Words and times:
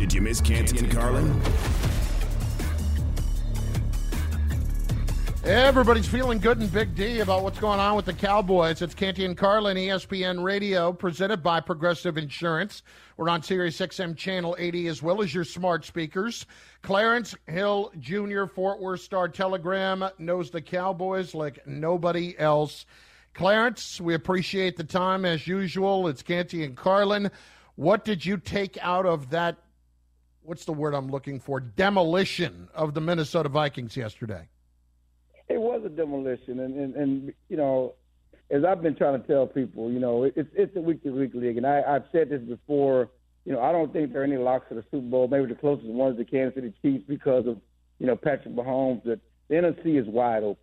Did 0.00 0.14
you 0.14 0.22
miss 0.22 0.40
Canty 0.40 0.78
and 0.78 0.90
Carlin? 0.90 1.40
Everybody's 5.44 6.08
feeling 6.08 6.38
good 6.38 6.60
in 6.60 6.68
Big 6.68 6.94
D 6.94 7.20
about 7.20 7.42
what's 7.42 7.58
going 7.58 7.80
on 7.80 7.96
with 7.96 8.06
the 8.06 8.14
Cowboys. 8.14 8.80
It's 8.80 8.94
Canty 8.94 9.26
and 9.26 9.36
Carlin, 9.36 9.76
ESPN 9.76 10.42
Radio, 10.42 10.90
presented 10.92 11.42
by 11.42 11.60
Progressive 11.60 12.16
Insurance. 12.16 12.82
We're 13.18 13.28
on 13.28 13.42
Sirius 13.42 13.78
XM 13.78 14.16
Channel 14.16 14.56
80 14.58 14.88
as 14.88 15.02
well 15.02 15.22
as 15.22 15.34
your 15.34 15.44
smart 15.44 15.84
speakers. 15.84 16.46
Clarence 16.82 17.36
Hill 17.46 17.92
Jr., 17.98 18.46
Fort 18.46 18.80
Worth 18.80 19.02
Star 19.02 19.28
Telegram, 19.28 20.08
knows 20.18 20.50
the 20.50 20.62
Cowboys 20.62 21.34
like 21.34 21.66
nobody 21.66 22.38
else. 22.38 22.86
Clarence, 23.34 24.00
we 24.00 24.14
appreciate 24.14 24.76
the 24.76 24.84
time 24.84 25.26
as 25.26 25.46
usual. 25.46 26.08
It's 26.08 26.22
Canty 26.22 26.64
and 26.64 26.74
Carlin. 26.74 27.30
What 27.76 28.04
did 28.04 28.24
you 28.26 28.38
take 28.38 28.78
out 28.80 29.06
of 29.06 29.30
that? 29.30 29.58
What's 30.42 30.64
the 30.64 30.72
word 30.72 30.94
I'm 30.94 31.10
looking 31.10 31.38
for? 31.38 31.60
Demolition 31.60 32.68
of 32.74 32.94
the 32.94 33.00
Minnesota 33.00 33.48
Vikings 33.48 33.96
yesterday. 33.96 34.48
It 35.48 35.60
was 35.60 35.82
a 35.84 35.88
demolition, 35.88 36.60
and 36.60 36.74
and, 36.78 36.94
and 36.94 37.32
you 37.48 37.56
know, 37.56 37.94
as 38.50 38.64
I've 38.64 38.82
been 38.82 38.94
trying 38.94 39.20
to 39.20 39.26
tell 39.26 39.46
people, 39.46 39.90
you 39.90 39.98
know, 39.98 40.24
it's 40.24 40.48
it's 40.54 40.74
a 40.76 40.80
week 40.80 41.02
to 41.02 41.10
week 41.10 41.34
league, 41.34 41.56
and 41.56 41.66
I, 41.66 41.82
I've 41.86 42.04
said 42.12 42.30
this 42.30 42.40
before. 42.42 43.10
You 43.44 43.52
know, 43.52 43.60
I 43.60 43.72
don't 43.72 43.92
think 43.92 44.12
there 44.12 44.20
are 44.20 44.24
any 44.24 44.36
locks 44.36 44.66
for 44.68 44.74
the 44.74 44.84
Super 44.90 45.06
Bowl. 45.06 45.26
Maybe 45.26 45.46
the 45.46 45.54
closest 45.54 45.88
one 45.88 46.12
is 46.12 46.18
the 46.18 46.24
Kansas 46.24 46.54
City 46.54 46.72
Chiefs 46.82 47.04
because 47.08 47.46
of 47.46 47.58
you 47.98 48.06
know 48.06 48.16
Patrick 48.16 48.54
Mahomes. 48.54 49.02
The 49.04 49.20
NFC 49.50 50.00
is 50.00 50.06
wide 50.06 50.42
open. 50.42 50.62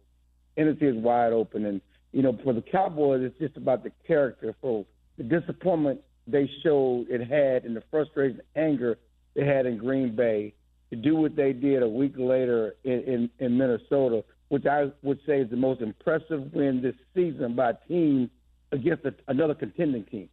NFC 0.58 0.84
is 0.84 0.96
wide 0.96 1.34
open, 1.34 1.66
and 1.66 1.82
you 2.14 2.22
know, 2.22 2.38
for 2.44 2.54
the 2.54 2.62
Cowboys, 2.62 3.22
it's 3.24 3.38
just 3.40 3.58
about 3.58 3.84
the 3.84 3.92
character. 4.08 4.56
For 4.62 4.86
the 5.18 5.24
disappointment 5.24 6.02
they 6.26 6.50
showed 6.64 7.08
it 7.10 7.22
had, 7.28 7.66
and 7.66 7.76
the 7.76 7.84
frustration, 7.92 8.42
anger 8.56 8.98
they 9.38 9.46
had 9.46 9.66
in 9.66 9.78
Green 9.78 10.18
Bay, 10.18 10.54
to 10.90 10.98
do 10.98 11.16
what 11.16 11.38
they 11.38 11.54
did 11.54 11.82
a 11.82 11.88
week 11.88 12.16
later 12.18 12.76
in 12.84 13.04
in, 13.04 13.30
in 13.40 13.58
Minnesota 13.58 14.24
which 14.50 14.66
I 14.66 14.92
would 15.04 15.20
say 15.26 15.42
is 15.42 15.50
the 15.50 15.58
most 15.58 15.82
impressive 15.82 16.54
win 16.54 16.82
this 16.82 16.96
season 17.14 17.56
by 17.56 17.72
a 17.72 17.74
team 17.88 18.30
against 18.72 19.06
a, 19.06 19.14
another 19.28 19.54
contending 19.54 20.06
team. 20.06 20.30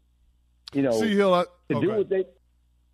You 0.72 0.82
know, 0.82 1.00
See, 1.00 1.14
Hill, 1.14 1.34
I, 1.34 1.44
to 1.70 1.76
okay. 1.76 1.86
do 1.86 1.92
what 1.92 2.08
they 2.08 2.24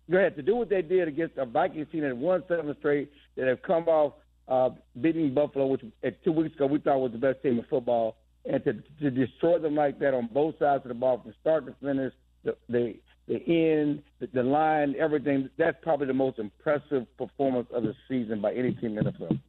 go 0.09 0.17
ahead 0.17 0.35
to 0.35 0.41
do 0.41 0.55
what 0.55 0.69
they 0.69 0.81
did 0.81 1.07
against 1.07 1.37
a 1.37 1.45
Vikings 1.45 1.87
team 1.91 2.01
that 2.01 2.15
won 2.15 2.43
seven 2.47 2.75
straight, 2.79 3.11
that 3.35 3.47
have 3.47 3.61
come 3.61 3.87
off 3.87 4.13
uh, 4.47 4.69
beating 4.99 5.33
Buffalo, 5.33 5.67
which 5.67 5.81
at 6.03 6.23
two 6.23 6.31
weeks 6.31 6.55
ago 6.55 6.65
we 6.67 6.79
thought 6.79 6.99
was 6.99 7.11
the 7.11 7.17
best 7.17 7.41
team 7.41 7.57
in 7.57 7.65
football, 7.69 8.17
and 8.45 8.63
to 8.63 8.73
to 8.99 9.11
destroy 9.11 9.59
them 9.59 9.75
like 9.75 9.99
that 9.99 10.13
on 10.13 10.29
both 10.31 10.57
sides 10.59 10.83
of 10.85 10.89
the 10.89 10.95
ball 10.95 11.21
from 11.21 11.33
start 11.41 11.65
to 11.65 11.73
finish, 11.83 12.13
the 12.43 12.55
the 12.69 12.95
the 13.31 13.41
end, 13.47 14.03
the, 14.19 14.27
the 14.33 14.43
line, 14.43 14.95
everything. 14.99 15.49
That's 15.57 15.77
probably 15.81 16.07
the 16.07 16.13
most 16.13 16.37
impressive 16.37 17.05
performance 17.17 17.67
of 17.73 17.83
the 17.83 17.95
season 18.07 18.41
by 18.41 18.53
any 18.53 18.73
team 18.73 18.97
in 18.97 19.05
the 19.05 19.11
NFL. 19.11 19.39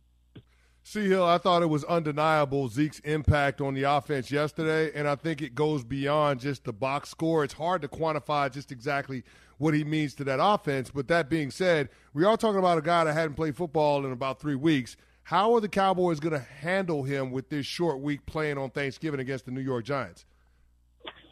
See, 0.85 1.09
Hill, 1.09 1.25
I 1.25 1.39
thought 1.39 1.63
it 1.63 1.69
was 1.69 1.85
undeniable 1.85 2.69
Zeke's 2.69 3.01
impact 3.01 3.61
on 3.61 3.75
the 3.75 3.85
offense 3.85 4.31
yesterday, 4.31 4.91
and 4.95 5.07
I 5.07 5.15
think 5.15 5.41
it 5.41 5.55
goes 5.55 5.85
beyond 5.85 6.41
just 6.41 6.65
the 6.65 6.73
box 6.73 7.11
score. 7.11 7.45
It's 7.45 7.55
hard 7.55 7.83
to 7.83 7.89
quantify 7.89 8.53
just 8.53 8.73
exactly 8.73 9.23
what 9.59 9.75
he 9.75 9.85
means 9.85 10.15
to 10.17 10.25
that 10.25 10.39
offense. 10.43 10.91
But 10.93 11.09
that 11.09 11.29
being 11.29 11.51
said, 11.51 11.89
we 12.15 12.25
are 12.25 12.37
talking 12.37 12.59
about 12.59 12.79
a 12.79 12.83
guy 12.83 13.05
that 13.05 13.13
hadn't 13.13 13.35
played 13.35 13.57
football 13.57 14.05
in 14.05 14.13
about 14.13 14.41
three 14.41 14.57
weeks. 14.57 14.97
How 15.25 15.55
are 15.55 15.61
the 15.61 15.69
Cowboys 15.69 16.19
going 16.19 16.35
to 16.35 16.41
handle 16.41 17.05
him 17.05 17.31
with 17.31 17.49
this 17.49 17.65
short 17.65 18.01
week 18.01 18.27
playing 18.27 18.59
on 18.59 18.71
Thanksgiving 18.71 19.21
against 19.21 19.45
the 19.45 19.53
New 19.53 19.61
York 19.61 19.85
Giants? 19.85 20.25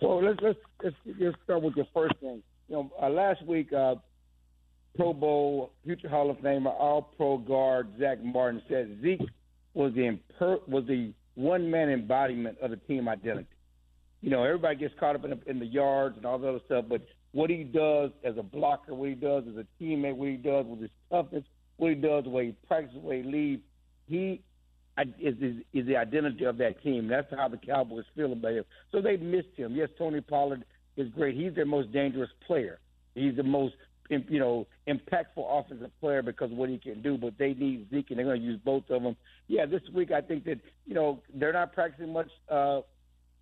Well, 0.00 0.25
let's 0.25 0.38
let's 0.43 0.59
let's, 0.83 0.97
let's 1.19 1.37
start 1.44 1.62
with 1.62 1.75
the 1.75 1.87
first 1.93 2.15
thing. 2.21 2.43
You 2.69 2.77
know, 2.77 2.91
uh, 3.03 3.11
last 3.11 3.44
week, 3.44 3.72
uh, 3.72 3.97
Pro 4.97 5.12
Bowl, 5.12 5.72
future 5.84 6.09
Hall 6.09 6.31
of 6.31 6.38
Famer, 6.38 6.66
All 6.66 7.03
Pro 7.16 7.38
guard 7.38 7.88
Zach 7.99 8.22
Martin 8.22 8.62
said 8.69 8.99
Zeke 9.03 9.28
was 9.75 9.93
the 9.94 10.19
imper- 10.41 10.66
was 10.69 10.84
the 10.87 11.12
one 11.34 11.71
man 11.71 11.91
embodiment 11.91 12.59
of 12.61 12.71
the 12.71 12.77
team 12.77 13.09
identity. 13.09 13.47
You 14.21 14.31
know, 14.31 14.44
everybody 14.44 14.77
gets 14.77 14.94
caught 14.99 15.16
up 15.16 15.25
in 15.25 15.31
the, 15.31 15.41
in 15.47 15.59
the 15.59 15.66
yards 15.66 16.17
and 16.17 16.27
all 16.27 16.38
the 16.38 16.49
other 16.49 16.61
stuff, 16.67 16.84
but 16.88 17.03
what 17.32 17.49
he 17.49 17.65
does 17.65 18.11
as 18.25 18.37
a 18.37 18.43
blocker, 18.43 18.94
what 18.94 19.09
he 19.09 19.15
does 19.15 19.44
as 19.49 19.56
a 19.56 19.82
teammate, 19.82 20.17
what 20.17 20.28
he 20.28 20.37
does 20.37 20.67
with 20.67 20.81
his 20.81 20.91
toughness, 21.11 21.44
what 21.77 21.91
he 21.91 21.94
does, 21.94 22.25
the 22.25 22.31
way 22.31 22.47
he 22.47 22.56
practices, 22.67 23.00
the 23.00 23.06
way 23.06 23.22
he 23.22 23.28
leads, 23.28 23.62
he 24.06 24.43
is, 25.21 25.34
is 25.41 25.56
is 25.72 25.87
the 25.87 25.97
identity 25.97 26.44
of 26.44 26.59
that 26.59 26.83
team. 26.83 27.09
That's 27.09 27.27
how 27.31 27.49
the 27.49 27.56
Cowboys 27.56 28.05
feel 28.15 28.33
about 28.33 28.53
him. 28.53 28.65
So 28.93 29.00
they 29.00 29.16
missed 29.16 29.56
him. 29.56 29.75
Yes, 29.75 29.88
Tony 29.99 30.21
Pollard 30.21 30.65
is 30.97 31.09
great. 31.09 31.37
He's 31.37 31.55
their 31.55 31.66
most 31.66 31.93
dangerous 31.93 32.31
player. 32.47 32.78
He's 33.15 33.37
the 33.37 33.43
most 33.43 33.75
you 34.11 34.41
know, 34.41 34.66
impactful 34.88 35.37
offensive 35.37 35.91
player 36.00 36.22
because 36.22 36.50
of 36.50 36.59
what 36.59 36.69
he 36.69 36.78
can 36.78 37.00
do. 37.00 37.16
But 37.16 37.34
they 37.38 37.55
need 37.55 37.88
Zeke, 37.91 38.11
and 38.11 38.19
they're 38.19 38.27
going 38.27 38.41
to 38.41 38.47
use 38.47 38.61
both 38.65 38.83
of 38.91 39.03
them. 39.03 39.16
Yeah, 39.47 39.66
this 39.66 39.83
week 39.94 40.11
I 40.11 40.21
think 40.21 40.44
that 40.44 40.59
you 40.87 40.94
know 40.94 41.21
they're 41.32 41.53
not 41.53 41.72
practicing 41.72 42.12
much. 42.12 42.28
Uh, 42.49 42.81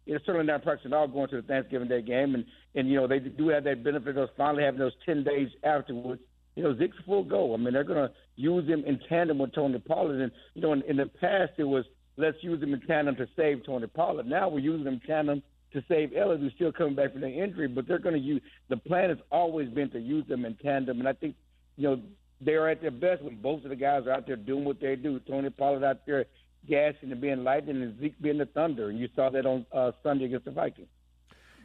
know, 0.06 0.18
certainly 0.24 0.46
not 0.46 0.62
practicing 0.62 0.92
at 0.92 0.96
all 0.96 1.08
going 1.08 1.28
to 1.30 1.36
the 1.36 1.46
Thanksgiving 1.46 1.88
Day 1.88 2.02
game, 2.02 2.34
and 2.34 2.44
and 2.74 2.88
you 2.88 2.96
know 2.96 3.06
they 3.06 3.18
do 3.18 3.48
have 3.48 3.64
that 3.64 3.82
benefit 3.82 4.16
of 4.16 4.28
finally 4.36 4.64
having 4.64 4.80
those 4.80 4.92
ten 5.04 5.24
days 5.24 5.48
afterwards. 5.64 6.22
You 6.58 6.64
know, 6.64 6.76
Zeke's 6.76 6.96
full 7.06 7.22
go. 7.22 7.54
I 7.54 7.56
mean, 7.56 7.72
they're 7.72 7.84
going 7.84 8.08
to 8.08 8.12
use 8.34 8.66
him 8.68 8.82
in 8.84 8.98
tandem 9.08 9.38
with 9.38 9.54
Tony 9.54 9.78
Pollard, 9.78 10.20
and 10.20 10.32
you 10.54 10.62
know, 10.62 10.72
in, 10.72 10.82
in 10.88 10.96
the 10.96 11.06
past 11.06 11.52
it 11.56 11.62
was 11.62 11.84
let's 12.16 12.36
use 12.40 12.60
him 12.60 12.74
in 12.74 12.80
tandem 12.80 13.14
to 13.14 13.28
save 13.36 13.64
Tony 13.64 13.86
Pollard. 13.86 14.26
Now 14.26 14.48
we're 14.48 14.58
using 14.58 14.84
him 14.84 14.94
in 14.94 15.00
tandem 15.06 15.40
to 15.72 15.84
save 15.86 16.16
Ellis, 16.16 16.40
who's 16.40 16.52
still 16.56 16.72
coming 16.72 16.96
back 16.96 17.12
from 17.12 17.20
the 17.20 17.28
injury. 17.28 17.68
But 17.68 17.86
they're 17.86 18.00
going 18.00 18.16
to 18.16 18.20
use 18.20 18.42
the 18.68 18.76
plan 18.76 19.10
has 19.10 19.18
always 19.30 19.68
been 19.68 19.88
to 19.90 20.00
use 20.00 20.26
them 20.26 20.44
in 20.44 20.56
tandem, 20.56 20.98
and 20.98 21.08
I 21.08 21.12
think 21.12 21.36
you 21.76 21.84
know 21.84 22.00
they 22.40 22.54
are 22.54 22.68
at 22.68 22.80
their 22.80 22.90
best 22.90 23.22
when 23.22 23.40
both 23.40 23.62
of 23.62 23.70
the 23.70 23.76
guys 23.76 24.08
are 24.08 24.12
out 24.12 24.26
there 24.26 24.34
doing 24.34 24.64
what 24.64 24.80
they 24.80 24.96
do. 24.96 25.20
Tony 25.28 25.50
Pollard 25.50 25.84
out 25.84 26.06
there 26.06 26.24
gassing 26.68 27.12
and 27.12 27.20
being 27.20 27.44
lightning, 27.44 27.80
and 27.82 28.00
Zeke 28.00 28.20
being 28.20 28.38
the 28.38 28.46
thunder, 28.46 28.90
and 28.90 28.98
you 28.98 29.08
saw 29.14 29.30
that 29.30 29.46
on 29.46 29.64
uh, 29.72 29.92
Sunday 30.02 30.24
against 30.24 30.46
the 30.46 30.50
Vikings. 30.50 30.88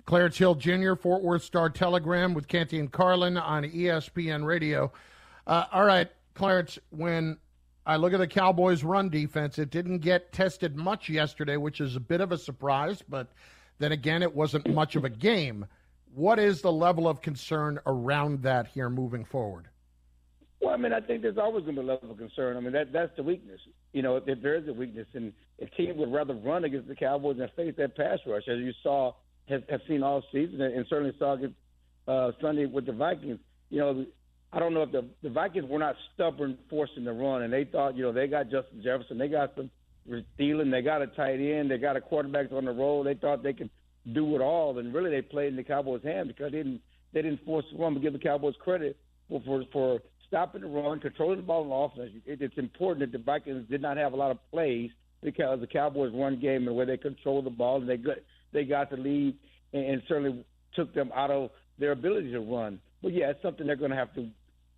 Clarence 0.05 0.37
Hill 0.37 0.55
Jr., 0.55 0.95
Fort 0.95 1.23
Worth 1.23 1.43
Star 1.43 1.69
Telegram 1.69 2.33
with 2.33 2.47
Canty 2.47 2.79
and 2.79 2.91
Carlin 2.91 3.37
on 3.37 3.63
ESPN 3.63 4.45
Radio. 4.45 4.91
Uh, 5.47 5.65
all 5.71 5.85
right, 5.85 6.09
Clarence, 6.33 6.77
when 6.89 7.37
I 7.85 7.95
look 7.95 8.13
at 8.13 8.17
the 8.17 8.27
Cowboys' 8.27 8.83
run 8.83 9.09
defense, 9.09 9.59
it 9.59 9.69
didn't 9.69 9.99
get 9.99 10.31
tested 10.31 10.75
much 10.75 11.09
yesterday, 11.09 11.57
which 11.57 11.81
is 11.81 11.95
a 11.95 11.99
bit 11.99 12.21
of 12.21 12.31
a 12.31 12.37
surprise, 12.37 13.01
but 13.07 13.31
then 13.79 13.91
again, 13.91 14.23
it 14.23 14.33
wasn't 14.33 14.67
much 14.73 14.95
of 14.95 15.05
a 15.05 15.09
game. 15.09 15.65
What 16.13 16.37
is 16.37 16.61
the 16.61 16.71
level 16.71 17.07
of 17.07 17.21
concern 17.21 17.79
around 17.85 18.43
that 18.43 18.67
here 18.67 18.89
moving 18.89 19.25
forward? 19.25 19.67
Well, 20.61 20.73
I 20.73 20.77
mean, 20.77 20.93
I 20.93 21.01
think 21.01 21.21
there's 21.21 21.37
always 21.37 21.65
going 21.65 21.75
to 21.75 21.81
be 21.81 21.87
a 21.87 21.91
level 21.91 22.11
of 22.11 22.17
concern. 22.17 22.55
I 22.55 22.61
mean, 22.61 22.71
that 22.71 22.93
that's 22.93 23.13
the 23.17 23.23
weakness. 23.23 23.59
You 23.91 24.01
know, 24.01 24.17
if 24.17 24.41
there 24.41 24.55
is 24.55 24.67
a 24.67 24.73
weakness, 24.73 25.07
and 25.13 25.33
a 25.59 25.65
team 25.65 25.97
would 25.97 26.11
rather 26.11 26.35
run 26.35 26.63
against 26.63 26.87
the 26.87 26.95
Cowboys 26.95 27.37
than 27.37 27.49
face 27.55 27.73
that 27.77 27.97
pass 27.97 28.19
rush, 28.25 28.47
as 28.47 28.59
you 28.59 28.71
saw, 28.81 29.13
have, 29.49 29.63
have 29.69 29.81
seen 29.87 30.03
all 30.03 30.23
season, 30.31 30.61
and 30.61 30.85
certainly 30.89 31.13
saw 31.19 31.33
against 31.33 31.55
uh, 32.07 32.31
Sunday 32.41 32.65
with 32.65 32.85
the 32.85 32.93
Vikings. 32.93 33.39
You 33.69 33.79
know, 33.79 34.05
I 34.51 34.59
don't 34.59 34.73
know 34.73 34.83
if 34.83 34.91
the 34.91 35.05
the 35.21 35.29
Vikings 35.29 35.69
were 35.69 35.79
not 35.79 35.95
stubborn 36.13 36.57
forcing 36.69 37.03
the 37.03 37.13
run, 37.13 37.41
and 37.43 37.51
they 37.51 37.65
thought, 37.65 37.95
you 37.95 38.03
know, 38.03 38.11
they 38.11 38.27
got 38.27 38.45
Justin 38.49 38.81
Jefferson, 38.83 39.17
they 39.17 39.27
got 39.27 39.53
some 39.55 39.69
Thielen, 40.39 40.71
they 40.71 40.81
got 40.81 41.01
a 41.01 41.07
tight 41.07 41.39
end, 41.39 41.71
they 41.71 41.77
got 41.77 41.95
a 41.95 42.01
quarterback 42.01 42.51
on 42.51 42.65
the 42.65 42.71
roll. 42.71 43.03
They 43.03 43.15
thought 43.15 43.41
they 43.41 43.53
could 43.53 43.69
do 44.13 44.35
it 44.35 44.41
all, 44.41 44.77
and 44.77 44.93
really 44.93 45.09
they 45.09 45.21
played 45.21 45.47
in 45.49 45.55
the 45.55 45.63
Cowboys' 45.63 46.03
hand 46.03 46.27
because 46.27 46.51
they 46.51 46.57
didn't 46.57 46.81
they 47.13 47.21
didn't 47.21 47.43
force 47.45 47.65
the 47.71 47.77
run. 47.77 47.93
But 47.93 48.03
give 48.03 48.13
the 48.13 48.19
Cowboys 48.19 48.55
credit 48.59 48.97
for 49.29 49.41
for, 49.45 49.63
for 49.71 49.99
stopping 50.27 50.61
the 50.61 50.67
run, 50.67 50.99
controlling 50.99 51.37
the 51.37 51.43
ball 51.43 51.71
on 51.71 51.91
offense. 51.91 52.11
It, 52.25 52.41
it's 52.41 52.57
important 52.57 53.11
that 53.11 53.17
the 53.17 53.23
Vikings 53.23 53.69
did 53.69 53.81
not 53.81 53.97
have 53.97 54.13
a 54.13 54.15
lot 54.15 54.31
of 54.31 54.37
plays 54.51 54.91
because 55.21 55.59
the 55.61 55.67
Cowboys' 55.67 56.11
run 56.13 56.39
game 56.39 56.67
and 56.67 56.75
where 56.75 56.85
they 56.85 56.97
controlled 56.97 57.45
the 57.45 57.49
ball 57.49 57.79
and 57.79 57.89
they 57.89 57.97
got 57.97 58.17
they 58.53 58.63
got 58.63 58.89
the 58.89 58.97
lead 58.97 59.35
and, 59.73 59.85
and 59.85 60.01
certainly 60.07 60.45
took 60.75 60.93
them 60.93 61.11
out 61.15 61.31
of 61.31 61.49
their 61.79 61.91
ability 61.91 62.31
to 62.31 62.39
run. 62.39 62.79
But 63.01 63.13
yeah, 63.13 63.29
it's 63.29 63.41
something 63.41 63.67
they're 63.67 63.75
going 63.75 63.91
to 63.91 63.97
have 63.97 64.13
to 64.15 64.27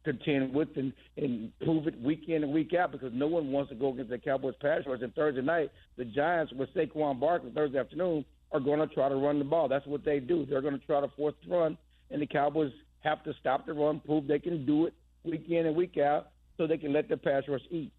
contend 0.04 0.54
with 0.54 0.70
and, 0.76 0.94
and 1.18 1.52
prove 1.60 1.88
it 1.88 2.00
week 2.02 2.30
in 2.30 2.44
and 2.44 2.54
week 2.54 2.74
out 2.74 2.92
because 2.92 3.12
no 3.14 3.28
one 3.28 3.52
wants 3.52 3.70
to 3.70 3.76
go 3.76 3.92
against 3.92 4.12
the 4.12 4.18
Cowboys 4.18 4.54
pass 4.62 4.82
rush. 4.86 5.02
And 5.02 5.14
Thursday 5.14 5.42
night, 5.42 5.72
the 5.98 6.06
Giants 6.06 6.54
with 6.54 6.74
Saquon 6.74 7.20
Barkley 7.20 7.52
Thursday 7.52 7.80
afternoon 7.80 8.24
are 8.52 8.60
going 8.60 8.80
to 8.80 8.88
try 8.88 9.10
to 9.10 9.16
run 9.16 9.40
the 9.40 9.46
ball. 9.46 9.68
That's 9.68 9.86
what 9.86 10.06
they 10.06 10.20
do. 10.20 10.46
They're 10.46 10.62
going 10.62 10.80
to 10.80 10.86
try 10.86 11.02
to 11.02 11.08
force 11.10 11.34
the 11.46 11.56
run, 11.56 11.78
and 12.12 12.22
the 12.22 12.28
Cowboys 12.28 12.72
have 13.02 13.24
to 13.24 13.34
stop 13.40 13.66
the 13.66 13.74
run, 13.74 14.00
prove 14.00 14.28
they 14.28 14.40
can 14.40 14.66
do 14.66 14.86
it 14.86 14.94
week 15.24 15.46
in 15.50 15.66
and 15.66 15.76
week 15.76 15.98
out, 15.98 16.30
so 16.58 16.68
they 16.68 16.78
can 16.78 16.94
let 16.94 17.10
the 17.10 17.18
pass 17.18 17.44
rush 17.48 17.62
eat. 17.70 17.92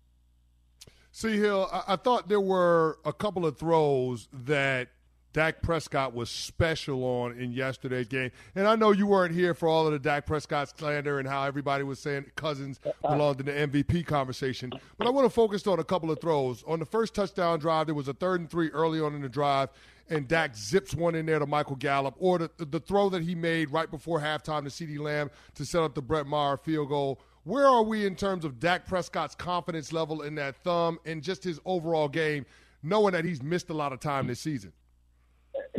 See, 1.10 1.38
Hill, 1.38 1.68
I, 1.72 1.94
I 1.94 1.96
thought 1.96 2.28
there 2.28 2.40
were 2.40 2.98
a 3.04 3.12
couple 3.12 3.46
of 3.46 3.58
throws 3.58 4.28
that 4.32 4.88
Dak 5.36 5.60
Prescott 5.60 6.14
was 6.14 6.30
special 6.30 7.04
on 7.04 7.38
in 7.38 7.52
yesterday's 7.52 8.08
game. 8.08 8.30
And 8.54 8.66
I 8.66 8.74
know 8.74 8.92
you 8.92 9.06
weren't 9.06 9.34
here 9.34 9.52
for 9.52 9.68
all 9.68 9.86
of 9.86 9.92
the 9.92 9.98
Dak 9.98 10.24
Prescott 10.24 10.70
slander 10.70 11.18
and 11.18 11.28
how 11.28 11.42
everybody 11.42 11.84
was 11.84 11.98
saying 11.98 12.24
Cousins 12.36 12.80
uh-uh. 12.86 13.12
belonged 13.12 13.40
in 13.40 13.44
the 13.44 13.52
MVP 13.52 14.06
conversation. 14.06 14.72
But 14.96 15.06
I 15.06 15.10
want 15.10 15.26
to 15.26 15.30
focus 15.30 15.66
on 15.66 15.78
a 15.78 15.84
couple 15.84 16.10
of 16.10 16.22
throws. 16.22 16.64
On 16.66 16.78
the 16.78 16.86
first 16.86 17.14
touchdown 17.14 17.58
drive, 17.58 17.84
there 17.84 17.94
was 17.94 18.08
a 18.08 18.14
third 18.14 18.40
and 18.40 18.48
three 18.48 18.70
early 18.70 18.98
on 18.98 19.14
in 19.14 19.20
the 19.20 19.28
drive, 19.28 19.68
and 20.08 20.26
Dak 20.26 20.56
zips 20.56 20.94
one 20.94 21.14
in 21.14 21.26
there 21.26 21.38
to 21.38 21.44
Michael 21.44 21.76
Gallup, 21.76 22.14
or 22.18 22.38
the, 22.38 22.50
the 22.56 22.80
throw 22.80 23.10
that 23.10 23.22
he 23.22 23.34
made 23.34 23.70
right 23.70 23.90
before 23.90 24.18
halftime 24.18 24.62
to 24.62 24.70
CeeDee 24.70 24.98
Lamb 24.98 25.30
to 25.56 25.66
set 25.66 25.82
up 25.82 25.94
the 25.94 26.00
Brett 26.00 26.26
Maher 26.26 26.56
field 26.56 26.88
goal. 26.88 27.20
Where 27.44 27.66
are 27.66 27.82
we 27.82 28.06
in 28.06 28.16
terms 28.16 28.46
of 28.46 28.58
Dak 28.58 28.86
Prescott's 28.86 29.34
confidence 29.34 29.92
level 29.92 30.22
in 30.22 30.34
that 30.36 30.56
thumb 30.64 30.98
and 31.04 31.22
just 31.22 31.44
his 31.44 31.60
overall 31.66 32.08
game, 32.08 32.46
knowing 32.82 33.12
that 33.12 33.26
he's 33.26 33.42
missed 33.42 33.68
a 33.68 33.74
lot 33.74 33.92
of 33.92 34.00
time 34.00 34.28
this 34.28 34.40
season? 34.40 34.72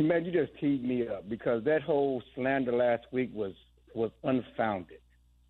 Man, 0.00 0.24
you 0.24 0.32
just 0.32 0.58
teed 0.60 0.84
me 0.84 1.06
up 1.08 1.28
because 1.28 1.64
that 1.64 1.82
whole 1.82 2.22
slander 2.34 2.72
last 2.72 3.04
week 3.12 3.30
was 3.34 3.52
was 3.94 4.10
unfounded. 4.22 4.98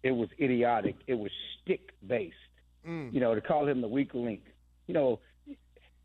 It 0.02 0.12
was 0.12 0.28
idiotic. 0.40 0.96
It 1.06 1.14
was 1.14 1.30
stick 1.62 1.90
based. 2.06 2.34
Mm. 2.86 3.12
You 3.12 3.20
know, 3.20 3.34
to 3.34 3.40
call 3.40 3.66
him 3.66 3.80
the 3.80 3.88
weak 3.88 4.14
link. 4.14 4.42
You 4.86 4.94
know, 4.94 5.20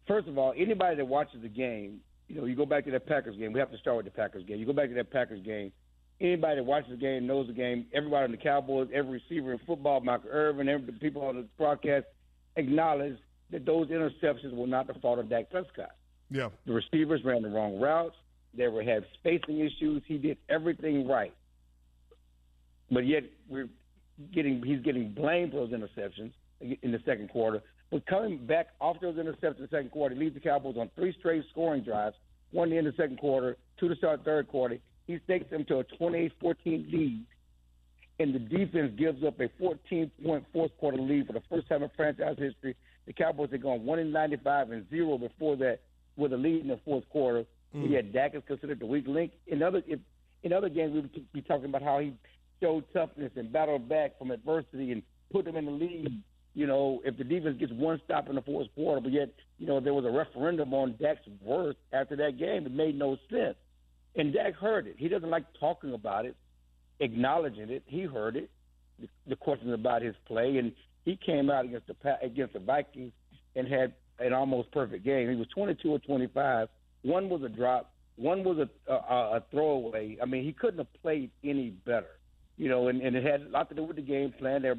first 0.08 0.28
of 0.28 0.38
all, 0.38 0.54
anybody 0.58 0.98
that 0.98 1.06
watches 1.06 1.42
the 1.42 1.48
game, 1.48 2.02
you 2.28 2.36
know, 2.36 2.46
you 2.46 2.56
go 2.56 2.66
back 2.66 2.86
to 2.86 2.92
that 2.92 3.06
Packers 3.06 3.38
game. 3.38 3.54
We 3.54 3.60
have 3.60 3.72
to 3.72 3.78
start 3.78 3.98
with 3.98 4.06
the 4.06 4.12
Packers 4.12 4.44
game. 4.46 4.58
You 4.58 4.66
go 4.66 4.74
back 4.74 4.90
to 4.90 4.96
that 4.96 5.12
Packers 5.12 5.44
game. 5.46 5.72
Anybody 6.20 6.58
that 6.58 6.64
watches 6.64 6.92
the 6.92 6.98
game 6.98 7.28
knows 7.28 7.48
the 7.48 7.54
game. 7.54 7.86
Everybody 7.94 8.26
on 8.26 8.32
the 8.32 8.38
Cowboys, 8.38 8.90
every 8.94 9.22
receiver 9.30 9.54
in 9.54 9.60
football, 9.66 10.00
Michael 10.02 10.30
Irvin, 10.32 10.68
every 10.70 10.86
the 10.86 10.94
people 10.94 11.22
on 11.24 11.36
the 11.36 11.46
broadcast 11.58 12.06
acknowledge 12.56 13.18
that 13.52 13.66
those 13.66 13.88
interceptions 13.88 14.54
were 14.54 14.68
not 14.68 14.88
the 14.88 14.94
fault 14.96 15.20
of 15.20 15.30
Dak 15.30 15.50
Prescott. 15.50 15.92
Yeah. 16.30 16.50
The 16.66 16.74
receivers 16.74 17.22
ran 17.24 17.42
the 17.42 17.50
wrong 17.50 17.80
routes. 17.80 18.16
They 18.56 18.68
were 18.68 18.84
had 18.84 19.06
spacing 19.16 19.60
issues. 19.60 20.04
He 20.08 20.18
did 20.18 20.38
everything 20.50 21.08
right, 21.08 21.34
but 22.92 23.06
yet 23.06 23.24
we're 23.50 23.70
getting 24.34 24.62
he's 24.64 24.82
getting 24.82 25.12
blamed 25.12 25.52
for 25.52 25.66
those 25.68 25.72
interceptions 25.72 26.32
in 26.62 26.92
the 26.92 27.00
second 27.06 27.30
quarter. 27.30 27.62
But 27.92 28.06
coming 28.08 28.46
back 28.46 28.68
off 28.80 28.98
those 29.02 29.16
interceptions 29.16 29.58
in 29.58 29.62
the 29.64 29.68
second 29.72 29.92
quarter, 29.92 30.16
he 30.16 30.22
leads 30.22 30.36
the 30.36 30.42
Cowboys 30.42 30.78
on 30.78 30.90
three 30.96 31.16
straight 31.20 31.44
scoring 31.52 31.84
drives, 31.84 32.16
one 32.52 32.72
in 32.72 32.86
the 32.86 32.94
second 32.98 33.20
quarter, 33.20 33.58
two 33.80 33.90
to 33.90 33.96
start 33.96 34.24
third 34.26 34.48
quarter. 34.48 34.78
He 35.06 35.20
takes 35.28 35.50
them 35.50 35.66
to 35.66 35.80
a 35.80 35.84
28-14 36.00 36.32
lead, 36.66 37.26
and 38.20 38.34
the 38.34 38.40
defense 38.40 38.94
gives 38.98 39.24
up 39.24 39.40
a 39.40 39.50
14-point 39.62 40.46
fourth 40.54 40.72
quarter 40.80 40.98
lead 40.98 41.28
for 41.28 41.34
the 41.34 41.42
first 41.50 41.68
time 41.68 41.84
in 41.84 41.90
franchise 41.96 42.36
history. 42.38 42.76
The 43.06 43.14
Cowboys 43.14 43.52
had 43.52 43.62
gone 43.62 43.86
one 43.86 44.00
in 44.00 44.12
95 44.12 44.72
and 44.72 44.90
zero 44.90 45.18
before 45.18 45.58
that 45.58 45.80
with 46.16 46.32
a 46.32 46.38
lead 46.38 46.62
in 46.62 46.70
the 46.70 46.80
fourth 46.86 47.08
quarter. 47.10 47.44
Mm. 47.76 47.90
Yeah, 47.90 48.02
Dak 48.02 48.36
is 48.36 48.44
considered 48.48 48.80
the 48.80 48.86
weak 48.86 49.06
link. 49.08 49.32
In 49.48 49.64
other 49.64 49.82
if, 49.88 50.00
in 50.44 50.54
other 50.54 50.70
games, 50.70 50.94
we 50.94 51.02
would 51.02 51.34
be 51.34 51.42
talking 51.42 51.66
about 51.66 51.82
how 51.82 52.00
he 52.00 52.14
showed 52.62 52.84
toughness 52.94 53.32
and 53.36 53.52
battled 53.52 53.90
back 53.90 54.18
from 54.18 54.32
adversity 54.32 54.92
and 54.92 55.02
put 55.32 55.46
them 55.46 55.56
in 55.56 55.66
the 55.66 55.72
lead. 55.72 56.22
You 56.54 56.68
know, 56.68 57.02
if 57.04 57.18
the 57.18 57.24
defense 57.24 57.58
gets 57.60 57.72
one 57.72 58.00
stop 58.06 58.30
in 58.30 58.36
the 58.36 58.42
fourth 58.42 58.68
quarter, 58.76 59.02
but 59.02 59.12
yet, 59.12 59.30
you 59.58 59.66
know, 59.66 59.80
there 59.80 59.94
was 59.94 60.06
a 60.06 60.12
referendum 60.12 60.74
on 60.74 60.96
Dak's 61.02 61.22
worth 61.42 61.78
after 61.92 62.16
that 62.18 62.38
game. 62.38 62.66
It 62.66 62.72
made 62.72 62.98
no 62.98 63.18
sense. 63.32 63.56
And 64.16 64.32
Dak 64.32 64.54
heard 64.54 64.86
it. 64.86 64.96
He 65.00 65.08
doesn't 65.08 65.32
like 65.32 65.46
talking 65.60 65.94
about 65.94 66.26
it, 66.26 66.36
acknowledging 67.00 67.70
it. 67.70 67.82
He 67.88 68.04
heard 68.04 68.36
it, 68.36 68.52
the, 69.00 69.08
the 69.28 69.36
questions 69.36 69.74
about 69.74 70.04
his 70.04 70.14
play, 70.28 70.58
and 70.58 70.74
he 71.06 71.18
came 71.26 71.50
out 71.50 71.66
against 71.66 71.88
the 71.88 71.96
against 72.22 72.54
the 72.54 72.60
Vikings 72.60 73.14
and 73.56 73.68
had 73.68 73.94
an 74.20 74.32
almost 74.32 74.72
perfect 74.72 75.04
game. 75.04 75.30
He 75.30 75.36
was 75.36 75.48
22 75.56 75.90
or 75.90 76.00
25 76.00 76.70
one 77.04 77.30
was 77.30 77.44
a 77.44 77.50
drop. 77.50 77.92
One 78.16 78.44
was 78.44 78.58
a, 78.58 78.92
a, 78.92 79.38
a 79.38 79.44
throwaway. 79.52 80.18
I 80.22 80.26
mean, 80.26 80.44
he 80.44 80.54
couldn't 80.54 80.80
have 80.80 80.94
played 81.02 81.32
any 81.44 81.70
better. 81.70 82.20
You 82.58 82.70
know, 82.70 82.88
and, 82.88 83.02
and 83.02 83.16
it 83.16 83.24
had 83.24 83.42
a 83.42 83.50
lot 83.50 83.70
to 83.70 83.76
do 83.76 83.84
with 83.84 83.96
the 83.96 84.04
game 84.04 84.32
plan, 84.32 84.62
their 84.62 84.76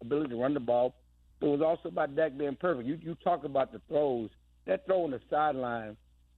ability 0.00 0.30
to 0.30 0.40
run 0.40 0.54
the 0.54 0.60
ball. 0.60 0.94
It 1.40 1.46
was 1.46 1.60
also 1.60 1.88
about 1.88 2.14
Dak 2.14 2.36
being 2.36 2.56
perfect. 2.56 2.86
You 2.86 2.98
you 3.00 3.16
talk 3.16 3.44
about 3.44 3.72
the 3.72 3.80
throws. 3.88 4.30
That 4.66 4.86
throw 4.86 5.04
on 5.04 5.10
the 5.10 5.20
sideline 5.28 5.96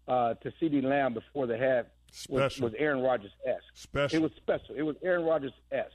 uh, 0.08 0.34
to 0.34 0.52
CeeDee 0.60 0.82
Lamb 0.82 1.12
before 1.12 1.46
the 1.46 1.58
half 1.58 1.86
was, 2.28 2.58
was 2.58 2.72
Aaron 2.78 3.02
Rodgers 3.02 3.32
esque. 3.46 3.64
Special. 3.74 4.16
It 4.16 4.22
was 4.22 4.32
special. 4.36 4.74
It 4.74 4.82
was 4.82 4.96
Aaron 5.02 5.24
Rodgers 5.24 5.52
esque. 5.70 5.90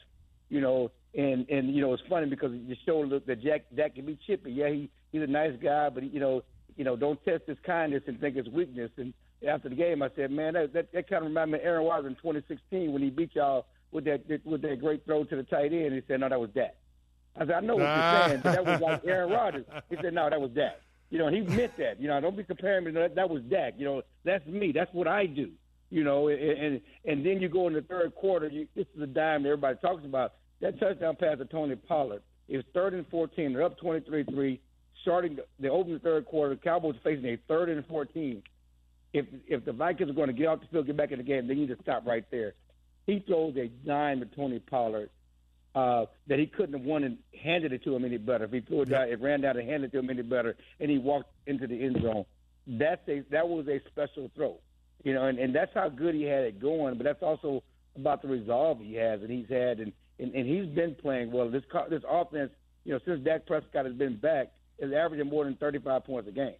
You 0.50 0.62
know, 0.62 0.92
and 1.16 1.48
and 1.50 1.74
you 1.74 1.82
know 1.82 1.94
it's 1.94 2.04
funny 2.10 2.28
because 2.28 2.52
you 2.54 2.76
showed 2.86 3.10
that 3.26 3.42
Jack 3.42 3.66
Dak 3.76 3.96
can 3.96 4.06
be 4.06 4.18
chippy. 4.28 4.52
Yeah, 4.52 4.70
he 4.70 4.90
he's 5.12 5.22
a 5.22 5.28
nice 5.28 5.54
guy, 5.62 5.90
but 5.90 6.04
he, 6.04 6.10
you 6.10 6.20
know 6.20 6.44
you 6.76 6.84
know 6.84 6.96
don't 6.96 7.24
test 7.24 7.44
his 7.48 7.58
kindness 7.66 8.04
and 8.08 8.20
think 8.20 8.36
it's 8.36 8.50
weakness. 8.50 8.92
And 8.98 9.14
after 9.48 9.70
the 9.70 9.76
game, 9.76 10.02
I 10.02 10.10
said, 10.16 10.32
man, 10.32 10.54
that 10.54 10.74
that, 10.74 10.92
that 10.92 11.10
kind 11.10 11.24
of 11.24 11.30
reminded 11.30 11.54
me 11.54 11.60
of 11.60 11.66
Aaron 11.66 11.86
Rodgers 11.86 12.10
in 12.10 12.16
2016 12.16 12.92
when 12.92 13.02
he 13.02 13.10
beat 13.10 13.36
y'all 13.36 13.66
with 13.92 14.06
that 14.06 14.22
with 14.46 14.62
that 14.62 14.80
great 14.80 15.06
throw 15.06 15.24
to 15.24 15.36
the 15.36 15.44
tight 15.44 15.74
end. 15.74 15.94
He 15.94 16.02
said, 16.08 16.20
no, 16.20 16.30
that 16.30 16.40
was 16.40 16.50
Dak. 16.52 16.76
I 17.36 17.42
said, 17.42 17.52
I 17.52 17.60
know 17.62 17.76
what 17.76 17.84
you're 17.84 18.28
saying, 18.28 18.42
but 18.44 18.56
that 18.56 18.66
was 18.66 18.82
like 18.82 19.02
Aaron 19.06 19.32
Rodgers. 19.32 19.66
He 19.90 19.96
said, 20.02 20.14
no, 20.14 20.30
that 20.30 20.42
was 20.42 20.52
Dak. 20.52 20.82
You 21.10 21.20
know, 21.20 21.30
he 21.30 21.42
meant 21.42 21.76
that. 21.78 22.00
You 22.00 22.08
know, 22.08 22.20
don't 22.20 22.36
be 22.36 22.44
comparing 22.44 22.84
me. 22.86 22.92
That, 22.92 23.16
that 23.16 23.30
was 23.30 23.42
Dak. 23.44 23.76
You 23.78 23.86
know, 23.86 24.02
that's 24.24 24.46
me. 24.46 24.72
That's 24.72 24.94
what 24.94 25.08
I 25.08 25.26
do. 25.26 25.52
You 25.90 26.04
know, 26.04 26.28
and 26.28 26.40
and, 26.40 26.82
and 27.06 27.26
then 27.26 27.42
you 27.42 27.50
go 27.50 27.68
in 27.68 27.74
the 27.74 27.82
third 27.82 28.14
quarter. 28.16 28.48
You, 28.48 28.68
this 28.76 28.86
is 28.94 29.00
the 29.00 29.08
dime 29.08 29.44
that 29.44 29.50
everybody 29.50 29.78
talks 29.82 30.06
about. 30.06 30.34
That 30.62 30.80
touchdown 30.80 31.16
pass 31.16 31.38
to 31.38 31.46
Tony 31.46 31.76
Pollard. 31.76 32.22
Was 32.50 32.64
third 32.74 32.94
and 32.94 33.08
14. 33.08 33.54
They're 33.54 33.64
up 33.64 33.80
23-3. 33.80 34.60
Starting, 35.02 35.38
they 35.60 35.70
open 35.70 35.94
the 35.94 36.00
third 36.00 36.26
quarter. 36.26 36.56
The 36.56 36.62
Cowboys 36.62 36.96
facing 37.04 37.26
a 37.26 37.38
third 37.48 37.70
and 37.70 37.86
14 37.86 38.44
if 39.14 39.26
if 39.48 39.66
the 39.66 39.74
Vikings 39.74 40.10
are 40.10 40.14
going 40.14 40.28
to 40.28 40.34
get 40.34 40.48
off 40.48 40.62
the 40.62 40.68
field, 40.68 40.88
get 40.88 40.98
back 40.98 41.12
in 41.12 41.18
the 41.18 41.24
game, 41.24 41.48
they 41.48 41.56
need 41.56 41.70
to 41.70 41.78
stop 41.82 42.06
right 42.06 42.26
there. 42.32 42.54
He 43.06 43.20
throws 43.20 43.56
a 43.58 43.68
dime 43.68 44.20
to 44.20 44.26
Tony 44.28 44.60
Pollard 44.60 45.10
uh, 45.74 46.06
that 46.28 46.40
he 46.40 46.46
couldn't 46.46 46.74
have 46.74 46.86
won 46.86 47.04
and 47.04 47.18
handed 47.42 47.74
it 47.74 47.84
to 47.84 47.96
him 47.96 48.06
any 48.06 48.18
better. 48.18 48.46
If 48.46 48.52
he 48.52 48.62
threw 48.62 48.82
it 48.82 48.90
down, 48.90 49.10
it 49.10 49.20
ran 49.20 49.42
down 49.42 49.58
and 49.58 49.68
handed 49.68 49.88
it 49.88 49.92
to 49.94 50.00
him 50.00 50.10
any 50.10 50.22
better, 50.22 50.56
and 50.80 50.90
he 50.90 50.98
walked 50.98 51.32
into 51.48 51.68
the 51.68 51.84
end 51.84 52.02
zone. 52.02 52.26
That's 52.68 53.08
a 53.08 53.24
that 53.32 53.48
was 53.48 53.68
a 53.68 53.80
special 53.88 54.30
throw, 54.36 54.60
you 55.04 55.14
know, 55.14 55.26
and, 55.26 55.40
and 55.40 55.56
that's 55.56 55.74
how 55.74 55.90
good 55.90 56.14
he 56.14 56.24
had 56.24 56.44
it 56.44 56.60
going. 56.60 56.98
But 56.98 57.06
that's 57.06 57.24
also 57.24 57.64
about 57.96 58.22
the 58.22 58.28
resolve 58.28 58.80
he 58.80 58.94
has 58.96 59.22
and 59.22 59.32
he's 59.32 59.50
had, 59.50 59.80
and 59.80 59.92
and, 60.20 60.34
and 60.36 60.48
he's 60.48 60.68
been 60.68 60.96
playing 60.96 61.32
well. 61.32 61.50
This 61.50 61.64
this 61.90 62.04
offense, 62.08 62.52
you 62.86 62.94
know, 62.94 63.00
since 63.06 63.24
Dak 63.24 63.48
Prescott 63.48 63.86
has 63.86 63.96
been 63.96 64.18
back, 64.18 64.52
is 64.78 64.94
averaging 64.94 65.30
more 65.30 65.46
than 65.46 65.56
35 65.56 66.06
points 66.06 66.30
a 66.30 66.32
game 66.32 66.56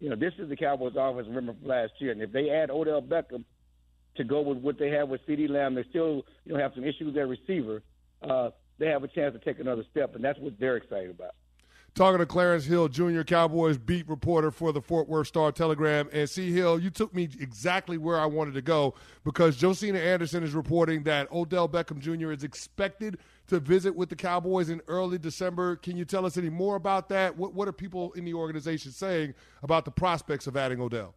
you 0.00 0.08
know, 0.08 0.16
this 0.16 0.32
is 0.38 0.48
the 0.48 0.56
Cowboys' 0.56 0.94
offense. 0.96 1.28
Remember 1.28 1.52
from 1.52 1.68
last 1.68 1.92
year, 1.98 2.10
and 2.12 2.22
if 2.22 2.32
they 2.32 2.50
add 2.50 2.70
Odell 2.70 3.02
Beckham 3.02 3.44
to 4.16 4.24
go 4.24 4.40
with 4.40 4.58
what 4.58 4.78
they 4.78 4.90
have 4.90 5.08
with 5.08 5.20
CeeDee 5.26 5.48
Lamb, 5.48 5.74
they 5.74 5.84
still 5.90 6.22
you 6.44 6.54
know 6.54 6.58
have 6.58 6.72
some 6.74 6.84
issues 6.84 7.14
their 7.14 7.26
receiver. 7.26 7.82
Uh, 8.22 8.50
they 8.78 8.86
have 8.86 9.04
a 9.04 9.08
chance 9.08 9.34
to 9.34 9.38
take 9.38 9.60
another 9.60 9.84
step, 9.90 10.14
and 10.14 10.24
that's 10.24 10.38
what 10.38 10.58
they're 10.58 10.76
excited 10.76 11.10
about. 11.10 11.34
Talking 11.94 12.18
to 12.20 12.26
Clarence 12.26 12.64
Hill, 12.64 12.88
Jr., 12.88 13.22
Cowboys 13.22 13.76
beat 13.76 14.08
reporter 14.08 14.52
for 14.52 14.72
the 14.72 14.80
Fort 14.80 15.08
Worth 15.08 15.26
Star 15.26 15.50
Telegram. 15.50 16.08
And 16.12 16.30
see, 16.30 16.52
Hill, 16.52 16.78
you 16.78 16.88
took 16.88 17.12
me 17.12 17.24
exactly 17.40 17.98
where 17.98 18.18
I 18.18 18.26
wanted 18.26 18.54
to 18.54 18.62
go 18.62 18.94
because 19.24 19.56
Josina 19.56 19.98
Anderson 19.98 20.44
is 20.44 20.54
reporting 20.54 21.02
that 21.02 21.30
Odell 21.32 21.68
Beckham 21.68 21.98
Jr. 21.98 22.30
is 22.30 22.44
expected 22.44 23.18
to 23.50 23.60
visit 23.60 23.94
with 23.94 24.08
the 24.08 24.16
Cowboys 24.16 24.70
in 24.70 24.80
early 24.88 25.18
December. 25.18 25.76
Can 25.76 25.96
you 25.96 26.04
tell 26.04 26.24
us 26.24 26.36
any 26.36 26.48
more 26.48 26.76
about 26.76 27.08
that? 27.10 27.36
What, 27.36 27.54
what 27.54 27.68
are 27.68 27.72
people 27.72 28.12
in 28.12 28.24
the 28.24 28.34
organization 28.34 28.92
saying 28.92 29.34
about 29.62 29.84
the 29.84 29.90
prospects 29.90 30.46
of 30.46 30.56
adding 30.56 30.80
Odell? 30.80 31.14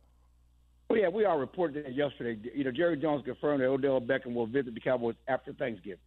Well, 0.89 0.99
yeah, 0.99 1.07
we 1.07 1.25
all 1.25 1.39
reported 1.39 1.85
that 1.85 1.95
yesterday. 1.95 2.39
You 2.53 2.65
know, 2.65 2.71
Jerry 2.71 2.97
Jones 2.97 3.23
confirmed 3.25 3.61
that 3.61 3.67
Odell 3.67 4.01
Beckham 4.01 4.33
will 4.33 4.45
visit 4.45 4.73
the 4.73 4.79
Cowboys 4.79 5.15
after 5.27 5.53
Thanksgiving. 5.53 5.99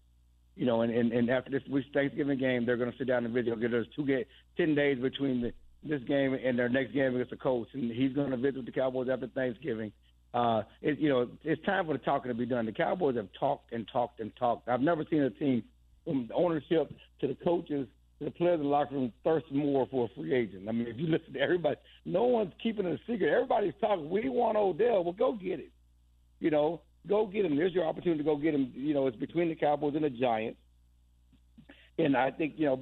You 0.55 0.67
know, 0.67 0.83
and, 0.83 0.93
and, 0.93 1.13
and 1.13 1.31
after 1.31 1.51
this 1.51 1.63
week's 1.71 1.89
Thanksgiving 1.93 2.39
game, 2.39 2.67
they're 2.67 2.77
going 2.77 2.93
to 2.93 2.99
sit 2.99 3.07
down 3.07 3.25
and 3.25 3.35
visit. 3.35 3.59
There's 3.59 3.87
two 3.95 4.07
game, 4.07 4.25
ten 4.57 4.75
days 4.75 4.99
between 4.99 5.43
the, 5.43 5.53
this 5.83 6.03
game 6.09 6.35
and 6.35 6.59
their 6.59 6.69
next 6.69 6.93
game 6.93 7.15
against 7.15 7.31
the 7.31 7.37
Colts, 7.37 7.71
and 7.75 7.91
he's 7.91 8.13
going 8.13 8.31
to 8.31 8.37
visit 8.37 8.65
the 8.65 8.73
Cowboys 8.73 9.09
after 9.09 9.27
Thanksgiving. 9.29 9.93
Uh, 10.35 10.63
it, 10.83 10.99
you 10.99 11.09
know, 11.09 11.29
it's 11.45 11.65
time 11.65 11.87
for 11.87 11.93
the 11.93 11.99
talking 11.99 12.29
to 12.31 12.35
be 12.35 12.47
done. 12.47 12.67
The 12.67 12.73
Cowboys 12.73 13.17
have 13.17 13.29
talked 13.39 13.73
and 13.73 13.87
talked 13.93 14.21
and 14.21 14.35
talked. 14.37 14.69
I've 14.69 14.81
never 14.81 15.05
seen 15.09 15.23
a 15.23 15.31
team 15.31 15.63
from 16.07 16.29
the 16.29 16.35
ownership 16.35 16.91
to 17.21 17.27
the 17.27 17.37
coaches 17.45 17.87
to 18.19 18.25
the 18.25 18.31
players 18.31 18.59
in 18.59 18.63
the 18.63 18.69
locker 18.69 18.95
room 18.95 19.13
thirst 19.25 19.47
more 19.53 19.87
for 19.91 20.07
a 20.07 20.09
free 20.19 20.35
agent. 20.35 20.69
I 20.69 20.73
mean, 20.73 20.87
if 20.87 20.97
you 20.97 21.07
listen 21.07 21.35
to 21.35 21.41
everybody, 21.41 21.77
no 22.07 22.25
one's 22.25 22.53
keeping 22.63 22.87
it 22.87 22.93
a 22.93 22.99
secret. 23.13 23.31
Everybody's 23.31 23.75
talking. 23.81 24.09
We 24.09 24.29
want 24.29 24.57
Odell. 24.57 25.05
Well, 25.05 25.13
go 25.13 25.33
get 25.33 25.61
it. 25.61 25.71
You 26.41 26.51
know, 26.51 26.81
go 27.07 27.27
get 27.27 27.45
him. 27.45 27.57
There's 27.57 27.75
your 27.75 27.87
opportunity 27.87 28.19
to 28.19 28.25
go 28.25 28.37
get 28.37 28.55
him. 28.55 28.73
You 28.75 28.95
know, 28.95 29.07
it's 29.07 29.17
between 29.17 29.49
the 29.49 29.55
Cowboys 29.55 29.95
and 29.95 30.05
the 30.05 30.11
Giants, 30.11 30.59
and 31.99 32.17
I 32.17 32.31
think 32.31 32.55
you 32.57 32.67
know, 32.67 32.81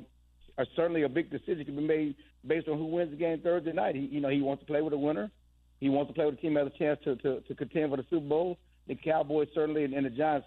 uh, 0.57 0.65
certainly 0.77 1.03
a 1.03 1.09
big 1.09 1.31
decision 1.31 1.65
can 1.65 1.77
be 1.77 1.83
made 1.83 2.15
based 2.47 2.69
on 2.69 2.79
who 2.79 2.87
wins 2.87 3.11
the 3.11 3.17
game 3.17 3.41
Thursday 3.41 3.73
night. 3.73 3.97
He, 3.97 4.03
you 4.03 4.21
know, 4.21 4.29
he 4.29 4.41
wants 4.41 4.63
to 4.63 4.67
play 4.67 4.83
with 4.83 4.93
a 4.93 4.99
winner. 4.99 5.31
He 5.81 5.89
wants 5.89 6.11
to 6.11 6.15
play 6.15 6.27
with 6.27 6.35
a 6.35 6.39
team 6.39 6.55
that 6.55 6.65
has 6.65 6.73
a 6.75 6.79
chance 6.79 7.01
to, 7.05 7.17
to, 7.17 7.41
to 7.41 7.55
contend 7.55 7.91
for 7.91 7.97
the 7.97 8.05
Super 8.09 8.27
Bowl. 8.27 8.59
The 8.87 8.95
Cowboys 8.95 9.49
certainly 9.55 9.85
and, 9.85 9.95
and 9.95 10.07
the 10.07 10.11
Giants 10.11 10.47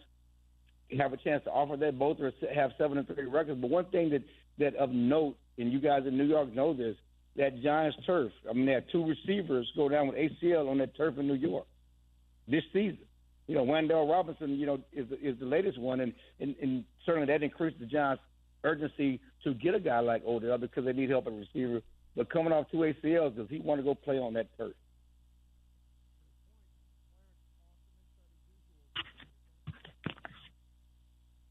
have 0.98 1.14
a 1.14 1.18
chance 1.18 1.44
to 1.44 1.52
offer 1.52 1.76
that 1.78 2.00
both 2.00 2.20
or 2.20 2.32
have 2.54 2.72
seven 2.78 2.98
and 2.98 3.08
three 3.08 3.26
records. 3.26 3.60
But 3.60 3.70
one 3.70 3.86
thing 3.86 4.10
that 4.12 4.24
that 4.60 4.76
of 4.76 4.92
note, 4.92 5.36
and 5.58 5.72
you 5.72 5.80
guys 5.80 6.04
in 6.06 6.18
New 6.18 6.26
York 6.26 6.54
know 6.54 6.74
this, 6.74 6.96
that 7.36 7.62
Giants 7.62 7.98
turf. 8.06 8.32
I 8.50 8.54
mean, 8.54 8.66
they 8.66 8.74
had 8.74 8.86
two 8.92 9.06
receivers 9.06 9.72
go 9.76 9.90
down 9.90 10.08
with 10.08 10.18
ACL 10.18 10.70
on 10.70 10.78
that 10.80 10.96
turf 10.96 11.18
in 11.18 11.28
New 11.28 11.36
York 11.36 11.66
this 12.48 12.64
season. 12.74 13.00
You 13.48 13.56
know, 13.56 13.66
Wan'Dale 13.66 14.10
Robinson, 14.12 14.58
you 14.58 14.66
know, 14.66 14.80
is 14.92 15.08
is 15.22 15.40
the 15.40 15.46
latest 15.46 15.80
one, 15.80 16.02
and, 16.02 16.14
and 16.40 16.56
and 16.62 16.84
certainly 17.06 17.28
that 17.28 17.44
increased 17.44 17.80
the 17.80 17.86
Giants' 17.86 18.22
urgency 18.64 19.22
to 19.44 19.54
get 19.54 19.76
a 19.76 19.80
guy 19.80 20.00
like 20.00 20.24
Odell 20.26 20.58
because 20.58 20.84
they 20.86 20.94
need 20.94 21.10
help 21.10 21.28
at 21.28 21.34
receiver. 21.34 21.82
But 22.16 22.30
coming 22.30 22.52
off 22.52 22.66
two 22.72 22.78
ACLs, 22.78 23.36
does 23.36 23.48
he 23.50 23.60
want 23.60 23.80
to 23.80 23.84
go 23.84 23.96
play 23.96 24.18
on 24.18 24.34
that 24.34 24.48
turf? 24.58 24.74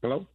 Hello. 0.07 0.25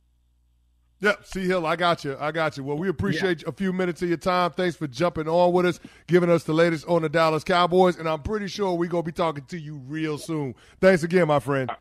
Yep, 1.01 1.25
C 1.25 1.47
Hill, 1.47 1.65
I 1.65 1.77
got 1.77 2.05
you. 2.05 2.15
I 2.21 2.31
got 2.31 2.59
you. 2.59 2.63
Well, 2.63 2.77
we 2.77 2.91
appreciate 2.91 3.41
yeah. 3.41 3.49
a 3.49 3.53
few 3.53 3.73
minutes 3.73 4.03
of 4.03 4.09
your 4.09 4.19
time. 4.19 4.51
Thanks 4.51 4.77
for 4.77 4.87
jumping 4.87 5.27
on 5.27 5.55
with 5.55 5.65
us, 5.65 5.81
giving 6.07 6.29
us 6.29 6.45
the 6.45 6.53
latest 6.53 6.87
on 6.87 7.01
the 7.01 7.09
Dallas 7.09 7.43
Cowboys, 7.43 7.97
and 7.97 8.07
I'm 8.07 8.21
pretty 8.21 8.49
sure 8.49 8.75
we're 8.75 8.91
gonna 8.91 9.03
be 9.03 9.13
talking 9.13 9.47
to 9.47 9.59
you 9.59 9.77
real 9.87 10.19
soon. 10.19 10.55
Thanks 10.79 11.05
again, 11.05 11.27
my 11.27 11.41
friend. 11.41 11.71
Uh, 11.71 11.75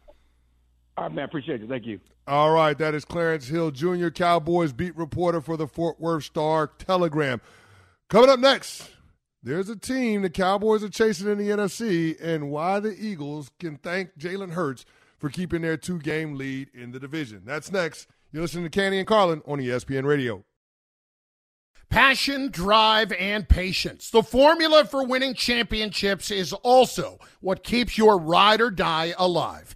all 0.97 1.03
right, 1.03 1.13
man. 1.13 1.25
Appreciate 1.25 1.61
it. 1.61 1.67
Thank 1.67 1.85
you. 1.85 1.99
All 2.27 2.51
right, 2.51 2.77
that 2.77 2.95
is 2.95 3.03
Clarence 3.03 3.49
Hill, 3.49 3.71
Jr., 3.71 4.07
Cowboys 4.07 4.71
beat 4.71 4.95
reporter 4.95 5.41
for 5.41 5.57
the 5.57 5.67
Fort 5.67 5.99
Worth 5.99 6.23
Star 6.23 6.67
Telegram. 6.67 7.41
Coming 8.07 8.29
up 8.29 8.39
next, 8.39 8.89
there's 9.43 9.67
a 9.67 9.75
team 9.75 10.21
the 10.21 10.29
Cowboys 10.29 10.81
are 10.81 10.89
chasing 10.89 11.29
in 11.29 11.37
the 11.37 11.49
NFC, 11.49 12.15
and 12.21 12.51
why 12.51 12.79
the 12.79 12.95
Eagles 12.97 13.51
can 13.59 13.75
thank 13.75 14.17
Jalen 14.17 14.51
Hurts 14.51 14.85
for 15.21 15.29
keeping 15.29 15.61
their 15.61 15.77
two-game 15.77 16.35
lead 16.35 16.69
in 16.73 16.91
the 16.91 16.99
division. 16.99 17.43
That's 17.45 17.71
next. 17.71 18.07
You're 18.31 18.41
listening 18.41 18.63
to 18.65 18.69
Canty 18.69 18.97
and 18.97 19.07
Carlin 19.07 19.41
on 19.45 19.59
ESPN 19.59 20.03
Radio. 20.03 20.43
Passion, 21.89 22.49
drive, 22.49 23.11
and 23.11 23.47
patience. 23.47 24.09
The 24.09 24.23
formula 24.23 24.85
for 24.85 25.05
winning 25.05 25.33
championships 25.33 26.31
is 26.31 26.53
also 26.53 27.19
what 27.41 27.63
keeps 27.63 27.97
your 27.97 28.17
ride 28.17 28.61
or 28.61 28.71
die 28.71 29.13
alive. 29.19 29.75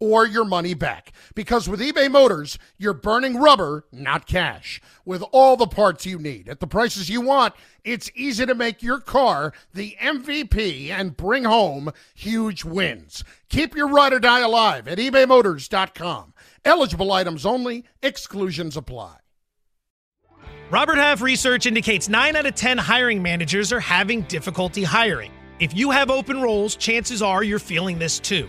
or 0.00 0.26
your 0.26 0.44
money 0.44 0.74
back. 0.74 1.12
Because 1.34 1.68
with 1.68 1.80
eBay 1.80 2.10
Motors, 2.10 2.58
you're 2.76 2.94
burning 2.94 3.36
rubber, 3.36 3.84
not 3.92 4.26
cash. 4.26 4.80
With 5.04 5.22
all 5.32 5.56
the 5.56 5.66
parts 5.66 6.06
you 6.06 6.18
need 6.18 6.48
at 6.48 6.60
the 6.60 6.66
prices 6.66 7.08
you 7.08 7.20
want, 7.20 7.54
it's 7.84 8.10
easy 8.14 8.46
to 8.46 8.54
make 8.54 8.82
your 8.82 9.00
car 9.00 9.52
the 9.72 9.96
MVP 10.00 10.90
and 10.90 11.16
bring 11.16 11.44
home 11.44 11.90
huge 12.14 12.64
wins. 12.64 13.24
Keep 13.48 13.74
your 13.74 13.88
ride 13.88 14.12
or 14.12 14.20
die 14.20 14.40
alive 14.40 14.86
at 14.88 14.98
ebaymotors.com. 14.98 16.34
Eligible 16.64 17.12
items 17.12 17.46
only, 17.46 17.84
exclusions 18.02 18.76
apply. 18.76 19.16
Robert 20.70 20.98
Half 20.98 21.22
research 21.22 21.64
indicates 21.64 22.10
9 22.10 22.36
out 22.36 22.44
of 22.44 22.54
10 22.54 22.76
hiring 22.76 23.22
managers 23.22 23.72
are 23.72 23.80
having 23.80 24.20
difficulty 24.22 24.82
hiring. 24.82 25.32
If 25.60 25.74
you 25.74 25.90
have 25.90 26.10
open 26.10 26.42
roles, 26.42 26.76
chances 26.76 27.22
are 27.22 27.42
you're 27.42 27.58
feeling 27.58 27.98
this 27.98 28.20
too. 28.20 28.48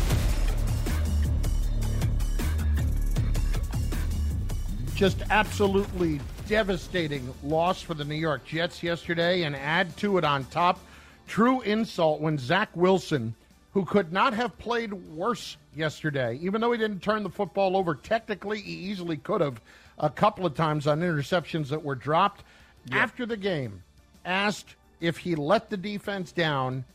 Just 5.01 5.23
absolutely 5.31 6.21
devastating 6.47 7.33
loss 7.43 7.81
for 7.81 7.95
the 7.95 8.05
New 8.05 8.13
York 8.13 8.45
Jets 8.45 8.83
yesterday, 8.83 9.41
and 9.41 9.55
add 9.55 9.97
to 9.97 10.19
it 10.19 10.23
on 10.23 10.45
top, 10.45 10.79
true 11.25 11.61
insult 11.61 12.21
when 12.21 12.37
Zach 12.37 12.69
Wilson, 12.75 13.33
who 13.73 13.83
could 13.83 14.13
not 14.13 14.35
have 14.35 14.55
played 14.59 14.93
worse 14.93 15.57
yesterday, 15.75 16.37
even 16.43 16.61
though 16.61 16.71
he 16.71 16.77
didn't 16.77 17.01
turn 17.01 17.23
the 17.23 17.31
football 17.31 17.75
over, 17.75 17.95
technically 17.95 18.61
he 18.61 18.73
easily 18.73 19.17
could 19.17 19.41
have 19.41 19.59
a 19.97 20.07
couple 20.07 20.45
of 20.45 20.53
times 20.53 20.85
on 20.85 20.99
interceptions 20.99 21.69
that 21.69 21.83
were 21.83 21.95
dropped. 21.95 22.43
After 22.91 23.25
the 23.25 23.37
game, 23.37 23.81
asked 24.23 24.75
if 24.99 25.17
he 25.17 25.33
let 25.33 25.71
the 25.71 25.77
defense 25.77 26.31
down, 26.31 26.85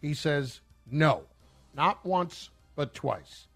he 0.00 0.14
says 0.14 0.60
no, 0.90 1.22
not 1.76 2.04
once, 2.04 2.50
but 2.74 2.92
twice. 2.92 3.46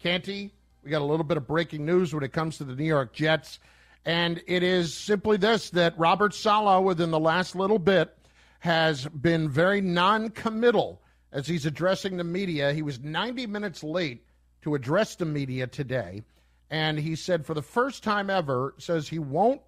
Canty, 0.00 0.52
we 0.82 0.90
got 0.90 1.02
a 1.02 1.04
little 1.04 1.24
bit 1.24 1.36
of 1.36 1.46
breaking 1.46 1.84
news 1.84 2.14
when 2.14 2.22
it 2.22 2.32
comes 2.32 2.58
to 2.58 2.64
the 2.64 2.74
New 2.74 2.84
York 2.84 3.12
Jets. 3.12 3.58
And 4.04 4.42
it 4.46 4.62
is 4.62 4.94
simply 4.94 5.36
this 5.36 5.70
that 5.70 5.98
Robert 5.98 6.34
Saleh, 6.34 6.82
within 6.82 7.10
the 7.10 7.20
last 7.20 7.54
little 7.54 7.78
bit, 7.78 8.16
has 8.60 9.06
been 9.06 9.48
very 9.48 9.80
non 9.80 10.30
committal 10.30 11.02
as 11.32 11.46
he's 11.46 11.66
addressing 11.66 12.16
the 12.16 12.24
media. 12.24 12.72
He 12.72 12.82
was 12.82 13.00
90 13.00 13.46
minutes 13.46 13.84
late 13.84 14.24
to 14.62 14.74
address 14.74 15.16
the 15.16 15.26
media 15.26 15.66
today. 15.66 16.22
And 16.70 16.98
he 16.98 17.14
said, 17.16 17.44
for 17.44 17.54
the 17.54 17.62
first 17.62 18.02
time 18.02 18.30
ever, 18.30 18.74
says 18.78 19.08
he 19.08 19.18
won't 19.18 19.60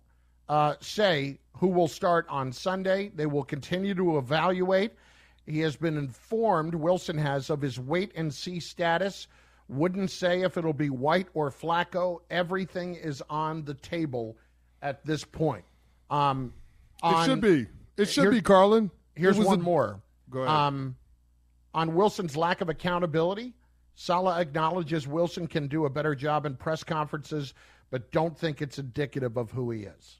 uh, 0.49 0.75
say 0.81 1.39
who 1.59 1.69
will 1.69 1.89
start 1.89 2.27
on 2.29 2.53
Sunday. 2.53 3.11
They 3.15 3.27
will 3.27 3.45
continue 3.45 3.95
to 3.95 4.19
evaluate. 4.19 4.93
He 5.47 5.61
has 5.61 5.77
been 5.77 5.99
informed, 5.99 6.75
Wilson 6.75 7.19
has, 7.19 7.51
of 7.51 7.61
his 7.61 7.79
wait 7.79 8.13
and 8.15 8.33
see 8.33 8.61
status 8.61 9.27
wouldn't 9.69 10.11
say 10.11 10.43
if 10.43 10.57
it'll 10.57 10.73
be 10.73 10.91
White 10.91 11.29
or 11.35 11.51
Flacco. 11.51 12.21
Everything 12.31 12.95
is 12.95 13.23
on 13.31 13.65
the 13.65 13.75
table 13.75 14.37
at 14.83 15.05
this 15.05 15.25
point. 15.25 15.65
Um, 16.11 16.53
on, 17.03 17.23
it 17.23 17.27
should 17.27 17.41
be. 17.41 17.67
It 17.97 18.07
should 18.07 18.31
be, 18.31 18.41
Carlin. 18.41 18.91
Here's 19.15 19.39
one 19.39 19.61
a, 19.61 19.63
more. 19.63 20.01
Go 20.31 20.41
ahead. 20.41 20.55
Um, 20.55 20.97
on 21.75 21.95
Wilson's 21.95 22.37
lack 22.37 22.61
of 22.61 22.69
accountability, 22.69 23.55
Saleh 23.95 24.39
acknowledges 24.39 25.07
Wilson 25.07 25.47
can 25.47 25.69
do 25.69 25.87
a 25.87 25.91
better 25.91 26.15
job 26.15 26.47
in 26.47 26.57
press 26.57 26.85
conferences, 26.85 27.55
but 27.91 28.11
don't 28.13 28.39
think 28.39 28.61
it's 28.61 28.79
indicative 28.79 29.37
of 29.37 29.51
who 29.51 29.71
he 29.71 29.83
is. 29.83 30.19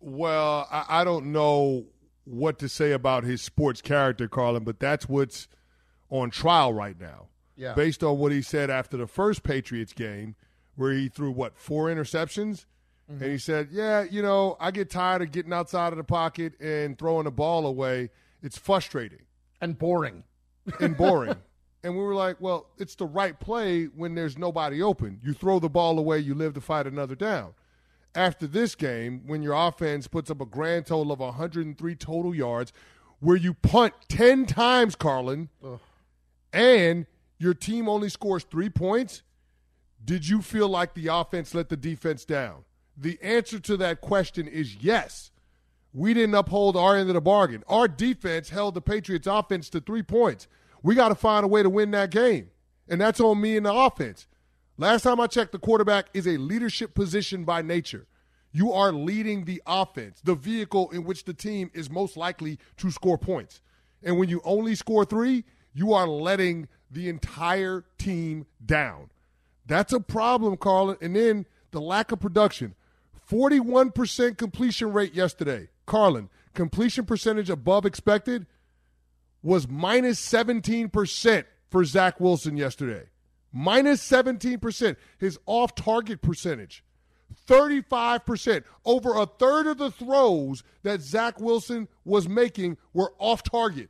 Well, 0.00 0.66
I, 0.70 0.84
I 0.88 1.04
don't 1.04 1.32
know 1.32 1.86
what 2.24 2.58
to 2.60 2.68
say 2.68 2.92
about 2.92 3.24
his 3.24 3.42
sports 3.42 3.80
character, 3.80 4.28
Carlin, 4.28 4.64
but 4.64 4.78
that's 4.78 5.08
what's 5.08 5.48
on 6.10 6.30
trial 6.30 6.72
right 6.72 6.98
now 7.00 7.28
yeah. 7.62 7.74
based 7.74 8.02
on 8.02 8.18
what 8.18 8.32
he 8.32 8.42
said 8.42 8.70
after 8.70 8.96
the 8.96 9.06
first 9.06 9.42
Patriots 9.42 9.92
game, 9.92 10.34
where 10.74 10.92
he 10.92 11.08
threw 11.08 11.30
what 11.30 11.56
four 11.56 11.86
interceptions, 11.86 12.66
mm-hmm. 13.10 13.22
and 13.22 13.32
he 13.32 13.38
said, 13.38 13.68
"Yeah, 13.70 14.02
you 14.02 14.22
know, 14.22 14.56
I 14.58 14.70
get 14.70 14.90
tired 14.90 15.22
of 15.22 15.30
getting 15.30 15.52
outside 15.52 15.92
of 15.92 15.96
the 15.96 16.04
pocket 16.04 16.60
and 16.60 16.98
throwing 16.98 17.24
the 17.24 17.30
ball 17.30 17.66
away. 17.66 18.10
It's 18.42 18.58
frustrating 18.58 19.22
and 19.60 19.78
boring, 19.78 20.24
and 20.80 20.96
boring." 20.96 21.36
and 21.84 21.94
we 21.94 22.02
were 22.02 22.14
like, 22.14 22.40
"Well, 22.40 22.66
it's 22.78 22.96
the 22.96 23.06
right 23.06 23.38
play 23.38 23.84
when 23.84 24.14
there's 24.14 24.36
nobody 24.36 24.82
open. 24.82 25.20
You 25.22 25.32
throw 25.32 25.60
the 25.60 25.70
ball 25.70 25.98
away, 25.98 26.18
you 26.18 26.34
live 26.34 26.54
to 26.54 26.60
fight 26.60 26.86
another 26.86 27.14
down." 27.14 27.54
After 28.14 28.46
this 28.46 28.74
game, 28.74 29.22
when 29.26 29.42
your 29.42 29.54
offense 29.54 30.06
puts 30.06 30.30
up 30.30 30.42
a 30.42 30.46
grand 30.46 30.84
total 30.84 31.12
of 31.12 31.20
103 31.20 31.94
total 31.94 32.34
yards, 32.34 32.70
where 33.20 33.36
you 33.36 33.54
punt 33.54 33.94
10 34.08 34.44
times, 34.44 34.94
Carlin, 34.94 35.48
Ugh. 35.64 35.80
and 36.52 37.06
your 37.42 37.54
team 37.54 37.88
only 37.88 38.08
scores 38.08 38.44
three 38.44 38.70
points, 38.70 39.22
did 40.04 40.28
you 40.28 40.42
feel 40.42 40.68
like 40.68 40.94
the 40.94 41.08
offense 41.08 41.54
let 41.54 41.68
the 41.68 41.76
defense 41.76 42.24
down? 42.24 42.64
The 42.96 43.18
answer 43.22 43.58
to 43.58 43.76
that 43.78 44.00
question 44.00 44.46
is 44.46 44.76
yes. 44.76 45.30
We 45.92 46.14
didn't 46.14 46.34
uphold 46.34 46.76
our 46.76 46.96
end 46.96 47.10
of 47.10 47.14
the 47.14 47.20
bargain. 47.20 47.64
Our 47.68 47.88
defense 47.88 48.50
held 48.50 48.74
the 48.74 48.80
Patriots' 48.80 49.26
offense 49.26 49.68
to 49.70 49.80
three 49.80 50.02
points. 50.02 50.46
We 50.82 50.94
got 50.94 51.08
to 51.08 51.14
find 51.14 51.44
a 51.44 51.48
way 51.48 51.62
to 51.62 51.68
win 51.68 51.90
that 51.90 52.10
game. 52.10 52.50
And 52.88 53.00
that's 53.00 53.20
on 53.20 53.40
me 53.40 53.56
and 53.56 53.66
the 53.66 53.72
offense. 53.72 54.26
Last 54.78 55.02
time 55.02 55.20
I 55.20 55.26
checked, 55.26 55.52
the 55.52 55.58
quarterback 55.58 56.06
is 56.14 56.26
a 56.26 56.38
leadership 56.38 56.94
position 56.94 57.44
by 57.44 57.62
nature. 57.62 58.06
you 58.52 58.72
are 58.72 58.92
leading 58.92 59.44
the 59.44 59.62
offense, 59.66 60.20
the 60.22 60.34
vehicle 60.34 60.90
in 60.90 61.04
which 61.04 61.24
the 61.24 61.34
team 61.34 61.70
is 61.74 61.90
most 61.90 62.16
likely 62.16 62.58
to 62.76 62.90
score 62.90 63.18
points. 63.18 63.62
And 64.02 64.18
when 64.18 64.28
you 64.28 64.40
only 64.44 64.74
score 64.74 65.04
three, 65.04 65.44
you 65.72 65.92
are 65.94 66.06
letting 66.06 66.68
the 66.92 67.08
entire 67.08 67.84
team 67.98 68.46
down. 68.64 69.10
That's 69.66 69.92
a 69.92 70.00
problem, 70.00 70.56
Carlin. 70.56 70.98
And 71.00 71.16
then 71.16 71.46
the 71.70 71.80
lack 71.80 72.12
of 72.12 72.20
production. 72.20 72.74
41% 73.30 74.36
completion 74.36 74.92
rate 74.92 75.14
yesterday. 75.14 75.68
Carlin, 75.86 76.28
completion 76.54 77.06
percentage 77.06 77.50
above 77.50 77.86
expected 77.86 78.46
was 79.42 79.68
minus 79.68 80.20
17% 80.20 81.44
for 81.70 81.84
Zach 81.84 82.20
Wilson 82.20 82.56
yesterday. 82.56 83.04
Minus 83.52 84.06
17%. 84.08 84.96
His 85.18 85.38
off 85.46 85.74
target 85.74 86.22
percentage 86.22 86.84
35%. 87.48 88.64
Over 88.84 89.16
a 89.16 89.26
third 89.26 89.66
of 89.66 89.78
the 89.78 89.90
throws 89.90 90.62
that 90.82 91.00
Zach 91.00 91.40
Wilson 91.40 91.88
was 92.04 92.28
making 92.28 92.76
were 92.92 93.12
off 93.18 93.42
target. 93.42 93.88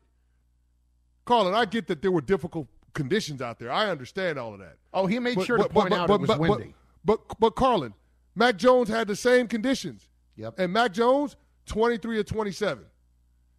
Carlin, 1.25 1.55
I 1.55 1.65
get 1.65 1.87
that 1.89 2.03
there 2.03 2.11
were 2.11 2.21
difficult 2.21 2.69
conditions 2.95 3.41
out 3.41 3.59
there. 3.59 3.71
I 3.71 3.91
understand 3.91 4.39
all 4.39 4.53
of 4.53 4.61
that. 4.61 4.77
Oh, 4.93 5.07
he 5.07 5.19
made 5.19 5.37
but, 5.37 5.47
sure 5.47 5.59
but, 5.59 5.69
to 5.69 5.71
point 5.71 5.91
but, 5.91 5.99
out 5.99 6.11
it 6.11 6.21
was 6.21 6.39
windy. 6.39 6.75
But, 7.05 7.27
but, 7.29 7.41
but 7.41 7.51
Carlin, 7.57 7.95
Mac 8.35 8.57
Jones 8.57 8.89
had 8.89 9.09
the 9.09 9.17
same 9.17 9.47
conditions. 9.49 10.09
Yep. 10.37 10.59
And 10.59 10.73
Mac 10.73 10.93
Jones, 10.93 11.37
23 11.67 12.21
of 12.21 12.27
27, 12.27 12.85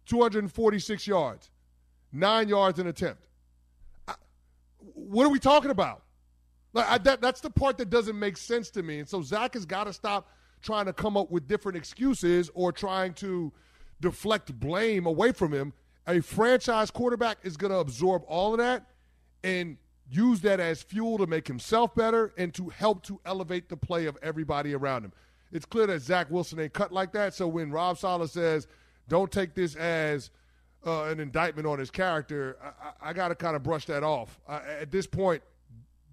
246 0.06 1.06
yards, 1.06 1.50
nine 2.12 2.48
yards 2.48 2.78
an 2.78 2.86
attempt. 2.86 3.28
I, 4.08 4.14
what 4.78 5.26
are 5.26 5.30
we 5.30 5.38
talking 5.38 5.70
about? 5.70 6.02
Like 6.72 6.86
I, 6.88 6.98
that, 6.98 7.20
that's 7.20 7.40
the 7.40 7.50
part 7.50 7.78
that 7.78 7.90
doesn't 7.90 8.18
make 8.18 8.36
sense 8.36 8.70
to 8.70 8.82
me. 8.82 8.98
And 8.98 9.08
so 9.08 9.22
Zach 9.22 9.54
has 9.54 9.64
got 9.64 9.84
to 9.84 9.92
stop 9.92 10.28
trying 10.60 10.86
to 10.86 10.92
come 10.92 11.16
up 11.16 11.30
with 11.30 11.46
different 11.46 11.76
excuses 11.76 12.50
or 12.54 12.72
trying 12.72 13.14
to 13.14 13.52
deflect 14.00 14.58
blame 14.58 15.06
away 15.06 15.32
from 15.32 15.52
him. 15.52 15.72
A 16.06 16.20
franchise 16.20 16.90
quarterback 16.90 17.38
is 17.44 17.56
going 17.56 17.70
to 17.70 17.78
absorb 17.78 18.22
all 18.26 18.52
of 18.52 18.58
that 18.58 18.86
and 19.44 19.76
use 20.10 20.40
that 20.40 20.58
as 20.58 20.82
fuel 20.82 21.18
to 21.18 21.26
make 21.26 21.46
himself 21.46 21.94
better 21.94 22.32
and 22.36 22.52
to 22.54 22.70
help 22.70 23.04
to 23.04 23.20
elevate 23.24 23.68
the 23.68 23.76
play 23.76 24.06
of 24.06 24.18
everybody 24.22 24.74
around 24.74 25.04
him. 25.04 25.12
It's 25.52 25.64
clear 25.64 25.86
that 25.86 26.00
Zach 26.02 26.30
Wilson 26.30 26.58
ain't 26.58 26.72
cut 26.72 26.92
like 26.92 27.12
that. 27.12 27.34
So 27.34 27.46
when 27.46 27.70
Rob 27.70 27.98
Saleh 27.98 28.28
says, 28.28 28.66
"Don't 29.08 29.30
take 29.30 29.54
this 29.54 29.76
as 29.76 30.30
uh, 30.84 31.04
an 31.04 31.20
indictment 31.20 31.66
on 31.66 31.78
his 31.78 31.90
character," 31.90 32.56
I, 32.60 33.10
I 33.10 33.12
got 33.12 33.28
to 33.28 33.36
kind 33.36 33.54
of 33.54 33.62
brush 33.62 33.84
that 33.86 34.02
off. 34.02 34.40
At 34.48 34.90
this 34.90 35.06
point, 35.06 35.42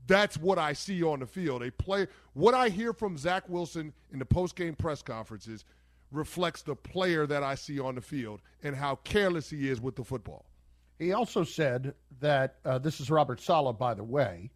that's 0.06 0.38
what 0.38 0.60
I 0.60 0.74
see 0.74 1.02
on 1.02 1.20
the 1.22 1.26
field. 1.26 1.64
A 1.64 1.72
play. 1.72 2.08
What 2.34 2.54
I 2.54 2.70
hear 2.70 2.94
from 2.94 3.18
Zach 3.18 3.48
Wilson 3.50 3.94
in 4.12 4.20
the 4.20 4.26
post-game 4.26 4.76
press 4.76 5.02
conferences 5.02 5.66
reflects 6.12 6.62
the 6.62 6.76
player 6.76 7.26
that 7.26 7.42
I 7.42 7.56
see 7.56 7.80
on 7.80 7.96
the 7.96 8.02
field 8.02 8.42
and 8.64 8.76
how 8.76 8.96
careless 9.04 9.50
he 9.50 9.70
is 9.70 9.80
with 9.80 9.96
the 9.96 10.04
football. 10.04 10.46
He 11.02 11.14
also 11.14 11.44
said 11.44 11.96
that 12.20 12.58
uh, 12.64 12.78
this 12.78 13.00
is 13.00 13.10
Robert 13.10 13.42
Saleh, 13.42 13.76
by 13.76 13.96
the 13.96 14.04
way, 14.04 14.52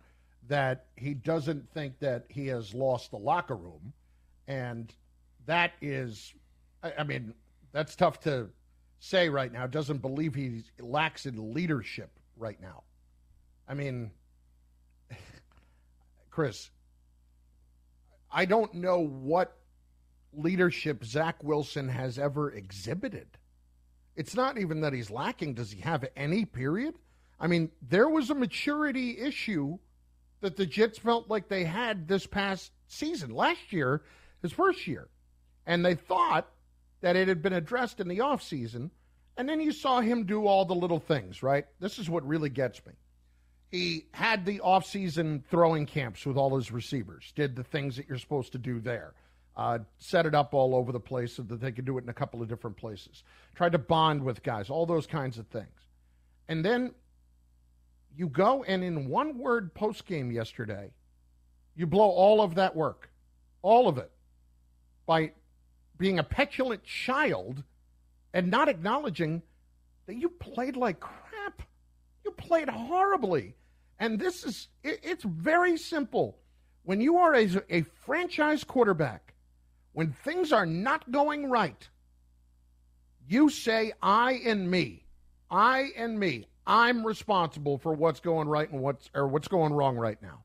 that 0.47 0.85
he 0.95 1.15
doesn't 1.15 1.67
think 1.73 1.97
that 1.97 2.25
he 2.29 2.45
has 2.47 2.71
lost 2.71 3.09
the 3.09 3.17
locker 3.17 3.55
room, 3.55 3.93
and 4.47 4.93
that 5.47 5.71
is, 5.81 6.35
I, 6.83 6.93
I 6.99 7.03
mean, 7.03 7.33
that's 7.71 7.95
tough 7.95 8.19
to 8.21 8.47
say 8.99 9.27
right 9.27 9.51
now. 9.51 9.65
Doesn't 9.65 10.03
believe 10.03 10.35
he 10.35 10.61
lacks 10.79 11.25
in 11.25 11.51
leadership 11.51 12.11
right 12.37 12.61
now. 12.61 12.83
I 13.67 13.73
mean, 13.73 14.11
Chris, 16.29 16.69
I 18.31 18.45
don't 18.45 18.71
know 18.75 18.99
what 18.99 19.57
leadership 20.31 21.05
Zach 21.05 21.43
Wilson 21.43 21.89
has 21.89 22.19
ever 22.19 22.51
exhibited. 22.51 23.29
It's 24.15 24.35
not 24.35 24.57
even 24.57 24.81
that 24.81 24.93
he's 24.93 25.09
lacking. 25.09 25.53
Does 25.55 25.71
he 25.71 25.81
have 25.81 26.05
any 26.15 26.45
period? 26.45 26.95
I 27.39 27.47
mean, 27.47 27.71
there 27.81 28.09
was 28.09 28.29
a 28.29 28.35
maturity 28.35 29.17
issue 29.19 29.77
that 30.41 30.55
the 30.55 30.65
Jets 30.65 30.97
felt 30.97 31.29
like 31.29 31.47
they 31.47 31.65
had 31.65 32.07
this 32.07 32.25
past 32.25 32.71
season, 32.87 33.31
last 33.31 33.73
year, 33.73 34.03
his 34.41 34.51
first 34.51 34.87
year. 34.87 35.09
And 35.65 35.83
they 35.83 35.95
thought 35.95 36.49
that 37.01 37.15
it 37.15 37.27
had 37.27 37.41
been 37.41 37.53
addressed 37.53 37.99
in 37.99 38.07
the 38.07 38.19
offseason. 38.19 38.89
And 39.37 39.49
then 39.49 39.59
you 39.59 39.71
saw 39.71 39.99
him 39.99 40.25
do 40.25 40.45
all 40.47 40.65
the 40.65 40.75
little 40.75 40.99
things, 40.99 41.43
right? 41.43 41.65
This 41.79 41.99
is 41.99 42.09
what 42.09 42.25
really 42.25 42.49
gets 42.49 42.85
me 42.85 42.93
he 43.75 44.05
had 44.13 44.45
the 44.45 44.59
offseason 44.59 45.43
throwing 45.49 45.85
camps 45.85 46.25
with 46.25 46.37
all 46.37 46.55
his 46.55 46.71
receivers, 46.71 47.33
did 47.35 47.55
the 47.55 47.63
things 47.63 47.97
that 47.97 48.07
you're 48.07 48.17
supposed 48.17 48.51
to 48.53 48.57
do 48.57 48.79
there, 48.79 49.13
uh, 49.57 49.79
set 49.99 50.25
it 50.25 50.35
up 50.35 50.53
all 50.53 50.75
over 50.75 50.91
the 50.91 50.99
place 50.99 51.33
so 51.33 51.43
that 51.43 51.61
they 51.61 51.71
could 51.71 51.85
do 51.85 51.97
it 51.97 52.03
in 52.03 52.09
a 52.09 52.13
couple 52.13 52.41
of 52.41 52.47
different 52.47 52.75
places, 52.77 53.23
tried 53.55 53.71
to 53.71 53.77
bond 53.77 54.23
with 54.23 54.43
guys, 54.43 54.69
all 54.69 54.85
those 54.85 55.07
kinds 55.07 55.37
of 55.37 55.47
things. 55.47 55.87
And 56.47 56.63
then 56.63 56.93
you 58.15 58.27
go 58.27 58.63
and 58.63 58.83
in 58.83 59.09
one 59.09 59.37
word 59.37 59.73
post 59.73 60.05
game 60.05 60.31
yesterday, 60.31 60.91
you 61.75 61.85
blow 61.85 62.09
all 62.09 62.41
of 62.41 62.55
that 62.55 62.75
work, 62.75 63.09
all 63.61 63.87
of 63.87 63.97
it, 63.97 64.11
by 65.05 65.31
being 65.97 66.19
a 66.19 66.23
petulant 66.23 66.83
child 66.83 67.63
and 68.33 68.51
not 68.51 68.67
acknowledging 68.67 69.41
that 70.05 70.15
you 70.15 70.29
played 70.29 70.75
like 70.75 70.99
crap. 70.99 71.61
You 72.23 72.31
played 72.31 72.69
horribly. 72.69 73.55
And 73.99 74.19
this 74.19 74.43
is, 74.43 74.67
it, 74.83 74.99
it's 75.03 75.23
very 75.23 75.77
simple. 75.77 76.37
When 76.83 77.01
you 77.01 77.17
are 77.17 77.33
a, 77.33 77.49
a 77.69 77.81
franchise 78.05 78.63
quarterback, 78.63 79.24
when 79.95 80.11
things 80.11 80.51
are 80.51 80.65
not 80.65 81.09
going 81.09 81.49
right, 81.49 81.87
you 83.29 83.49
say, 83.49 83.93
I 84.01 84.33
and 84.45 84.69
me, 84.69 85.05
I 85.49 85.87
and 85.95 86.19
me, 86.19 86.47
I'm 86.67 87.07
responsible 87.07 87.77
for 87.77 87.93
what's 87.93 88.19
going 88.19 88.49
right 88.49 88.69
and 88.69 88.81
what's 88.81 89.09
or 89.15 89.25
what's 89.25 89.47
going 89.47 89.71
wrong 89.71 89.95
right 89.95 90.21
now. 90.21 90.43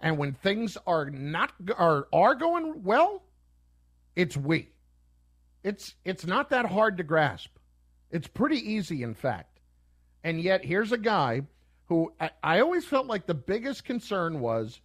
And 0.00 0.18
when 0.18 0.32
things 0.32 0.76
are 0.84 1.08
not 1.10 1.52
are 1.76 2.08
are 2.12 2.34
going 2.34 2.82
well, 2.82 3.22
it's 4.16 4.36
we. 4.36 4.70
It's 5.62 5.94
it's 6.04 6.26
not 6.26 6.50
that 6.50 6.66
hard 6.66 6.96
to 6.96 7.04
grasp. 7.04 7.50
It's 8.10 8.26
pretty 8.26 8.58
easy, 8.72 9.04
in 9.04 9.14
fact. 9.14 9.60
And 10.24 10.40
yet, 10.40 10.64
here's 10.64 10.90
a 10.90 10.98
guy 10.98 11.42
who 11.86 12.12
I, 12.18 12.30
I 12.42 12.60
always 12.60 12.84
felt 12.84 13.06
like 13.06 13.26
the 13.26 13.34
biggest 13.34 13.84
concern 13.84 14.40
was 14.40 14.80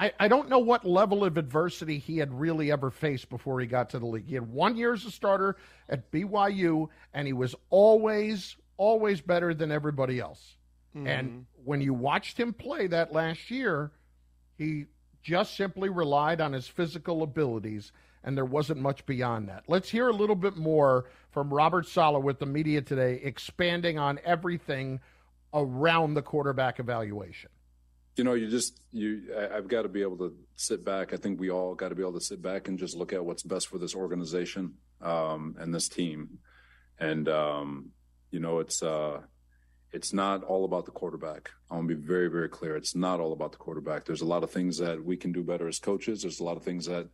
I, 0.00 0.12
I 0.18 0.28
don't 0.28 0.48
know 0.48 0.58
what 0.58 0.86
level 0.86 1.24
of 1.24 1.36
adversity 1.36 1.98
he 1.98 2.16
had 2.16 2.32
really 2.32 2.72
ever 2.72 2.90
faced 2.90 3.28
before 3.28 3.60
he 3.60 3.66
got 3.66 3.90
to 3.90 3.98
the 3.98 4.06
league. 4.06 4.26
He 4.26 4.34
had 4.34 4.50
one 4.50 4.74
year 4.74 4.94
as 4.94 5.04
a 5.04 5.10
starter 5.10 5.56
at 5.90 6.10
BYU, 6.10 6.88
and 7.12 7.26
he 7.26 7.34
was 7.34 7.54
always, 7.68 8.56
always 8.78 9.20
better 9.20 9.52
than 9.52 9.70
everybody 9.70 10.18
else. 10.18 10.56
Mm-hmm. 10.96 11.06
And 11.06 11.46
when 11.64 11.82
you 11.82 11.92
watched 11.92 12.40
him 12.40 12.54
play 12.54 12.86
that 12.86 13.12
last 13.12 13.50
year, 13.50 13.92
he 14.56 14.86
just 15.22 15.54
simply 15.54 15.90
relied 15.90 16.40
on 16.40 16.54
his 16.54 16.66
physical 16.66 17.22
abilities 17.22 17.92
and 18.24 18.36
there 18.36 18.44
wasn't 18.44 18.80
much 18.80 19.04
beyond 19.06 19.48
that. 19.48 19.64
Let's 19.66 19.88
hear 19.88 20.08
a 20.08 20.12
little 20.12 20.36
bit 20.36 20.56
more 20.56 21.06
from 21.30 21.52
Robert 21.52 21.86
Saleh 21.86 22.22
with 22.22 22.38
the 22.38 22.46
media 22.46 22.82
today, 22.82 23.20
expanding 23.22 23.98
on 23.98 24.20
everything 24.24 25.00
around 25.54 26.14
the 26.14 26.22
quarterback 26.22 26.80
evaluation. 26.80 27.50
You 28.20 28.24
know, 28.24 28.34
you 28.34 28.50
just 28.50 28.78
you. 28.92 29.34
I've 29.50 29.66
got 29.66 29.84
to 29.84 29.88
be 29.88 30.02
able 30.02 30.18
to 30.18 30.36
sit 30.54 30.84
back. 30.84 31.14
I 31.14 31.16
think 31.16 31.40
we 31.40 31.50
all 31.50 31.74
got 31.74 31.88
to 31.88 31.94
be 31.94 32.02
able 32.02 32.18
to 32.18 32.20
sit 32.20 32.42
back 32.42 32.68
and 32.68 32.78
just 32.78 32.94
look 32.94 33.14
at 33.14 33.24
what's 33.24 33.42
best 33.42 33.68
for 33.68 33.78
this 33.78 33.94
organization 33.94 34.74
um, 35.00 35.56
and 35.58 35.74
this 35.74 35.88
team. 35.88 36.40
And 36.98 37.26
um, 37.30 37.92
you 38.30 38.38
know, 38.38 38.58
it's 38.58 38.82
uh, 38.82 39.22
it's 39.90 40.12
not 40.12 40.44
all 40.44 40.66
about 40.66 40.84
the 40.84 40.90
quarterback. 40.90 41.48
I 41.70 41.76
want 41.76 41.88
to 41.88 41.94
be 41.94 42.06
very, 42.06 42.28
very 42.28 42.50
clear. 42.50 42.76
It's 42.76 42.94
not 42.94 43.20
all 43.20 43.32
about 43.32 43.52
the 43.52 43.56
quarterback. 43.56 44.04
There's 44.04 44.20
a 44.20 44.26
lot 44.26 44.44
of 44.44 44.50
things 44.50 44.76
that 44.76 45.02
we 45.02 45.16
can 45.16 45.32
do 45.32 45.42
better 45.42 45.66
as 45.66 45.78
coaches. 45.78 46.20
There's 46.20 46.40
a 46.40 46.44
lot 46.44 46.58
of 46.58 46.62
things 46.62 46.84
that 46.84 47.08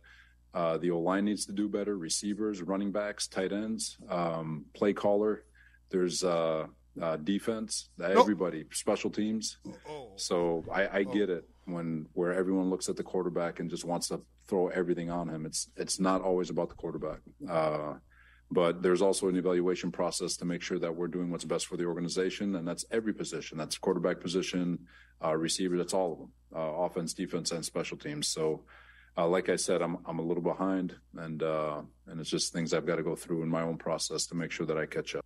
uh, 0.53 0.77
the 0.77 0.91
O 0.91 0.99
line 0.99 1.23
needs 1.23 1.45
to 1.45 1.53
do 1.53 1.69
better. 1.69 1.97
Receivers, 1.97 2.61
running 2.61 2.91
backs, 2.91 3.29
tight 3.29 3.53
ends, 3.53 3.95
um, 4.09 4.65
play 4.73 4.91
caller. 4.91 5.45
There's 5.89 6.21
uh, 6.25 6.65
uh, 7.01 7.17
defense. 7.17 7.89
Everybody, 8.01 8.65
special 8.71 9.09
teams. 9.09 9.57
Oh. 9.89 10.11
So 10.15 10.63
I, 10.71 10.99
I 10.99 11.03
get 11.03 11.29
it 11.29 11.45
when 11.65 12.07
where 12.13 12.33
everyone 12.33 12.69
looks 12.69 12.89
at 12.89 12.95
the 12.95 13.03
quarterback 13.03 13.59
and 13.59 13.69
just 13.69 13.85
wants 13.85 14.07
to 14.09 14.21
throw 14.47 14.67
everything 14.69 15.09
on 15.09 15.29
him. 15.29 15.45
It's 15.45 15.69
it's 15.75 15.99
not 15.99 16.21
always 16.21 16.49
about 16.49 16.69
the 16.69 16.75
quarterback. 16.75 17.19
Uh, 17.49 17.95
but 18.49 18.81
there's 18.81 19.01
also 19.01 19.27
an 19.27 19.35
evaluation 19.35 19.91
process 19.91 20.37
to 20.37 20.45
make 20.45 20.61
sure 20.61 20.79
that 20.79 20.95
we're 20.95 21.09
doing 21.09 21.29
what's 21.29 21.43
best 21.43 21.67
for 21.67 21.75
the 21.75 21.85
organization, 21.85 22.55
and 22.55 22.65
that's 22.65 22.85
every 22.91 23.13
position. 23.13 23.57
That's 23.57 23.77
quarterback 23.77 24.21
position, 24.21 24.79
uh, 25.23 25.35
receiver. 25.35 25.77
That's 25.77 25.93
all 25.93 26.13
of 26.13 26.19
them, 26.19 26.31
uh, 26.55 26.83
offense, 26.85 27.13
defense, 27.13 27.51
and 27.51 27.65
special 27.65 27.97
teams. 27.97 28.29
So 28.29 28.63
uh, 29.17 29.27
like 29.27 29.49
I 29.49 29.55
said, 29.55 29.81
I'm 29.81 29.97
I'm 30.05 30.19
a 30.19 30.21
little 30.21 30.43
behind, 30.43 30.95
and 31.17 31.41
uh, 31.41 31.81
and 32.05 32.19
it's 32.19 32.29
just 32.29 32.53
things 32.53 32.73
I've 32.73 32.85
got 32.85 32.97
to 32.97 33.03
go 33.03 33.15
through 33.15 33.43
in 33.43 33.49
my 33.49 33.63
own 33.63 33.77
process 33.77 34.27
to 34.27 34.35
make 34.35 34.51
sure 34.51 34.65
that 34.67 34.77
I 34.77 34.85
catch 34.85 35.15
up. 35.15 35.25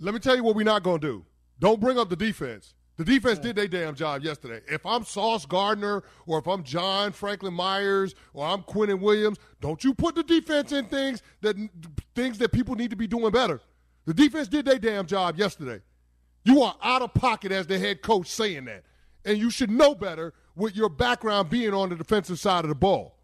Let 0.00 0.14
me 0.14 0.20
tell 0.20 0.34
you 0.34 0.42
what 0.42 0.56
we're 0.56 0.64
not 0.64 0.82
going 0.82 1.00
to 1.00 1.06
do. 1.06 1.24
Don't 1.58 1.80
bring 1.80 1.98
up 1.98 2.08
the 2.08 2.16
defense. 2.16 2.74
The 2.96 3.04
defense 3.04 3.38
did 3.38 3.56
their 3.56 3.68
damn 3.68 3.94
job 3.94 4.22
yesterday. 4.22 4.60
If 4.66 4.84
I'm 4.84 5.04
Sauce 5.04 5.46
Gardner 5.46 6.02
or 6.26 6.38
if 6.38 6.46
I'm 6.46 6.62
John 6.62 7.12
Franklin 7.12 7.54
Myers 7.54 8.14
or 8.34 8.46
I'm 8.46 8.62
Quinnen 8.62 9.00
Williams, 9.00 9.38
don't 9.60 9.82
you 9.82 9.94
put 9.94 10.14
the 10.14 10.22
defense 10.22 10.72
in 10.72 10.86
things 10.86 11.22
that 11.40 11.56
things 12.14 12.38
that 12.38 12.52
people 12.52 12.74
need 12.74 12.90
to 12.90 12.96
be 12.96 13.06
doing 13.06 13.30
better. 13.30 13.60
The 14.06 14.14
defense 14.14 14.48
did 14.48 14.66
their 14.66 14.78
damn 14.78 15.06
job 15.06 15.38
yesterday. 15.38 15.80
You 16.44 16.62
are 16.62 16.74
out 16.82 17.02
of 17.02 17.14
pocket 17.14 17.52
as 17.52 17.66
the 17.66 17.78
head 17.78 18.02
coach 18.02 18.26
saying 18.26 18.66
that. 18.66 18.84
And 19.24 19.38
you 19.38 19.50
should 19.50 19.70
know 19.70 19.94
better 19.94 20.34
with 20.54 20.74
your 20.74 20.88
background 20.88 21.50
being 21.50 21.74
on 21.74 21.90
the 21.90 21.96
defensive 21.96 22.38
side 22.38 22.64
of 22.64 22.68
the 22.68 22.74
ball. 22.74 23.18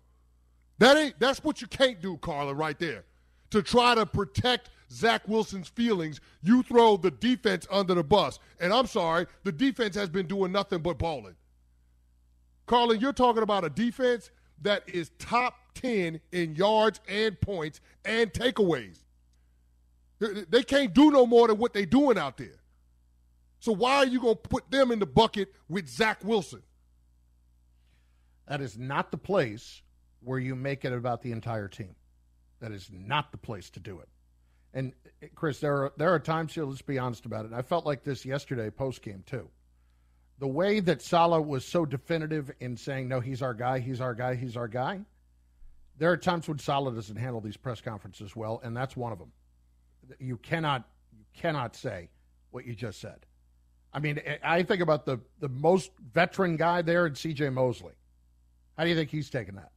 That 0.78 0.96
ain't 0.96 1.18
that's 1.18 1.42
what 1.42 1.60
you 1.60 1.66
can't 1.66 2.00
do, 2.00 2.18
Carla, 2.18 2.54
right 2.54 2.78
there. 2.78 3.04
To 3.50 3.62
try 3.62 3.94
to 3.94 4.04
protect 4.04 4.70
Zach 4.90 5.27
Wilson's 5.27 5.68
feelings, 5.68 6.20
you 6.42 6.62
throw 6.62 6.96
the 6.96 7.11
defense 7.11 7.66
under 7.70 7.94
the 7.94 8.05
bus. 8.05 8.38
And 8.61 8.72
I'm 8.72 8.87
sorry, 8.87 9.27
the 9.44 9.53
defense 9.53 9.94
has 9.96 10.09
been 10.09 10.27
doing 10.27 10.53
nothing 10.53 10.81
but 10.81 10.99
balling. 10.99 11.37
Carlin, 12.66 13.01
you're 13.01 13.12
talking 13.12 13.42
about 13.42 13.64
a 13.64 13.70
defense 13.70 14.31
that 14.62 14.83
is 14.88 15.11
top 15.18 15.55
10 15.75 16.20
in 16.33 16.55
yards 16.55 17.01
and 17.09 17.40
points 17.40 17.81
and 18.05 18.33
takeaways. 18.33 18.99
They 20.18 20.62
can't 20.62 20.94
do 20.94 21.11
no 21.11 21.27
more 21.27 21.49
than 21.49 21.59
what 21.59 21.75
they're 21.75 21.85
doing 21.85 22.16
out 22.16 22.38
there. 22.38 22.61
So 23.61 23.72
why 23.72 23.96
are 23.96 24.07
you 24.07 24.20
going 24.20 24.37
to 24.37 24.49
put 24.49 24.70
them 24.70 24.90
in 24.90 24.99
the 24.99 25.07
bucket 25.07 25.53
with 25.68 25.88
Zach 25.88 26.25
Wilson? 26.25 26.62
That 28.46 28.61
is 28.61 28.79
not 28.79 29.11
the 29.11 29.18
place 29.18 29.83
where 30.20 30.38
you 30.38 30.55
make 30.55 30.85
it 30.85 30.92
about 30.92 31.22
the 31.22 31.33
entire 31.33 31.68
team. 31.68 31.94
That 32.61 32.72
is 32.72 32.88
not 32.90 33.33
the 33.33 33.38
place 33.38 33.68
to 33.70 33.81
do 33.81 33.99
it. 33.99 34.09
And 34.76 34.92
eh, 35.22 35.28
Chris, 35.34 35.58
there 35.58 35.74
are 35.84 35.92
there 35.96 36.12
are 36.12 36.20
times 36.20 36.54
here. 36.54 36.64
Let's 36.64 36.82
be 36.82 36.98
honest 36.98 37.24
about 37.24 37.46
it. 37.46 37.52
I 37.52 37.62
felt 37.62 37.86
like 37.86 38.04
this 38.04 38.24
yesterday 38.24 38.70
post 38.70 39.02
game 39.02 39.24
too. 39.26 39.48
The 40.38 40.46
way 40.46 40.80
that 40.80 41.00
Saleh 41.00 41.44
was 41.44 41.64
so 41.64 41.86
definitive 41.86 42.52
in 42.60 42.76
saying, 42.76 43.08
"No, 43.08 43.18
he's 43.18 43.40
our 43.42 43.54
guy. 43.54 43.80
He's 43.80 44.02
our 44.02 44.14
guy. 44.14 44.34
He's 44.36 44.56
our 44.56 44.68
guy." 44.68 45.00
There 45.98 46.12
are 46.12 46.16
times 46.18 46.46
when 46.46 46.58
Saleh 46.58 46.94
doesn't 46.94 47.16
handle 47.16 47.40
these 47.40 47.56
press 47.56 47.80
conferences 47.80 48.36
well, 48.36 48.60
and 48.62 48.76
that's 48.76 48.94
one 48.94 49.12
of 49.12 49.18
them. 49.18 49.32
You 50.20 50.36
cannot 50.36 50.86
you 51.16 51.24
cannot 51.32 51.74
say 51.74 52.10
what 52.50 52.66
you 52.66 52.74
just 52.74 53.00
said. 53.00 53.24
I 53.94 53.98
mean, 53.98 54.20
eh, 54.26 54.36
I 54.44 54.62
think 54.62 54.82
about 54.82 55.06
the 55.06 55.20
the 55.40 55.48
most 55.48 55.90
veteran 56.12 56.56
guy 56.56 56.82
there, 56.82 57.06
and 57.06 57.16
C.J. 57.16 57.48
Mosley. 57.48 57.94
How 58.76 58.84
do 58.84 58.90
you 58.90 58.94
think 58.94 59.08
he's 59.08 59.30
taking 59.30 59.54
that? 59.54 59.72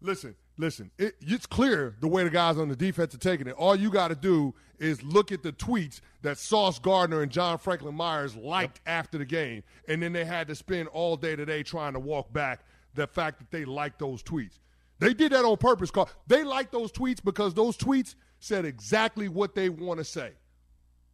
Listen, 0.00 0.36
listen. 0.56 0.90
It, 0.98 1.14
it's 1.20 1.46
clear 1.46 1.96
the 2.00 2.08
way 2.08 2.24
the 2.24 2.30
guys 2.30 2.58
on 2.58 2.68
the 2.68 2.76
defense 2.76 3.14
are 3.14 3.18
taking 3.18 3.46
it. 3.46 3.52
All 3.52 3.76
you 3.76 3.90
got 3.90 4.08
to 4.08 4.14
do 4.14 4.54
is 4.78 5.02
look 5.02 5.32
at 5.32 5.42
the 5.42 5.52
tweets 5.52 6.00
that 6.22 6.38
Sauce 6.38 6.78
Gardner 6.78 7.22
and 7.22 7.30
John 7.30 7.58
Franklin 7.58 7.94
Myers 7.94 8.36
liked 8.36 8.80
yep. 8.84 8.98
after 8.98 9.18
the 9.18 9.24
game, 9.24 9.62
and 9.88 10.02
then 10.02 10.12
they 10.12 10.24
had 10.24 10.48
to 10.48 10.54
spend 10.54 10.88
all 10.88 11.16
day 11.16 11.36
today 11.36 11.62
trying 11.62 11.92
to 11.94 12.00
walk 12.00 12.32
back 12.32 12.64
the 12.94 13.06
fact 13.06 13.38
that 13.38 13.50
they 13.50 13.64
liked 13.64 13.98
those 13.98 14.22
tweets. 14.22 14.58
They 15.00 15.14
did 15.14 15.32
that 15.32 15.44
on 15.44 15.56
purpose. 15.56 15.90
Carl. 15.90 16.08
They 16.26 16.44
liked 16.44 16.72
those 16.72 16.92
tweets 16.92 17.22
because 17.22 17.54
those 17.54 17.76
tweets 17.76 18.14
said 18.38 18.64
exactly 18.64 19.28
what 19.28 19.54
they 19.54 19.68
want 19.68 19.98
to 19.98 20.04
say. 20.04 20.32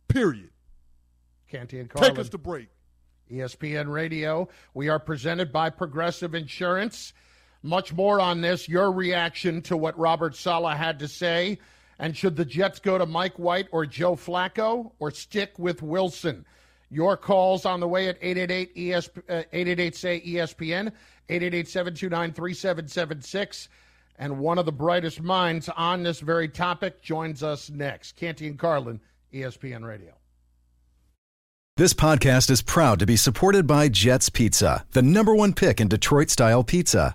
Period. 0.09 0.51
Canty 1.49 1.81
and 1.81 1.89
Carlin. 1.89 2.11
Take 2.11 2.19
us 2.19 2.29
to 2.31 2.39
break. 2.39 2.69
ESPN 3.31 3.91
Radio. 3.91 4.49
We 4.75 4.89
are 4.89 4.99
presented 4.99 5.53
by 5.53 5.71
Progressive 5.71 6.35
Insurance. 6.35 7.13
Much 7.63 7.93
more 7.93 8.21
on 8.21 8.41
this. 8.41 8.69
Your 8.69 8.91
reaction 8.91 9.61
to 9.63 9.77
what 9.77 9.99
Robert 9.99 10.35
Saleh 10.35 10.77
had 10.77 10.99
to 11.01 11.09
say. 11.09 11.59
And 11.99 12.17
should 12.17 12.37
the 12.37 12.45
Jets 12.45 12.79
go 12.79 12.97
to 12.97 13.05
Mike 13.05 13.39
White 13.39 13.69
or 13.73 13.85
Joe 13.85 14.17
Flacco 14.17 14.93
or 14.99 15.11
stick 15.11 15.59
with 15.59 15.83
Wilson? 15.83 16.47
Your 16.91 17.17
calls 17.17 17.67
on 17.67 17.79
the 17.81 17.87
way 17.87 18.09
at 18.09 18.17
888 18.21 18.75
ESP, 18.75 19.19
uh, 19.29 19.45
888 19.53 19.95
say 19.95 20.21
ESPN 20.21 20.93
888 21.29 21.69
729 21.69 22.33
3776. 22.33 23.69
And 24.19 24.39
one 24.39 24.59
of 24.59 24.67
the 24.67 24.73
brightest 24.73 25.23
minds 25.23 25.69
on 25.69 26.03
this 26.03 26.21
very 26.21 26.49
topic 26.49 27.01
joins 27.03 27.43
us 27.43 27.71
next. 27.71 28.17
Canty 28.17 28.49
and 28.49 28.59
Carlin, 28.59 29.01
ESPN 29.33 29.85
Radio. 29.85 30.13
This 31.77 31.95
podcast 31.95 32.51
is 32.51 32.61
proud 32.61 32.99
to 32.99 33.07
be 33.07 33.17
supported 33.17 33.67
by 33.67 33.89
Jets 33.89 34.29
Pizza, 34.29 34.85
the 34.91 35.01
number 35.01 35.35
one 35.35 35.55
pick 35.55 35.81
in 35.81 35.89
Detroit 35.89 36.29
style 36.29 36.63
pizza. 36.63 37.15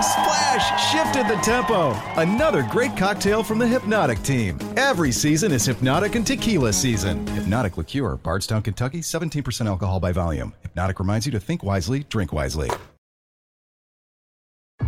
playmaking 0.00 0.04
splash 0.04 0.92
shifted 0.92 1.28
the 1.28 1.40
tempo. 1.42 1.92
Another 2.16 2.62
great 2.70 2.96
cocktail 2.96 3.42
from 3.42 3.58
the 3.58 3.66
Hypnotic 3.66 4.22
team. 4.22 4.58
Every 4.76 5.12
season 5.12 5.52
is 5.52 5.64
Hypnotic 5.64 6.14
and 6.14 6.26
Tequila 6.26 6.72
season. 6.72 7.26
Hypnotic 7.28 7.76
Liqueur, 7.76 8.16
Bardstown, 8.16 8.62
Kentucky, 8.62 9.00
17% 9.00 9.66
alcohol 9.66 10.00
by 10.00 10.12
volume. 10.12 10.54
Hypnotic 10.62 10.98
reminds 10.98 11.26
you 11.26 11.32
to 11.32 11.40
think 11.40 11.62
wisely, 11.62 12.04
drink 12.08 12.32
wisely. 12.32 12.70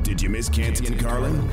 Did 0.03 0.22
you 0.22 0.31
miss 0.31 0.48
Canty 0.48 0.87
and 0.87 0.98
Carlin? 0.98 1.48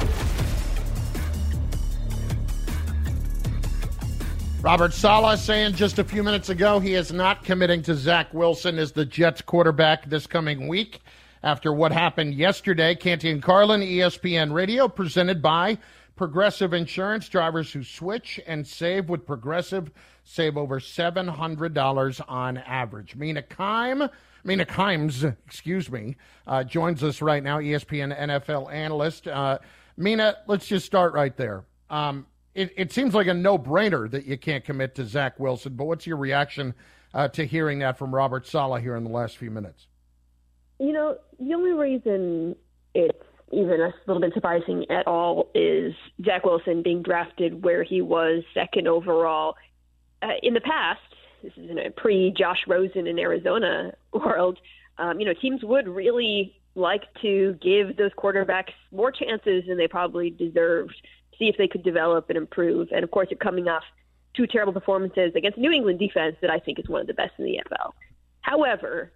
Robert 4.62 4.94
Saleh 4.94 5.40
saying 5.40 5.74
just 5.76 6.00
a 6.00 6.04
few 6.04 6.22
minutes 6.22 6.50
ago 6.50 6.80
he 6.80 6.94
is 6.94 7.14
not 7.14 7.46
committing 7.46 7.82
to 7.84 7.96
Zach 7.96 8.34
Wilson 8.34 8.78
as 8.78 8.92
the 8.92 9.06
Jets 9.06 9.42
quarterback 9.42 10.10
this 10.10 10.28
coming 10.28 10.68
week 10.68 11.00
after 11.44 11.74
what 11.74 11.92
happened 11.92 12.34
yesterday. 12.34 12.96
Canty 12.96 13.32
and 13.32 13.42
Carlin, 13.44 13.82
ESPN 13.82 14.54
Radio, 14.54 14.88
presented 14.88 15.42
by 15.42 15.78
Progressive 16.16 16.74
Insurance. 16.74 17.30
Drivers 17.30 17.72
who 17.72 17.84
switch 17.84 18.40
and 18.46 18.66
save 18.66 19.10
with 19.10 19.26
Progressive 19.26 19.92
save 20.30 20.58
over 20.58 20.80
$700 20.80 22.22
on 22.28 22.58
average. 22.58 23.16
Mina 23.16 23.42
Kimes, 23.42 24.10
Mina 24.44 24.66
Kimes, 24.66 25.24
excuse 25.48 25.92
me, 25.92 26.18
uh, 26.46 26.64
joins 26.64 27.04
us 27.04 27.22
right 27.22 27.42
now, 27.42 27.60
ESPN 27.60 28.16
NFL 28.18 28.72
analyst. 28.72 29.28
Uh, 29.28 29.58
Mina, 29.98 30.38
let's 30.48 30.68
just 30.68 30.86
start 30.86 31.14
right 31.14 31.36
there. 31.36 31.64
Um, 31.90 32.28
it, 32.54 32.72
it 32.78 32.94
seems 32.94 33.16
like 33.16 33.28
a 33.28 33.34
no 33.34 33.58
brainer 33.58 34.10
that 34.12 34.26
you 34.26 34.38
can't 34.38 34.64
commit 34.64 34.94
to 34.96 35.06
Zach 35.06 35.40
Wilson, 35.40 35.74
but 35.76 35.86
what's 35.86 36.06
your 36.06 36.18
reaction 36.18 36.76
uh, 37.14 37.28
to 37.30 37.46
hearing 37.46 37.80
that 37.80 37.98
from 37.98 38.14
Robert 38.14 38.46
Saleh 38.46 38.82
here 38.82 38.96
in 38.96 39.04
the 39.04 39.10
last 39.10 39.38
few 39.38 39.50
minutes? 39.50 39.88
You 40.80 40.94
know, 40.94 41.18
the 41.40 41.54
only 41.54 41.72
reason 41.72 42.56
it's 42.94 43.18
even 43.52 43.82
a 43.82 43.94
little 44.08 44.22
bit 44.22 44.34
surprising 44.34 44.86
at 44.90 45.08
all 45.08 45.50
is 45.56 45.94
Zach 46.24 46.46
Wilson 46.46 46.84
being 46.84 47.02
drafted 47.02 47.64
where 47.64 47.84
he 47.84 48.02
was 48.02 48.44
second 48.54 48.88
overall. 48.88 49.56
Uh, 50.22 50.34
in 50.44 50.54
the 50.54 50.62
past, 50.62 51.02
this 51.44 51.54
is 51.58 51.70
in 51.70 51.80
a 51.80 51.90
pre 51.92 52.34
Josh 52.38 52.60
Rosen 52.68 53.08
in 53.08 53.18
Arizona 53.18 53.94
world, 54.14 54.60
um, 54.98 55.20
you 55.20 55.26
know, 55.26 55.34
teams 55.34 55.62
would 55.64 55.88
really 55.88 56.56
like 56.76 57.04
to 57.22 57.58
give 57.62 57.98
those 57.98 58.12
quarterbacks 58.18 58.74
more 58.92 59.12
chances 59.12 59.64
than 59.68 59.78
they 59.78 59.88
probably 59.88 60.30
deserved 60.30 60.96
see 61.40 61.46
if 61.46 61.56
they 61.58 61.68
could 61.68 61.84
develop 61.84 62.30
and 62.30 62.38
improve. 62.38 62.90
And 62.92 63.04
of 63.04 63.12
course, 63.12 63.30
you're 63.32 63.40
coming 63.40 63.68
off 63.68 63.84
two 64.36 64.46
terrible 64.46 64.74
performances 64.74 65.32
against 65.36 65.58
New 65.58 65.72
England 65.72 66.00
defense 66.00 66.36
that 66.42 66.52
I 66.52 66.60
think 66.60 66.78
is 66.78 66.88
one 66.88 67.02
of 67.02 67.08
the 67.08 67.14
best 67.14 67.32
in 67.40 67.46
the 67.46 67.58
NFL. 67.58 67.94
However, 68.42 69.12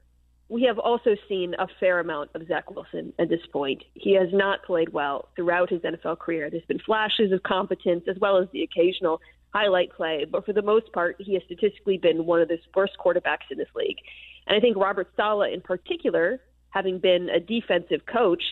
we 0.53 0.61
have 0.61 0.77
also 0.77 1.15
seen 1.27 1.55
a 1.57 1.65
fair 1.79 1.99
amount 1.99 2.29
of 2.35 2.47
Zach 2.47 2.69
Wilson 2.69 3.11
at 3.17 3.27
this 3.27 3.39
point. 3.51 3.83
He 3.95 4.13
has 4.13 4.29
not 4.31 4.61
played 4.63 4.89
well 4.89 5.29
throughout 5.35 5.71
his 5.71 5.81
NFL 5.81 6.19
career. 6.19 6.47
There's 6.51 6.63
been 6.65 6.77
flashes 6.77 7.31
of 7.31 7.41
competence 7.41 8.03
as 8.07 8.17
well 8.21 8.37
as 8.37 8.47
the 8.53 8.61
occasional 8.61 9.19
highlight 9.51 9.91
play, 9.93 10.27
but 10.31 10.45
for 10.45 10.53
the 10.53 10.61
most 10.61 10.93
part, 10.93 11.15
he 11.17 11.33
has 11.33 11.41
statistically 11.47 11.97
been 11.97 12.27
one 12.27 12.39
of 12.39 12.49
the 12.49 12.59
worst 12.75 12.93
quarterbacks 13.03 13.49
in 13.49 13.57
this 13.57 13.67
league. 13.75 13.97
And 14.45 14.55
I 14.55 14.59
think 14.59 14.77
Robert 14.77 15.09
Saleh, 15.15 15.51
in 15.51 15.61
particular, 15.61 16.39
having 16.69 16.99
been 16.99 17.29
a 17.29 17.39
defensive 17.39 18.05
coach, 18.05 18.43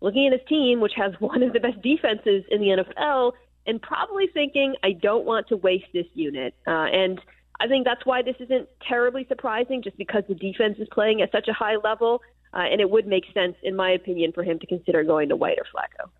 looking 0.00 0.28
at 0.28 0.32
his 0.32 0.48
team, 0.48 0.80
which 0.80 0.94
has 0.96 1.12
one 1.18 1.42
of 1.42 1.52
the 1.52 1.60
best 1.60 1.82
defenses 1.82 2.42
in 2.50 2.62
the 2.62 2.68
NFL, 2.68 3.32
and 3.66 3.82
probably 3.82 4.28
thinking, 4.32 4.76
I 4.82 4.92
don't 4.92 5.26
want 5.26 5.48
to 5.48 5.58
waste 5.58 5.92
this 5.92 6.06
unit. 6.14 6.54
Uh, 6.66 6.70
and 6.70 7.20
I 7.60 7.68
think 7.68 7.84
that's 7.84 8.04
why 8.06 8.22
this 8.22 8.36
isn't 8.40 8.68
terribly 8.88 9.26
surprising, 9.28 9.82
just 9.82 9.96
because 9.98 10.24
the 10.28 10.34
defense 10.34 10.78
is 10.78 10.88
playing 10.90 11.20
at 11.20 11.30
such 11.30 11.46
a 11.46 11.52
high 11.52 11.76
level. 11.76 12.22
Uh, 12.52 12.58
and 12.60 12.80
it 12.80 12.90
would 12.90 13.06
make 13.06 13.24
sense, 13.32 13.54
in 13.62 13.76
my 13.76 13.90
opinion, 13.90 14.32
for 14.32 14.42
him 14.42 14.58
to 14.58 14.66
consider 14.66 15.04
going 15.04 15.28
to 15.28 15.36
White 15.36 15.58
or 15.58 15.64
Flacco. 15.64 16.10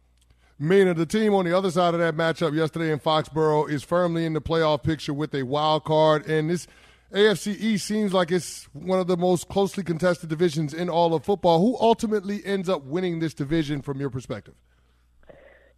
Mina, 0.61 0.93
the 0.93 1.07
team 1.07 1.35
on 1.35 1.47
the 1.47 1.57
other 1.57 1.71
side 1.71 1.95
of 1.95 2.01
that 2.01 2.15
matchup 2.15 2.55
yesterday 2.55 2.93
in 2.93 3.01
Foxborough 3.01 3.69
is 3.69 3.83
firmly 3.83 4.27
in 4.27 4.35
the 4.35 4.43
playoff 4.43 4.83
picture 4.83 5.15
with 5.15 5.35
a 5.35 5.43
wild 5.43 5.85
card. 5.85 6.29
And 6.29 6.51
this 6.51 6.69
AFC 7.13 7.57
East 7.59 7.87
seems 7.87 8.13
like 8.13 8.31
it's 8.31 8.69
one 8.75 9.01
of 9.01 9.07
the 9.07 9.17
most 9.17 9.49
closely 9.49 9.83
contested 9.83 10.29
divisions 10.29 10.75
in 10.75 10.91
all 10.91 11.15
of 11.15 11.25
football. 11.25 11.59
Who 11.59 11.77
ultimately 11.81 12.45
ends 12.45 12.69
up 12.69 12.85
winning 12.85 13.19
this 13.19 13.33
division 13.33 13.81
from 13.81 13.99
your 13.99 14.11
perspective? 14.11 14.55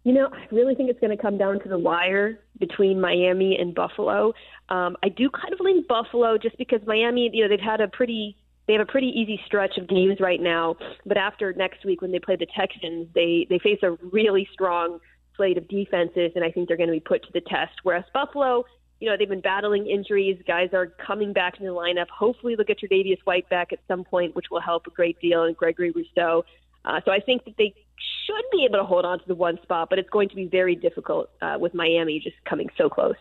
You 0.03 0.11
know, 0.11 0.27
I 0.33 0.53
really 0.53 0.75
think 0.75 0.89
it's 0.89 0.99
going 0.99 1.15
to 1.15 1.21
come 1.21 1.37
down 1.37 1.61
to 1.61 1.69
the 1.69 1.79
wire 1.79 2.39
between 2.59 2.99
Miami 2.99 3.57
and 3.57 3.73
Buffalo. 3.73 4.33
Um, 4.73 4.97
I 5.03 5.09
do 5.09 5.29
kind 5.29 5.53
of 5.53 5.59
lean 5.59 5.85
Buffalo 5.87 6.35
just 6.39 6.57
because 6.57 6.79
Miami, 6.87 7.29
you 7.31 7.43
know, 7.43 7.49
they've 7.49 7.63
had 7.63 7.79
a 7.79 7.87
pretty 7.87 8.35
they 8.65 8.73
have 8.73 8.81
a 8.81 8.91
pretty 8.91 9.07
easy 9.07 9.39
stretch 9.45 9.77
of 9.77 9.87
games 9.87 10.19
right 10.19 10.41
now. 10.41 10.77
But 11.05 11.17
after 11.17 11.53
next 11.53 11.85
week 11.85 12.01
when 12.01 12.11
they 12.11 12.19
play 12.19 12.37
the 12.37 12.47
Texans, 12.57 13.07
they 13.13 13.45
they 13.49 13.59
face 13.59 13.79
a 13.83 13.91
really 14.11 14.47
strong 14.51 14.99
slate 15.37 15.59
of 15.59 15.67
defenses, 15.67 16.31
and 16.35 16.43
I 16.43 16.49
think 16.49 16.67
they're 16.67 16.77
going 16.77 16.89
to 16.89 16.93
be 16.93 16.99
put 16.99 17.21
to 17.23 17.29
the 17.33 17.41
test. 17.41 17.73
Whereas 17.83 18.05
Buffalo, 18.13 18.65
you 18.99 19.09
know, 19.09 19.15
they've 19.15 19.29
been 19.29 19.41
battling 19.41 19.85
injuries. 19.85 20.41
Guys 20.47 20.69
are 20.73 20.87
coming 20.87 21.33
back 21.33 21.59
in 21.59 21.67
the 21.67 21.71
lineup. 21.71 22.07
Hopefully, 22.09 22.55
they'll 22.55 22.65
get 22.65 22.79
Tre'Davious 22.79 23.19
White 23.25 23.47
back 23.49 23.73
at 23.73 23.79
some 23.87 24.03
point, 24.03 24.35
which 24.35 24.45
will 24.49 24.61
help 24.61 24.87
a 24.87 24.91
great 24.91 25.19
deal, 25.19 25.43
and 25.43 25.55
Gregory 25.55 25.91
Rousseau. 25.91 26.45
Uh, 26.83 26.99
so 27.05 27.11
I 27.11 27.19
think 27.19 27.45
that 27.45 27.57
they 27.59 27.75
should 28.25 28.45
be 28.51 28.65
able 28.65 28.79
to 28.79 28.85
hold 28.85 29.05
on 29.05 29.19
to 29.19 29.25
the 29.27 29.35
one 29.35 29.59
spot, 29.61 29.91
but 29.91 29.99
it's 29.99 30.09
going 30.09 30.29
to 30.29 30.35
be 30.35 30.45
very 30.45 30.75
difficult 30.75 31.29
uh, 31.43 31.57
with 31.59 31.75
Miami 31.75 32.19
just 32.19 32.37
coming 32.45 32.69
so 32.75 32.89
close. 32.89 33.15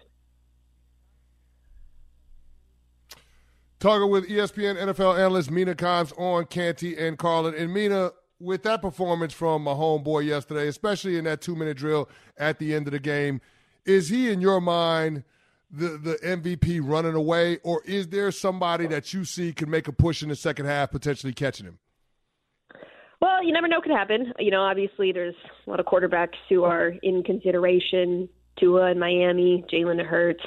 Talking 3.82 4.10
with 4.10 4.28
ESPN 4.28 4.76
NFL 4.76 5.18
analyst 5.18 5.50
Mina 5.50 5.74
Kimes 5.74 6.16
on 6.16 6.44
Canty 6.44 6.96
and 6.96 7.18
Carlin. 7.18 7.52
And 7.56 7.74
Mina, 7.74 8.12
with 8.38 8.62
that 8.62 8.80
performance 8.80 9.32
from 9.32 9.64
my 9.64 9.72
homeboy 9.72 10.24
yesterday, 10.24 10.68
especially 10.68 11.18
in 11.18 11.24
that 11.24 11.40
two 11.40 11.56
minute 11.56 11.78
drill 11.78 12.08
at 12.36 12.60
the 12.60 12.76
end 12.76 12.86
of 12.86 12.92
the 12.92 13.00
game, 13.00 13.40
is 13.84 14.08
he 14.08 14.30
in 14.30 14.40
your 14.40 14.60
mind 14.60 15.24
the, 15.68 15.98
the 15.98 16.14
MVP 16.22 16.78
running 16.80 17.14
away, 17.14 17.58
or 17.64 17.82
is 17.84 18.06
there 18.10 18.30
somebody 18.30 18.86
that 18.86 19.12
you 19.12 19.24
see 19.24 19.52
can 19.52 19.68
make 19.68 19.88
a 19.88 19.92
push 19.92 20.22
in 20.22 20.28
the 20.28 20.36
second 20.36 20.66
half, 20.66 20.92
potentially 20.92 21.32
catching 21.32 21.66
him? 21.66 21.80
Well, 23.20 23.42
you 23.42 23.52
never 23.52 23.66
know 23.66 23.78
what 23.78 23.82
could 23.82 23.96
happen. 23.96 24.32
You 24.38 24.52
know, 24.52 24.62
obviously 24.62 25.10
there's 25.10 25.34
a 25.66 25.70
lot 25.70 25.80
of 25.80 25.86
quarterbacks 25.86 26.36
who 26.48 26.62
are 26.62 26.92
in 27.02 27.24
consideration. 27.24 28.28
Tua 28.60 28.92
in 28.92 29.00
Miami, 29.00 29.64
Jalen 29.72 30.06
Hurts, 30.06 30.44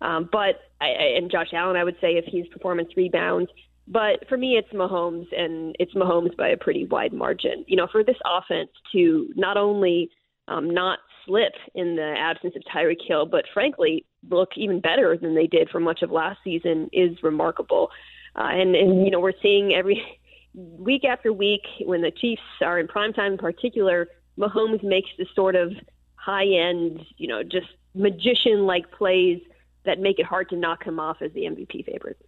um, 0.00 0.28
but 0.30 0.60
I, 0.80 0.88
and 1.16 1.30
Josh 1.30 1.48
Allen, 1.52 1.76
I 1.76 1.84
would 1.84 1.96
say 2.00 2.12
if 2.16 2.24
his 2.26 2.46
performance 2.48 2.90
rebounds. 2.96 3.50
But 3.86 4.28
for 4.28 4.36
me, 4.36 4.56
it's 4.56 4.72
Mahomes, 4.72 5.26
and 5.36 5.74
it's 5.80 5.94
Mahomes 5.94 6.36
by 6.36 6.48
a 6.48 6.56
pretty 6.56 6.86
wide 6.86 7.12
margin. 7.12 7.64
You 7.66 7.76
know, 7.76 7.88
for 7.90 8.04
this 8.04 8.16
offense 8.24 8.70
to 8.92 9.28
not 9.34 9.56
only 9.56 10.10
um, 10.48 10.70
not 10.70 11.00
slip 11.26 11.52
in 11.74 11.96
the 11.96 12.14
absence 12.16 12.54
of 12.56 12.62
Tyreek 12.72 13.04
Hill, 13.06 13.26
but 13.26 13.44
frankly 13.52 14.04
look 14.28 14.50
even 14.56 14.80
better 14.80 15.16
than 15.16 15.34
they 15.34 15.46
did 15.46 15.70
for 15.70 15.80
much 15.80 16.02
of 16.02 16.10
last 16.10 16.38
season 16.44 16.88
is 16.92 17.22
remarkable. 17.22 17.90
Uh, 18.36 18.48
and 18.52 18.76
and 18.76 19.04
you 19.04 19.10
know, 19.10 19.20
we're 19.20 19.32
seeing 19.42 19.74
every 19.74 20.02
week 20.54 21.04
after 21.04 21.32
week 21.32 21.62
when 21.84 22.02
the 22.02 22.10
Chiefs 22.10 22.42
are 22.62 22.78
in 22.78 22.86
prime 22.86 23.12
time 23.12 23.32
in 23.32 23.38
particular, 23.38 24.08
Mahomes 24.38 24.82
makes 24.82 25.10
this 25.18 25.28
sort 25.34 25.56
of 25.56 25.72
high 26.14 26.46
end, 26.46 27.00
you 27.16 27.26
know, 27.26 27.42
just 27.42 27.68
magician 27.94 28.66
like 28.66 28.90
plays 28.92 29.40
that 29.84 29.98
make 29.98 30.18
it 30.18 30.26
hard 30.26 30.48
to 30.50 30.56
knock 30.56 30.84
him 30.84 31.00
off 31.00 31.18
as 31.20 31.32
the 31.32 31.42
MVP 31.42 31.86
favorite. 31.86 32.18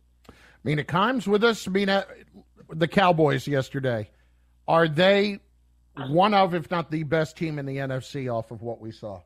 Mina 0.64 0.84
Kimes 0.84 1.26
with 1.26 1.44
us. 1.44 1.66
Mina, 1.68 2.06
the 2.70 2.88
Cowboys 2.88 3.46
yesterday, 3.46 4.08
are 4.68 4.88
they 4.88 5.40
one 6.08 6.34
of, 6.34 6.54
if 6.54 6.70
not 6.70 6.90
the 6.90 7.02
best 7.02 7.36
team 7.36 7.58
in 7.58 7.66
the 7.66 7.76
NFC 7.76 8.32
off 8.32 8.50
of 8.50 8.62
what 8.62 8.80
we 8.80 8.92
saw? 8.92 9.20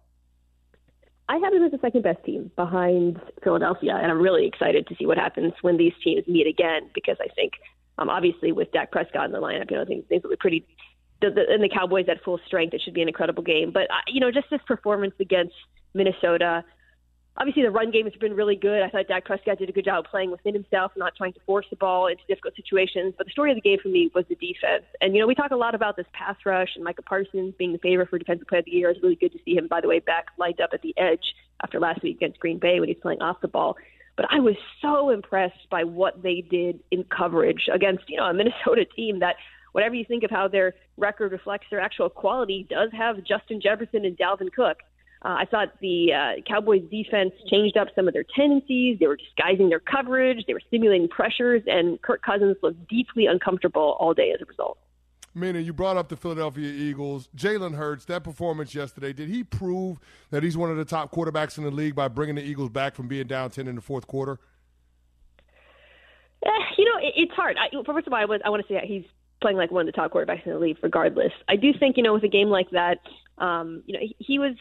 I 1.28 1.38
have 1.38 1.52
them 1.52 1.64
as 1.64 1.72
the 1.72 1.78
second 1.78 2.02
best 2.02 2.24
team 2.24 2.50
behind 2.54 3.20
Philadelphia, 3.42 3.96
and 3.96 4.10
I'm 4.10 4.20
really 4.20 4.46
excited 4.46 4.86
to 4.86 4.94
see 4.96 5.06
what 5.06 5.18
happens 5.18 5.54
when 5.60 5.76
these 5.76 5.92
teams 6.02 6.26
meet 6.28 6.46
again 6.46 6.88
because 6.94 7.16
I 7.20 7.26
think 7.34 7.54
um, 7.98 8.10
obviously, 8.10 8.52
with 8.52 8.72
Dak 8.72 8.90
Prescott 8.90 9.26
in 9.26 9.32
the 9.32 9.40
lineup, 9.40 9.70
you 9.70 9.76
know, 9.76 9.84
things 9.84 10.04
things 10.08 10.22
will 10.22 10.30
be 10.30 10.36
pretty. 10.36 10.66
The, 11.22 11.30
the, 11.30 11.44
and 11.48 11.62
the 11.62 11.70
Cowboys 11.70 12.06
at 12.10 12.22
full 12.22 12.38
strength, 12.46 12.74
it 12.74 12.82
should 12.84 12.92
be 12.92 13.00
an 13.00 13.08
incredible 13.08 13.42
game. 13.42 13.70
But 13.72 13.84
uh, 13.84 14.04
you 14.06 14.20
know, 14.20 14.30
just 14.30 14.48
this 14.50 14.60
performance 14.66 15.14
against 15.18 15.54
Minnesota. 15.94 16.64
Obviously, 17.38 17.62
the 17.62 17.70
run 17.70 17.90
game 17.90 18.04
has 18.04 18.14
been 18.14 18.34
really 18.34 18.56
good. 18.56 18.82
I 18.82 18.88
thought 18.88 19.08
Dak 19.08 19.26
Prescott 19.26 19.58
did 19.58 19.68
a 19.68 19.72
good 19.72 19.84
job 19.84 20.06
playing 20.10 20.30
within 20.30 20.54
himself, 20.54 20.92
not 20.96 21.14
trying 21.16 21.34
to 21.34 21.40
force 21.44 21.66
the 21.68 21.76
ball 21.76 22.06
into 22.06 22.22
difficult 22.28 22.56
situations. 22.56 23.12
But 23.18 23.26
the 23.26 23.30
story 23.30 23.50
of 23.50 23.56
the 23.56 23.60
game 23.60 23.78
for 23.82 23.88
me 23.88 24.10
was 24.14 24.24
the 24.28 24.36
defense. 24.36 24.84
And 25.02 25.14
you 25.14 25.20
know, 25.20 25.26
we 25.26 25.34
talk 25.34 25.50
a 25.50 25.56
lot 25.56 25.74
about 25.74 25.96
this 25.96 26.06
pass 26.14 26.36
rush 26.46 26.70
and 26.76 26.84
Micah 26.84 27.02
Parsons 27.02 27.54
being 27.58 27.72
the 27.72 27.78
favorite 27.78 28.08
for 28.08 28.18
Defensive 28.18 28.46
Player 28.46 28.60
of 28.60 28.64
the 28.64 28.70
Year. 28.70 28.90
It's 28.90 29.02
really 29.02 29.16
good 29.16 29.32
to 29.32 29.38
see 29.44 29.54
him, 29.54 29.68
by 29.68 29.82
the 29.82 29.88
way, 29.88 29.98
back 29.98 30.26
lined 30.38 30.62
up 30.62 30.70
at 30.72 30.80
the 30.80 30.94
edge 30.96 31.34
after 31.62 31.78
last 31.78 32.02
week 32.02 32.16
against 32.16 32.40
Green 32.40 32.58
Bay 32.58 32.80
when 32.80 32.88
he's 32.88 32.98
playing 33.02 33.20
off 33.20 33.40
the 33.42 33.48
ball. 33.48 33.76
But 34.16 34.26
I 34.30 34.40
was 34.40 34.56
so 34.80 35.10
impressed 35.10 35.68
by 35.70 35.84
what 35.84 36.22
they 36.22 36.40
did 36.40 36.80
in 36.90 37.04
coverage 37.04 37.68
against, 37.72 38.04
you 38.08 38.16
know, 38.16 38.24
a 38.24 38.32
Minnesota 38.32 38.86
team 38.96 39.20
that 39.20 39.36
whatever 39.72 39.94
you 39.94 40.06
think 40.06 40.22
of 40.22 40.30
how 40.30 40.48
their 40.48 40.72
record 40.96 41.32
reflects 41.32 41.66
their 41.70 41.80
actual 41.80 42.08
quality, 42.08 42.66
does 42.70 42.88
have 42.96 43.16
Justin 43.24 43.60
Jefferson 43.60 44.06
and 44.06 44.16
Dalvin 44.16 44.50
Cook. 44.50 44.78
Uh, 45.26 45.38
I 45.40 45.44
thought 45.44 45.72
the 45.80 46.12
uh, 46.12 46.40
Cowboys 46.46 46.82
defense 46.88 47.32
changed 47.50 47.76
up 47.76 47.88
some 47.96 48.06
of 48.06 48.14
their 48.14 48.24
tendencies. 48.36 48.98
They 49.00 49.08
were 49.08 49.16
disguising 49.16 49.68
their 49.68 49.80
coverage. 49.80 50.44
They 50.46 50.52
were 50.52 50.62
simulating 50.70 51.08
pressures, 51.08 51.62
and 51.66 52.00
Kirk 52.00 52.22
Cousins 52.22 52.56
looked 52.62 52.88
deeply 52.88 53.26
uncomfortable 53.26 53.96
all 53.98 54.14
day 54.14 54.30
as 54.32 54.40
a 54.40 54.44
result. 54.44 54.78
Mina, 55.34 55.58
you 55.58 55.72
brought 55.72 55.96
up 55.96 56.08
the 56.08 56.16
Philadelphia 56.16 56.70
Eagles. 56.70 57.28
Jalen 57.36 57.74
Hurts, 57.74 58.04
that 58.04 58.22
performance 58.22 58.72
yesterday, 58.72 59.12
did 59.12 59.28
he 59.28 59.42
prove 59.42 59.98
that 60.30 60.44
he's 60.44 60.56
one 60.56 60.70
of 60.70 60.76
the 60.76 60.84
top 60.84 61.12
quarterbacks 61.12 61.58
in 61.58 61.64
the 61.64 61.72
league 61.72 61.96
by 61.96 62.06
bringing 62.06 62.36
the 62.36 62.44
Eagles 62.44 62.70
back 62.70 62.94
from 62.94 63.08
being 63.08 63.26
down 63.26 63.50
10 63.50 63.66
in 63.66 63.74
the 63.74 63.80
fourth 63.80 64.06
quarter? 64.06 64.38
Eh, 66.44 66.48
you 66.78 66.84
know, 66.84 66.98
it, 67.02 67.14
it's 67.16 67.32
hard. 67.32 67.56
I, 67.58 67.66
first 67.84 68.06
of 68.06 68.12
all, 68.12 68.20
I, 68.20 68.26
was, 68.26 68.40
I 68.44 68.50
want 68.50 68.64
to 68.64 68.72
say 68.72 68.80
he's 68.86 69.04
playing 69.42 69.56
like 69.56 69.72
one 69.72 69.88
of 69.88 69.92
the 69.92 70.00
top 70.00 70.12
quarterbacks 70.12 70.46
in 70.46 70.52
the 70.52 70.58
league 70.60 70.76
regardless. 70.82 71.32
I 71.48 71.56
do 71.56 71.72
think, 71.76 71.96
you 71.96 72.04
know, 72.04 72.14
with 72.14 72.22
a 72.22 72.28
game 72.28 72.48
like 72.48 72.70
that, 72.70 73.00
um, 73.38 73.82
you 73.86 73.92
know, 73.92 74.00
he, 74.00 74.16
he 74.20 74.38
was 74.38 74.54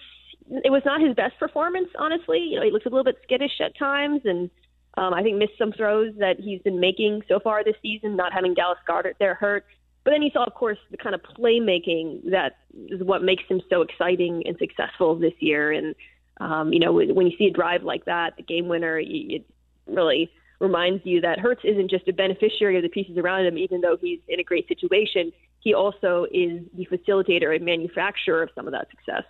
it 0.49 0.71
was 0.71 0.83
not 0.85 1.01
his 1.01 1.15
best 1.15 1.37
performance, 1.39 1.89
honestly. 1.97 2.39
You 2.39 2.57
know, 2.57 2.65
he 2.65 2.71
looks 2.71 2.85
a 2.85 2.89
little 2.89 3.03
bit 3.03 3.17
skittish 3.23 3.59
at 3.61 3.77
times 3.77 4.21
and 4.25 4.49
um, 4.97 5.13
I 5.13 5.23
think 5.23 5.37
missed 5.37 5.57
some 5.57 5.73
throws 5.73 6.13
that 6.19 6.39
he's 6.39 6.61
been 6.61 6.79
making 6.79 7.23
so 7.27 7.39
far 7.39 7.63
this 7.63 7.75
season, 7.81 8.15
not 8.15 8.33
having 8.33 8.53
Dallas 8.53 8.77
Goedert 8.87 9.15
there 9.19 9.35
hurt. 9.35 9.65
But 10.03 10.11
then 10.11 10.21
you 10.21 10.29
saw, 10.31 10.43
of 10.45 10.53
course, 10.53 10.77
the 10.91 10.97
kind 10.97 11.15
of 11.15 11.21
playmaking 11.21 12.29
that 12.29 12.57
is 12.75 13.01
what 13.01 13.23
makes 13.23 13.43
him 13.49 13.59
so 13.69 13.81
exciting 13.81 14.43
and 14.45 14.55
successful 14.57 15.15
this 15.15 15.33
year. 15.39 15.71
And 15.71 15.95
um, 16.39 16.71
you 16.71 16.79
know, 16.79 16.93
when 16.93 17.27
you 17.27 17.37
see 17.37 17.45
a 17.45 17.51
drive 17.51 17.83
like 17.83 18.05
that, 18.05 18.35
the 18.37 18.43
game 18.43 18.67
winner, 18.67 18.99
it 18.99 19.45
really 19.87 20.29
reminds 20.59 21.05
you 21.05 21.21
that 21.21 21.39
Hurts 21.39 21.61
isn't 21.63 21.89
just 21.89 22.07
a 22.07 22.13
beneficiary 22.13 22.77
of 22.77 22.83
the 22.83 22.89
pieces 22.89 23.17
around 23.17 23.45
him, 23.45 23.57
even 23.57 23.81
though 23.81 23.97
he's 23.99 24.19
in 24.27 24.39
a 24.39 24.43
great 24.43 24.67
situation. 24.67 25.31
He 25.59 25.73
also 25.73 26.25
is 26.31 26.61
the 26.75 26.85
facilitator 26.85 27.55
and 27.55 27.65
manufacturer 27.65 28.43
of 28.43 28.49
some 28.55 28.67
of 28.67 28.73
that 28.73 28.87
success. 28.89 29.23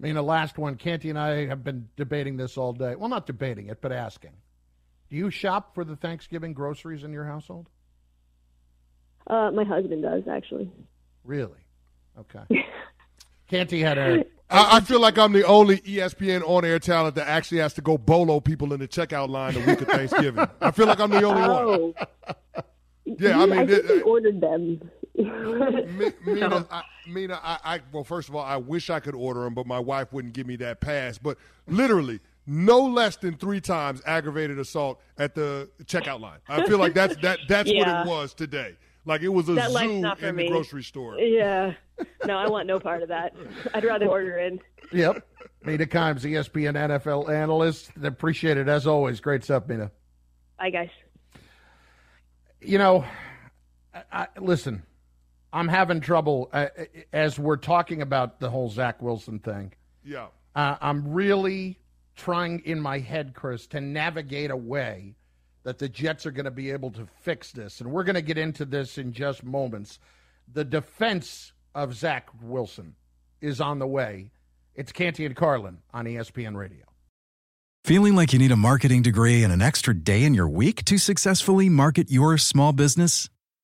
I 0.00 0.06
mean, 0.06 0.14
the 0.14 0.22
last 0.22 0.58
one, 0.58 0.76
Canty 0.76 1.10
and 1.10 1.18
I 1.18 1.46
have 1.46 1.64
been 1.64 1.88
debating 1.96 2.36
this 2.36 2.56
all 2.56 2.72
day. 2.72 2.94
Well, 2.94 3.08
not 3.08 3.26
debating 3.26 3.66
it, 3.66 3.80
but 3.80 3.90
asking. 3.90 4.32
Do 5.10 5.16
you 5.16 5.30
shop 5.30 5.74
for 5.74 5.84
the 5.84 5.96
Thanksgiving 5.96 6.52
groceries 6.52 7.02
in 7.02 7.12
your 7.12 7.24
household? 7.24 7.68
Uh, 9.26 9.50
my 9.50 9.64
husband 9.64 10.02
does 10.02 10.22
actually. 10.30 10.70
Really? 11.24 11.58
Okay. 12.18 12.64
Canty 13.48 13.80
had 13.80 13.98
a. 13.98 14.24
I, 14.50 14.76
I 14.76 14.80
feel 14.80 15.00
like 15.00 15.18
I'm 15.18 15.32
the 15.32 15.44
only 15.44 15.78
ESPN 15.78 16.42
on-air 16.46 16.78
talent 16.78 17.16
that 17.16 17.28
actually 17.28 17.58
has 17.58 17.74
to 17.74 17.82
go 17.82 17.98
bolo 17.98 18.40
people 18.40 18.72
in 18.72 18.80
the 18.80 18.88
checkout 18.88 19.28
line 19.28 19.54
the 19.54 19.60
week 19.60 19.80
of 19.80 19.88
Thanksgiving. 19.88 20.46
I 20.60 20.70
feel 20.70 20.86
like 20.86 21.00
I'm 21.00 21.10
the 21.10 21.22
only 21.22 21.42
oh. 21.42 21.78
one. 21.78 22.64
Yeah, 23.04 23.40
I 23.40 23.46
mean, 23.46 23.58
I 23.58 23.66
think 23.66 23.84
it, 23.84 23.96
he 23.96 24.00
ordered 24.02 24.40
them. 24.40 24.90
Mina, 25.18 26.66
I, 26.70 26.82
Mina 27.06 27.40
I, 27.42 27.58
I, 27.64 27.80
well, 27.92 28.04
first 28.04 28.28
of 28.28 28.36
all, 28.36 28.44
I 28.44 28.56
wish 28.56 28.90
I 28.90 29.00
could 29.00 29.14
order 29.14 29.40
them, 29.40 29.54
but 29.54 29.66
my 29.66 29.78
wife 29.78 30.12
wouldn't 30.12 30.34
give 30.34 30.46
me 30.46 30.56
that 30.56 30.80
pass. 30.80 31.18
But 31.18 31.38
literally, 31.66 32.20
no 32.46 32.80
less 32.80 33.16
than 33.16 33.34
three 33.36 33.60
times 33.60 34.00
aggravated 34.06 34.58
assault 34.58 35.00
at 35.18 35.34
the 35.34 35.68
checkout 35.84 36.20
line. 36.20 36.38
I 36.48 36.66
feel 36.66 36.78
like 36.78 36.94
that's 36.94 37.16
that 37.22 37.40
that's 37.48 37.70
Yeah. 37.70 38.00
what 38.02 38.06
it 38.06 38.10
was 38.10 38.34
today. 38.34 38.76
Like 39.04 39.22
it 39.22 39.28
was 39.28 39.48
a 39.48 39.54
That 39.54 39.70
zoo 39.70 40.26
in 40.26 40.36
me. 40.36 40.44
the 40.44 40.50
grocery 40.50 40.82
store. 40.82 41.18
Yeah. 41.18 41.72
No, 42.26 42.36
I 42.36 42.48
want 42.48 42.66
no 42.66 42.78
part 42.78 43.02
of 43.02 43.08
that. 43.08 43.34
I'd 43.74 43.84
rather 43.84 44.06
order 44.06 44.38
in. 44.38 44.60
Yep. 44.92 45.26
Mina 45.64 45.86
Kimes, 45.86 46.22
ESPN 46.24 46.74
NFL 46.76 47.28
analyst. 47.28 47.90
Appreciate 48.02 48.56
it 48.56 48.68
as 48.68 48.86
always. 48.86 49.20
Great 49.20 49.42
stuff, 49.44 49.66
Mina. 49.66 49.90
Bye, 50.58 50.70
guys. 50.70 50.90
You 52.60 52.78
know, 52.78 53.04
I, 53.94 54.02
I, 54.12 54.26
listen, 54.40 54.82
I'm 55.52 55.68
having 55.68 56.00
trouble 56.00 56.50
uh, 56.52 56.66
as 57.12 57.38
we're 57.38 57.56
talking 57.56 58.02
about 58.02 58.40
the 58.40 58.50
whole 58.50 58.68
Zach 58.68 59.00
Wilson 59.00 59.38
thing. 59.38 59.72
Yeah. 60.04 60.26
Uh, 60.54 60.76
I'm 60.80 61.12
really 61.12 61.78
trying 62.16 62.60
in 62.64 62.80
my 62.80 62.98
head, 62.98 63.32
Chris, 63.34 63.66
to 63.68 63.80
navigate 63.80 64.50
a 64.50 64.56
way 64.56 65.14
that 65.62 65.78
the 65.78 65.88
Jets 65.88 66.26
are 66.26 66.30
going 66.30 66.44
to 66.44 66.50
be 66.50 66.70
able 66.70 66.90
to 66.92 67.06
fix 67.20 67.52
this. 67.52 67.80
And 67.80 67.90
we're 67.90 68.04
going 68.04 68.14
to 68.14 68.22
get 68.22 68.38
into 68.38 68.64
this 68.64 68.98
in 68.98 69.12
just 69.12 69.44
moments. 69.44 69.98
The 70.52 70.64
defense 70.64 71.52
of 71.74 71.94
Zach 71.94 72.28
Wilson 72.42 72.94
is 73.40 73.60
on 73.60 73.78
the 73.78 73.86
way. 73.86 74.30
It's 74.74 74.92
Canty 74.92 75.26
and 75.26 75.36
Carlin 75.36 75.78
on 75.92 76.06
ESPN 76.06 76.56
Radio. 76.56 76.84
Feeling 77.84 78.14
like 78.14 78.32
you 78.32 78.38
need 78.38 78.52
a 78.52 78.56
marketing 78.56 79.02
degree 79.02 79.42
and 79.42 79.52
an 79.52 79.62
extra 79.62 79.94
day 79.94 80.24
in 80.24 80.34
your 80.34 80.48
week 80.48 80.84
to 80.86 80.98
successfully 80.98 81.68
market 81.68 82.10
your 82.10 82.36
small 82.36 82.72
business? 82.72 83.28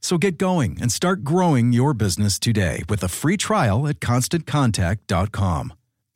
So 0.00 0.18
get 0.18 0.38
going 0.38 0.78
and 0.80 0.92
start 0.92 1.24
growing 1.24 1.72
your 1.72 1.94
business 1.94 2.38
today 2.38 2.82
with 2.88 3.02
a 3.02 3.08
free 3.08 3.36
trial 3.36 3.86
at 3.86 4.00
constantcontact.com. 4.00 5.72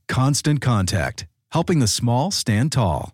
Constant 0.08 0.60
Contact, 0.60 1.26
helping 1.52 1.78
the 1.78 1.86
small 1.86 2.30
stand 2.30 2.72
tall. 2.72 3.13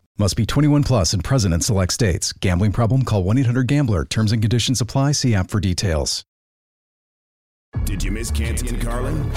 Must 0.17 0.35
be 0.35 0.45
21 0.45 0.83
plus 0.83 1.13
and 1.13 1.23
present 1.23 1.53
in 1.53 1.61
select 1.61 1.93
states. 1.93 2.33
Gambling 2.33 2.73
problem? 2.73 3.03
Call 3.03 3.23
1 3.23 3.37
800 3.39 3.67
GAMBLER. 3.67 4.05
Terms 4.05 4.31
and 4.31 4.41
conditions 4.41 4.81
apply. 4.81 5.13
See 5.13 5.33
app 5.33 5.49
for 5.49 5.59
details. 5.59 6.23
Did 7.85 8.03
you 8.03 8.11
miss 8.11 8.29
Canty 8.29 8.67
and 8.67 8.81
Carlin? 8.81 9.31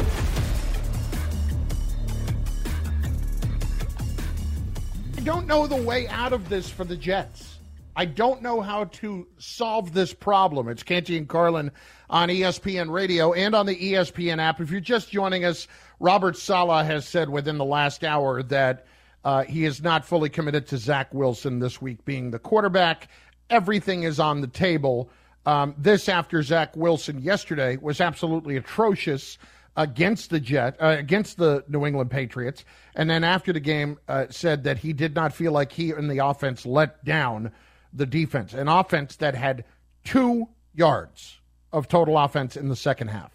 I 5.17 5.21
don't 5.21 5.47
know 5.47 5.67
the 5.67 5.81
way 5.81 6.09
out 6.09 6.33
of 6.33 6.49
this 6.49 6.69
for 6.69 6.85
the 6.85 6.97
Jets. 6.97 7.59
I 7.97 8.05
don't 8.05 8.43
know 8.43 8.61
how 8.61 8.87
to 8.87 9.29
solve 9.39 9.95
this 9.95 10.13
problem. 10.13 10.69
It's 10.69 10.83
Canty 10.83 11.17
and 11.17 11.29
Carlin 11.29 11.71
on 12.11 12.29
ESPN 12.29 12.91
Radio 12.91 13.33
and 13.33 13.55
on 13.55 13.67
the 13.67 13.77
ESPN 13.77 14.41
app. 14.41 14.61
If 14.61 14.73
you're 14.73 14.81
just 14.81 15.13
joining 15.13 15.45
us, 15.45 15.69
Robert 16.01 16.37
Saleh 16.37 16.85
has 16.85 17.07
said 17.07 17.31
within 17.31 17.57
the 17.57 17.65
last 17.65 18.03
hour 18.03 18.43
that 18.43 18.87
uh, 19.25 19.45
he 19.45 19.65
is 19.65 19.83
not 19.83 20.05
fully 20.05 20.29
committed 20.29 20.67
to 20.69 20.79
Zach 20.79 21.13
Wilson 21.13 21.59
this 21.59 21.81
week 21.81 22.05
being 22.05 22.31
the 22.31 22.39
quarterback. 22.39 23.09
Everything 23.51 24.03
is 24.03 24.21
on 24.21 24.41
the 24.41 24.47
table. 24.47 25.11
Um, 25.47 25.75
this 25.77 26.09
after 26.09 26.43
Zach 26.43 26.77
Wilson 26.77 27.21
yesterday 27.21 27.77
was 27.77 28.01
absolutely 28.01 28.57
atrocious 28.57 29.39
against 29.77 30.31
the 30.31 30.41
Jet 30.41 30.77
uh, 30.81 30.97
against 30.99 31.37
the 31.37 31.65
New 31.69 31.85
England 31.85 32.11
Patriots, 32.11 32.65
and 32.95 33.11
then 33.11 33.25
after 33.25 33.53
the 33.53 33.61
game 33.61 33.99
uh, 34.09 34.27
said 34.31 34.65
that 34.65 34.79
he 34.79 34.93
did 34.93 35.15
not 35.15 35.33
feel 35.33 35.53
like 35.53 35.73
he 35.73 35.91
and 35.91 36.11
the 36.11 36.25
offense 36.25 36.65
let 36.65 37.05
down 37.05 37.51
the 37.93 38.07
defense, 38.07 38.55
an 38.55 38.69
offense 38.69 39.17
that 39.17 39.35
had 39.35 39.65
two 40.05 40.49
yards 40.75 41.41
of 41.73 41.89
total 41.89 42.17
offense 42.19 42.57
in 42.57 42.69
the 42.69 42.77
second 42.77 43.09
half, 43.09 43.33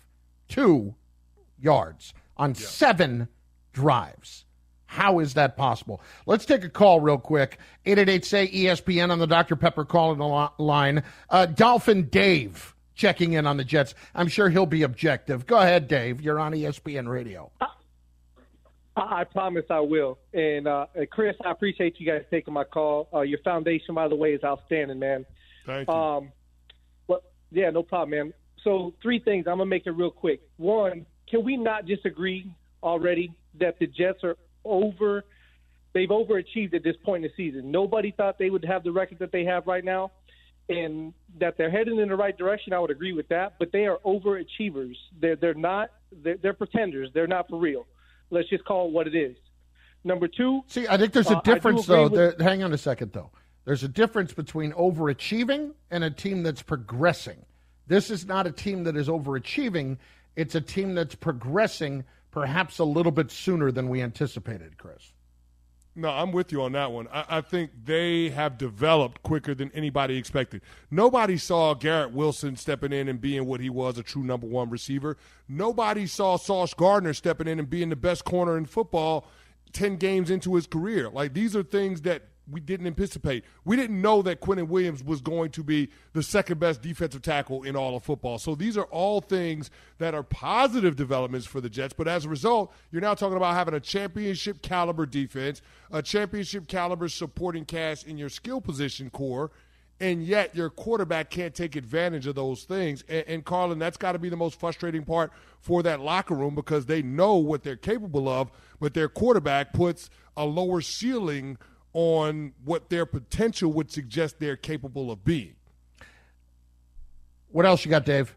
two 0.47 0.95
yards 1.59 2.13
on 2.37 2.51
yeah. 2.51 2.65
seven 2.65 3.27
drives. 3.73 4.45
How 4.89 5.19
is 5.19 5.35
that 5.35 5.55
possible? 5.55 6.01
Let's 6.25 6.45
take 6.45 6.63
a 6.63 6.69
call 6.69 6.99
real 6.99 7.19
quick. 7.19 7.59
888 7.85 8.25
say 8.25 8.47
ESPN 8.47 9.11
on 9.11 9.19
the 9.19 9.27
Dr. 9.27 9.55
Pepper 9.55 9.85
call 9.85 10.11
in 10.11 10.17
the 10.17 10.49
line. 10.57 11.03
Uh, 11.29 11.45
Dolphin 11.45 12.09
Dave 12.09 12.73
checking 12.95 13.33
in 13.33 13.45
on 13.45 13.57
the 13.57 13.63
Jets. 13.63 13.93
I'm 14.15 14.27
sure 14.27 14.49
he'll 14.49 14.65
be 14.65 14.81
objective. 14.81 15.45
Go 15.45 15.59
ahead, 15.59 15.87
Dave. 15.87 16.21
You're 16.21 16.39
on 16.39 16.53
ESPN 16.53 17.07
Radio. 17.07 17.51
I, 17.61 17.67
I 19.21 19.23
promise 19.25 19.65
I 19.69 19.79
will. 19.81 20.17
And 20.33 20.67
uh, 20.67 20.87
Chris, 21.11 21.35
I 21.45 21.51
appreciate 21.51 21.99
you 21.99 22.07
guys 22.07 22.23
taking 22.31 22.55
my 22.55 22.63
call. 22.63 23.09
Uh, 23.13 23.21
your 23.21 23.39
foundation, 23.43 23.93
by 23.93 24.07
the 24.07 24.15
way, 24.15 24.33
is 24.33 24.43
outstanding, 24.43 24.97
man. 24.97 25.23
Thank 25.67 25.87
you. 25.87 25.93
Um, 25.93 26.31
well, 27.07 27.21
yeah, 27.51 27.69
no 27.69 27.83
problem, 27.83 28.09
man. 28.09 28.33
So, 28.63 28.95
three 29.03 29.19
things. 29.19 29.45
I'm 29.45 29.57
going 29.57 29.67
to 29.67 29.69
make 29.69 29.85
it 29.85 29.91
real 29.91 30.09
quick. 30.09 30.41
One, 30.57 31.05
can 31.29 31.43
we 31.43 31.57
not 31.57 31.85
disagree 31.85 32.51
already 32.81 33.31
that 33.59 33.77
the 33.77 33.85
Jets 33.85 34.23
are 34.23 34.35
over 34.65 35.23
they've 35.93 36.09
overachieved 36.09 36.73
at 36.73 36.83
this 36.83 36.95
point 37.03 37.23
in 37.23 37.31
the 37.31 37.43
season. 37.43 37.71
Nobody 37.71 38.11
thought 38.11 38.37
they 38.37 38.49
would 38.49 38.65
have 38.65 38.83
the 38.83 38.91
record 38.91 39.19
that 39.19 39.31
they 39.31 39.43
have 39.45 39.67
right 39.67 39.83
now, 39.83 40.11
and 40.67 41.13
that 41.39 41.57
they're 41.57 41.71
heading 41.71 41.99
in 41.99 42.09
the 42.09 42.15
right 42.15 42.37
direction. 42.37 42.73
I 42.73 42.79
would 42.79 42.91
agree 42.91 43.13
with 43.13 43.27
that, 43.29 43.55
but 43.59 43.71
they 43.71 43.85
are 43.85 43.97
overachievers. 44.05 44.95
They're 45.19 45.35
they're 45.35 45.53
not 45.53 45.89
they're, 46.23 46.37
they're 46.37 46.53
pretenders. 46.53 47.09
They're 47.13 47.27
not 47.27 47.49
for 47.49 47.59
real. 47.59 47.87
Let's 48.29 48.49
just 48.49 48.65
call 48.65 48.87
it 48.87 48.91
what 48.91 49.07
it 49.07 49.15
is. 49.15 49.35
Number 50.03 50.27
two. 50.27 50.61
See, 50.67 50.87
I 50.87 50.97
think 50.97 51.13
there's 51.13 51.31
a 51.31 51.37
uh, 51.37 51.41
difference 51.41 51.85
though. 51.85 52.07
With, 52.07 52.39
hang 52.39 52.63
on 52.63 52.73
a 52.73 52.77
second 52.77 53.11
though. 53.13 53.31
There's 53.65 53.83
a 53.83 53.87
difference 53.87 54.33
between 54.33 54.71
overachieving 54.73 55.73
and 55.91 56.03
a 56.03 56.09
team 56.09 56.43
that's 56.43 56.61
progressing. 56.61 57.45
This 57.87 58.09
is 58.09 58.25
not 58.25 58.47
a 58.47 58.51
team 58.51 58.83
that 58.85 58.95
is 58.95 59.07
overachieving. 59.07 59.97
It's 60.35 60.55
a 60.55 60.61
team 60.61 60.95
that's 60.95 61.15
progressing 61.15 62.05
perhaps 62.31 62.79
a 62.79 62.83
little 62.83 63.11
bit 63.11 63.31
sooner 63.31 63.71
than 63.71 63.89
we 63.89 64.01
anticipated, 64.01 64.77
Chris. 64.77 65.13
No, 65.95 66.09
I'm 66.09 66.31
with 66.31 66.51
you 66.51 66.61
on 66.61 66.71
that 66.73 66.91
one. 66.91 67.07
I, 67.11 67.25
I, 67.29 67.41
think 67.41 67.71
they 67.83 68.29
have 68.29 68.57
developed 68.57 69.21
quicker 69.23 69.53
than 69.53 69.71
anybody 69.73 70.17
expected. 70.17 70.61
Nobody 70.89 71.35
saw 71.35 71.73
Garrett 71.73 72.13
Wilson 72.13 72.55
stepping 72.55 72.93
in 72.93 73.09
and 73.09 73.19
being 73.19 73.45
what 73.45 73.59
he 73.59 73.69
was 73.69 73.97
a 73.97 74.03
true 74.03 74.23
number 74.23 74.47
one 74.47 74.69
receiver. 74.69 75.17
Nobody 75.49 76.05
saw 76.05 76.37
Sauce 76.37 76.73
Gardner 76.73 77.13
stepping 77.13 77.47
in 77.47 77.59
and 77.59 77.69
being 77.69 77.89
the 77.89 77.95
best 77.97 78.23
corner 78.23 78.57
in 78.57 78.65
football 78.65 79.27
10 79.73 79.97
games 79.97 80.29
into 80.29 80.55
his 80.55 80.67
career. 80.67 81.09
Like, 81.09 81.33
these 81.33 81.55
are 81.55 81.63
things 81.63 82.01
that 82.01 82.23
we 82.51 82.59
didn't 82.59 82.87
anticipate. 82.87 83.43
We 83.65 83.75
didn't 83.75 84.01
know 84.01 84.21
that 84.23 84.41
Quinnen 84.41 84.67
Williams 84.67 85.03
was 85.03 85.21
going 85.21 85.51
to 85.51 85.63
be 85.63 85.89
the 86.13 86.23
second 86.23 86.59
best 86.59 86.81
defensive 86.81 87.21
tackle 87.21 87.63
in 87.63 87.75
all 87.75 87.95
of 87.95 88.03
football. 88.03 88.37
So 88.37 88.55
these 88.55 88.77
are 88.77 88.85
all 88.85 89.21
things 89.21 89.69
that 89.97 90.13
are 90.13 90.23
positive 90.23 90.95
developments 90.95 91.47
for 91.47 91.61
the 91.61 91.69
Jets. 91.69 91.93
But 91.93 92.07
as 92.07 92.25
a 92.25 92.29
result, 92.29 92.73
you're 92.91 93.01
now 93.01 93.13
talking 93.13 93.37
about 93.37 93.55
having 93.55 93.73
a 93.73 93.79
championship 93.79 94.61
caliber 94.61 95.05
defense, 95.05 95.61
a 95.91 96.01
championship 96.01 96.67
caliber 96.67 97.09
supporting 97.09 97.65
cast 97.65 98.07
in 98.07 98.17
your 98.17 98.29
skill 98.29 98.61
position 98.61 99.09
core. 99.09 99.51
And 100.01 100.23
yet, 100.23 100.55
your 100.55 100.69
quarterback 100.69 101.29
can't 101.29 101.53
take 101.53 101.75
advantage 101.75 102.25
of 102.25 102.35
those 102.35 102.63
things. 102.63 103.03
And, 103.09 103.25
and 103.27 103.45
Carlin, 103.45 103.79
that's 103.79 103.97
got 103.97 104.13
to 104.13 104.19
be 104.19 104.29
the 104.29 104.37
most 104.37 104.57
frustrating 104.57 105.03
part 105.03 105.31
for 105.59 105.83
that 105.83 105.99
locker 105.99 106.35
room 106.35 106.55
because 106.55 106.85
they 106.85 107.01
know 107.01 107.35
what 107.35 107.63
they're 107.63 107.75
capable 107.75 108.29
of, 108.29 108.49
but 108.79 108.93
their 108.93 109.09
quarterback 109.09 109.73
puts 109.73 110.09
a 110.37 110.45
lower 110.45 110.79
ceiling 110.79 111.57
on 111.93 112.53
what 112.63 112.89
their 112.89 113.05
potential 113.05 113.71
would 113.73 113.91
suggest 113.91 114.39
they're 114.39 114.55
capable 114.55 115.11
of 115.11 115.23
being. 115.23 115.55
What 117.51 117.65
else 117.65 117.83
you 117.83 117.89
got, 117.89 118.05
Dave? 118.05 118.35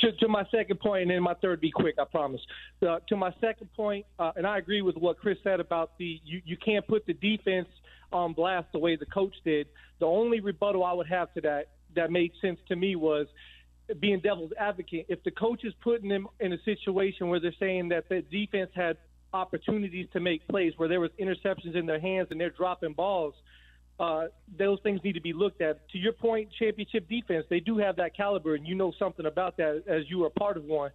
To, 0.00 0.12
to 0.12 0.28
my 0.28 0.44
second 0.50 0.80
point, 0.80 1.02
and 1.02 1.10
then 1.10 1.22
my 1.22 1.34
third 1.34 1.60
be 1.60 1.70
quick, 1.70 1.96
I 1.98 2.04
promise. 2.04 2.40
Uh, 2.86 2.98
to 3.08 3.16
my 3.16 3.32
second 3.40 3.72
point, 3.74 4.06
uh, 4.18 4.32
and 4.36 4.46
I 4.46 4.58
agree 4.58 4.82
with 4.82 4.96
what 4.96 5.18
Chris 5.18 5.38
said 5.42 5.60
about 5.60 5.96
the 5.98 6.20
you, 6.24 6.42
you 6.44 6.56
can't 6.56 6.86
put 6.86 7.06
the 7.06 7.14
defense 7.14 7.68
on 8.12 8.32
blast 8.32 8.66
the 8.72 8.78
way 8.78 8.96
the 8.96 9.06
coach 9.06 9.34
did. 9.44 9.68
The 10.00 10.06
only 10.06 10.40
rebuttal 10.40 10.84
I 10.84 10.92
would 10.92 11.06
have 11.06 11.32
to 11.34 11.40
that 11.42 11.68
that 11.94 12.10
made 12.10 12.32
sense 12.40 12.58
to 12.68 12.76
me 12.76 12.96
was 12.96 13.26
being 14.00 14.20
devil's 14.20 14.52
advocate. 14.58 15.06
If 15.08 15.22
the 15.24 15.30
coach 15.30 15.64
is 15.64 15.74
putting 15.82 16.08
them 16.08 16.26
in 16.40 16.52
a 16.52 16.62
situation 16.64 17.28
where 17.28 17.40
they're 17.40 17.54
saying 17.58 17.88
that 17.90 18.08
the 18.08 18.22
defense 18.22 18.70
had 18.74 18.96
opportunities 19.34 20.06
to 20.12 20.20
make 20.20 20.46
plays 20.48 20.72
where 20.76 20.88
there 20.88 21.00
was 21.00 21.10
interceptions 21.20 21.74
in 21.74 21.84
their 21.86 22.00
hands 22.00 22.28
and 22.30 22.40
they're 22.40 22.50
dropping 22.50 22.94
balls. 22.94 23.34
Uh, 24.00 24.24
those 24.58 24.78
things 24.82 25.00
need 25.04 25.12
to 25.12 25.20
be 25.20 25.32
looked 25.32 25.60
at. 25.60 25.88
To 25.90 25.98
your 25.98 26.12
point, 26.12 26.48
championship 26.58 27.08
defense, 27.08 27.44
they 27.50 27.60
do 27.60 27.78
have 27.78 27.96
that 27.96 28.16
caliber, 28.16 28.54
and 28.54 28.66
you 28.66 28.74
know 28.74 28.92
something 28.98 29.26
about 29.26 29.56
that 29.58 29.84
as 29.86 30.02
you 30.08 30.24
are 30.24 30.30
part 30.30 30.56
of 30.56 30.64
one. 30.64 30.90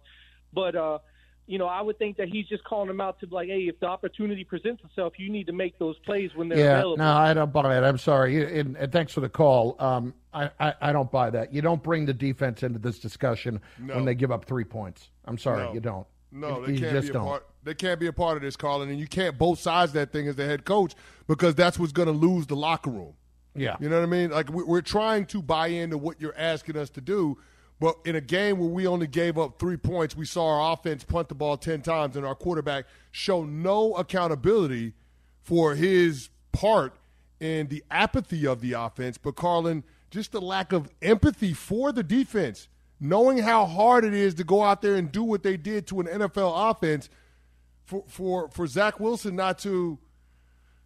But 0.52 0.74
uh, 0.74 0.98
you 1.46 1.58
know, 1.58 1.66
I 1.66 1.80
would 1.80 1.98
think 1.98 2.16
that 2.18 2.28
he's 2.28 2.46
just 2.46 2.62
calling 2.62 2.88
them 2.88 3.00
out 3.00 3.18
to 3.20 3.26
be 3.26 3.34
like, 3.34 3.48
hey, 3.48 3.62
if 3.62 3.80
the 3.80 3.86
opportunity 3.86 4.44
presents 4.44 4.84
itself, 4.84 5.14
you 5.18 5.30
need 5.30 5.46
to 5.46 5.52
make 5.52 5.78
those 5.78 5.98
plays 6.00 6.30
when 6.34 6.48
they're 6.48 6.58
yeah, 6.58 6.74
available. 6.78 6.98
no, 6.98 7.12
I 7.12 7.34
don't 7.34 7.52
buy 7.52 7.76
it. 7.76 7.82
I'm 7.82 7.98
sorry, 7.98 8.58
and, 8.60 8.76
and 8.76 8.92
thanks 8.92 9.12
for 9.12 9.20
the 9.20 9.28
call. 9.28 9.76
Um, 9.78 10.14
I, 10.32 10.50
I, 10.60 10.74
I, 10.80 10.92
don't 10.92 11.10
buy 11.10 11.30
that. 11.30 11.52
You 11.52 11.60
don't 11.60 11.82
bring 11.82 12.06
the 12.06 12.14
defense 12.14 12.62
into 12.62 12.78
this 12.78 13.00
discussion 13.00 13.60
No. 13.80 13.96
when 13.96 14.04
they 14.04 14.14
give 14.14 14.30
up 14.30 14.44
three 14.44 14.62
points. 14.62 15.10
I'm 15.24 15.38
sorry, 15.38 15.64
No. 15.64 15.72
you 15.72 15.80
don't. 15.80 16.06
No, 16.32 16.64
they 16.64 16.78
can't 16.78 17.00
be 17.02 17.08
a 17.08 17.12
don't. 17.12 17.24
part. 17.24 17.46
They 17.62 17.74
can't 17.74 17.98
be 18.00 18.06
a 18.06 18.12
part 18.12 18.36
of 18.36 18.42
this, 18.42 18.56
Carlin, 18.56 18.88
and 18.88 18.98
you 18.98 19.06
can't 19.06 19.36
both 19.36 19.58
sides 19.58 19.92
that 19.92 20.12
thing 20.12 20.28
as 20.28 20.36
the 20.36 20.46
head 20.46 20.64
coach 20.64 20.94
because 21.26 21.54
that's 21.54 21.78
what's 21.78 21.92
going 21.92 22.06
to 22.06 22.12
lose 22.12 22.46
the 22.46 22.56
locker 22.56 22.90
room. 22.90 23.14
Yeah. 23.54 23.76
You 23.80 23.88
know 23.88 23.96
what 23.96 24.04
I 24.04 24.06
mean? 24.06 24.30
Like 24.30 24.48
we- 24.50 24.62
we're 24.62 24.80
trying 24.80 25.26
to 25.26 25.42
buy 25.42 25.66
into 25.68 25.98
what 25.98 26.20
you're 26.20 26.36
asking 26.38 26.76
us 26.76 26.88
to 26.90 27.00
do, 27.00 27.36
but 27.80 27.96
in 28.04 28.14
a 28.16 28.20
game 28.20 28.58
where 28.58 28.68
we 28.68 28.86
only 28.86 29.06
gave 29.08 29.36
up 29.38 29.58
three 29.58 29.76
points, 29.76 30.16
we 30.16 30.24
saw 30.24 30.46
our 30.60 30.72
offense 30.72 31.02
punt 31.04 31.28
the 31.28 31.34
ball 31.34 31.56
ten 31.56 31.82
times 31.82 32.16
and 32.16 32.24
our 32.24 32.34
quarterback 32.36 32.86
show 33.10 33.42
no 33.44 33.94
accountability 33.94 34.94
for 35.42 35.74
his 35.74 36.28
part 36.52 36.94
in 37.40 37.66
the 37.68 37.82
apathy 37.90 38.46
of 38.46 38.60
the 38.60 38.72
offense. 38.74 39.18
But 39.18 39.34
Carlin, 39.34 39.82
just 40.10 40.30
the 40.32 40.40
lack 40.40 40.72
of 40.72 40.88
empathy 41.02 41.52
for 41.52 41.90
the 41.90 42.02
defense, 42.02 42.68
knowing 43.00 43.38
how 43.38 43.64
hard 43.64 44.04
it 44.04 44.14
is 44.14 44.34
to 44.34 44.44
go 44.44 44.62
out 44.62 44.82
there 44.82 44.96
and 44.96 45.10
do 45.10 45.24
what 45.24 45.42
they 45.42 45.56
did 45.56 45.86
to 45.88 46.00
an 46.00 46.06
NFL 46.06 46.70
offense. 46.70 47.08
For 47.84 48.04
for 48.06 48.48
for 48.50 48.66
Zach 48.66 49.00
Wilson 49.00 49.34
not 49.34 49.58
to 49.60 49.98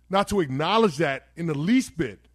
not 0.09 0.29
to 0.29 0.41
acknowledge 0.41 0.97
that 0.99 1.29
in 1.37 1.47
the 1.47 1.59
least 1.59 1.97
bit 1.97 2.29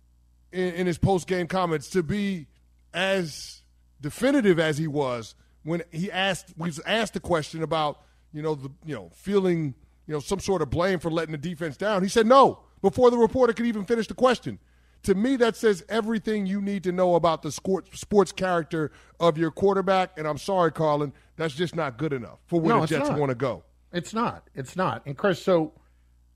in, 0.51 0.73
in 0.73 0.87
his 0.87 0.97
post 0.97 1.27
game 1.27 1.47
comments 1.47 1.89
to 1.91 2.03
be 2.03 2.47
as 2.93 3.63
definitive 4.01 4.59
as 4.59 4.77
he 4.77 4.87
was 4.87 5.35
when 5.63 5.81
he 5.91 6.11
asked 6.11 6.55
was 6.57 6.79
asked 6.85 7.13
the 7.13 7.19
question 7.19 7.63
about 7.63 8.01
you 8.31 8.41
know 8.41 8.55
the 8.55 8.69
you 8.85 8.93
know 8.93 9.09
feeling 9.13 9.73
you 10.05 10.13
know 10.13 10.19
some 10.19 10.39
sort 10.39 10.61
of 10.61 10.69
blame 10.69 10.99
for 10.99 11.09
letting 11.09 11.31
the 11.31 11.37
defense 11.37 11.77
down. 11.77 12.03
He 12.03 12.09
said 12.09 12.27
no 12.27 12.59
before 12.81 13.09
the 13.11 13.17
reporter 13.17 13.53
could 13.53 13.65
even 13.65 13.85
finish 13.85 14.07
the 14.07 14.13
question. 14.13 14.59
To 15.03 15.15
me, 15.15 15.37
that 15.37 15.55
says 15.55 15.83
everything 15.87 16.45
you 16.45 16.61
need 16.61 16.83
to 16.83 16.91
know 16.91 17.15
about 17.15 17.41
the 17.41 17.51
sports 17.51 17.99
sports 17.99 18.31
character 18.31 18.91
of 19.19 19.37
your 19.37 19.51
quarterback. 19.51 20.17
And 20.17 20.27
I'm 20.27 20.37
sorry, 20.37 20.71
Carlin, 20.71 21.13
that's 21.37 21.53
just 21.53 21.75
not 21.75 21.97
good 21.97 22.13
enough 22.13 22.39
for 22.47 22.59
where 22.59 22.75
No, 22.75 22.81
the 22.81 22.87
Jets 22.87 23.09
want 23.09 23.29
to 23.29 23.35
go. 23.35 23.63
It's 23.93 24.13
not. 24.13 24.49
It's 24.53 24.75
not. 24.75 25.03
And 25.05 25.17
Chris, 25.17 25.41
so 25.41 25.73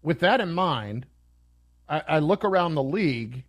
with 0.01 0.19
that 0.21 0.39
in 0.39 0.53
mind, 0.53 1.05
I, 1.89 2.03
I 2.07 2.19
look 2.19 2.45
around 2.45 2.75
the 2.75 2.83
league, 2.83 3.43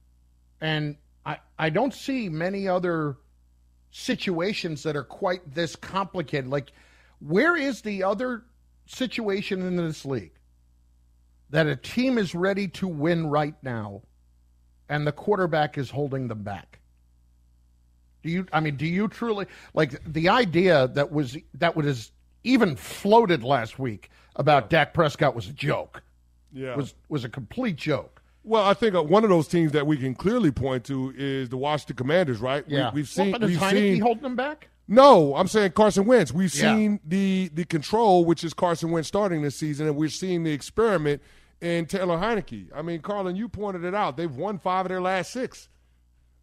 and 0.60 0.96
I 1.24 1.38
I 1.58 1.70
don't 1.70 1.94
see 1.94 2.28
many 2.28 2.66
other 2.68 3.16
situations 3.90 4.82
that 4.82 4.96
are 4.96 5.04
quite 5.04 5.54
this 5.54 5.76
complicated. 5.76 6.50
Like, 6.50 6.72
where 7.20 7.56
is 7.56 7.82
the 7.82 8.02
other 8.02 8.44
situation 8.86 9.62
in 9.62 9.76
this 9.76 10.04
league 10.04 10.32
that 11.50 11.66
a 11.66 11.76
team 11.76 12.18
is 12.18 12.34
ready 12.34 12.66
to 12.66 12.88
win 12.88 13.28
right 13.28 13.54
now, 13.62 14.02
and 14.88 15.06
the 15.06 15.12
quarterback 15.12 15.78
is 15.78 15.90
holding 15.90 16.28
them 16.28 16.42
back? 16.42 16.80
Do 18.22 18.30
you? 18.30 18.46
I 18.52 18.60
mean, 18.60 18.76
do 18.76 18.86
you 18.86 19.08
truly 19.08 19.46
like 19.74 20.00
the 20.10 20.28
idea 20.28 20.88
that 20.88 21.12
was 21.12 21.36
that 21.54 21.76
was 21.76 22.10
even 22.42 22.76
floated 22.76 23.42
last 23.42 23.78
week 23.78 24.10
about 24.36 24.70
Dak 24.70 24.94
Prescott 24.94 25.34
was 25.34 25.48
a 25.48 25.52
joke? 25.52 26.02
Yeah. 26.52 26.74
was 26.76 26.94
was 27.08 27.24
a 27.24 27.28
complete 27.28 27.76
joke. 27.76 28.22
Well, 28.44 28.62
I 28.62 28.74
think 28.74 28.94
uh, 28.94 29.02
one 29.02 29.24
of 29.24 29.30
those 29.30 29.48
teams 29.48 29.72
that 29.72 29.86
we 29.86 29.96
can 29.96 30.14
clearly 30.14 30.50
point 30.50 30.84
to 30.84 31.12
is 31.16 31.48
the 31.48 31.56
Washington 31.56 31.96
Commanders, 31.96 32.40
right? 32.40 32.62
Yeah, 32.68 32.92
we, 32.92 33.00
have 33.00 33.08
seen. 33.08 33.30
Well, 33.32 33.40
but 33.40 33.48
we've 33.48 33.58
Heinicke 33.58 33.94
seen. 33.94 34.00
holding 34.02 34.22
them 34.22 34.36
back? 34.36 34.68
No, 34.86 35.34
I'm 35.34 35.48
saying 35.48 35.72
Carson 35.72 36.04
Wentz. 36.04 36.30
We've 36.30 36.54
Yeah. 36.54 36.74
seen 36.76 37.00
the 37.06 37.50
the 37.54 37.64
control, 37.64 38.24
which 38.24 38.44
is 38.44 38.52
Carson 38.54 38.90
Wentz 38.90 39.08
starting 39.08 39.42
this 39.42 39.56
season, 39.56 39.86
and 39.86 39.96
we're 39.96 40.08
seeing 40.10 40.44
the 40.44 40.52
experiment 40.52 41.22
in 41.64 41.86
Taylor 41.86 42.18
Heinicke. 42.18 42.68
I 42.74 42.82
mean, 42.82 43.00
Carlin, 43.00 43.36
you 43.36 43.48
pointed 43.48 43.84
it 43.84 43.94
out. 43.94 44.16
They've 44.16 44.34
won 44.34 44.58
five 44.58 44.84
of 44.84 44.90
their 44.90 45.00
last 45.00 45.32
six. 45.32 45.68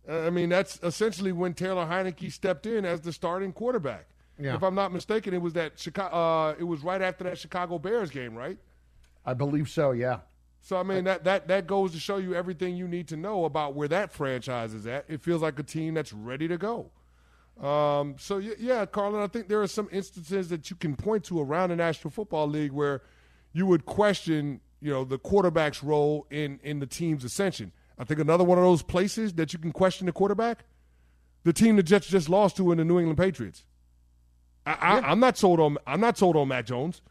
Uh, 0.10 0.22
I 0.26 0.30
mean, 0.32 0.50
that's 0.50 0.80
essentially 0.82 1.32
when 1.32 1.54
Taylor 1.54 1.86
Heinicke 1.86 2.32
stepped 2.32 2.66
in 2.66 2.86
as 2.86 3.02
the 3.02 3.14
starting 3.14 3.54
quarterback. 3.54 4.08
Yeah. 4.40 4.56
If 4.56 4.64
I'm 4.64 4.74
not 4.74 4.92
mistaken, 4.92 5.36
it 5.36 5.42
was 5.42 5.54
that 5.54 5.78
Chicago. 5.78 6.16
Uh, 6.16 6.56
it 6.58 6.64
was 6.64 6.82
right 6.84 7.02
after 7.02 7.24
that 7.26 7.38
Chicago 7.38 7.78
Bears 7.78 8.10
game, 8.10 8.34
right? 8.34 8.58
I 9.24 9.36
believe 9.36 9.70
so. 9.70 9.92
Yeah. 9.92 10.22
So 10.62 10.78
I 10.78 10.84
mean 10.84 11.04
that 11.04 11.24
that 11.26 11.48
that 11.48 11.68
goes 11.68 11.92
to 11.92 12.00
show 12.00 12.18
you 12.18 12.34
everything 12.34 12.76
you 12.76 12.88
need 12.88 13.08
to 13.10 13.18
know 13.18 13.46
about 13.46 13.76
where 13.76 13.88
that 13.90 14.12
franchise 14.12 14.74
is 14.74 14.88
at. 14.88 15.06
It 15.08 15.22
feels 15.22 15.44
like 15.44 15.60
a 15.60 15.64
team 15.64 15.94
that's 15.94 16.14
ready 16.14 16.48
to 16.48 16.58
go. 16.58 16.90
Um, 17.64 18.16
so 18.18 18.38
y- 18.38 18.56
yeah, 18.60 18.86
Carlin, 18.88 19.22
I 19.22 19.28
think 19.28 19.48
there 19.48 19.62
are 19.62 19.68
some 19.68 19.88
instances 19.92 20.50
that 20.50 20.72
you 20.72 20.76
can 20.76 20.96
point 20.96 21.24
to 21.26 21.40
around 21.40 21.70
the 21.70 21.76
National 21.76 22.10
Football 22.10 22.48
League 22.48 22.72
where 22.72 23.02
you 23.54 23.66
would 23.68 23.86
question, 23.86 24.62
you 24.82 24.92
know, 24.92 25.04
the 25.04 25.18
quarterback's 25.18 25.84
role 25.84 26.26
in 26.30 26.60
in 26.64 26.80
the 26.80 26.88
team's 26.88 27.24
ascension. 27.24 27.72
I 27.98 28.04
think 28.04 28.20
another 28.20 28.44
one 28.44 28.58
of 28.58 28.64
those 28.64 28.82
places 28.82 29.34
that 29.34 29.54
you 29.54 29.60
can 29.60 29.72
question 29.72 30.08
the 30.08 30.12
quarterback, 30.12 30.66
the 31.44 31.54
team 31.54 31.76
the 31.76 31.84
Jets 31.84 32.08
just 32.08 32.30
lost 32.30 32.58
to 32.58 32.72
in 32.72 32.78
the 32.80 32.86
New 32.86 32.98
England 33.00 33.18
Patriots. 33.18 33.64
I, 34.66 34.74
I, 34.74 35.12
I'm 35.12 35.20
not 35.20 35.38
sold 35.38 35.60
on 35.60 35.78
I'm 35.86 36.02
not 36.02 36.18
sold 36.18 36.36
on 36.36 36.48
Mac 36.48 36.66
Jones, 36.66 37.02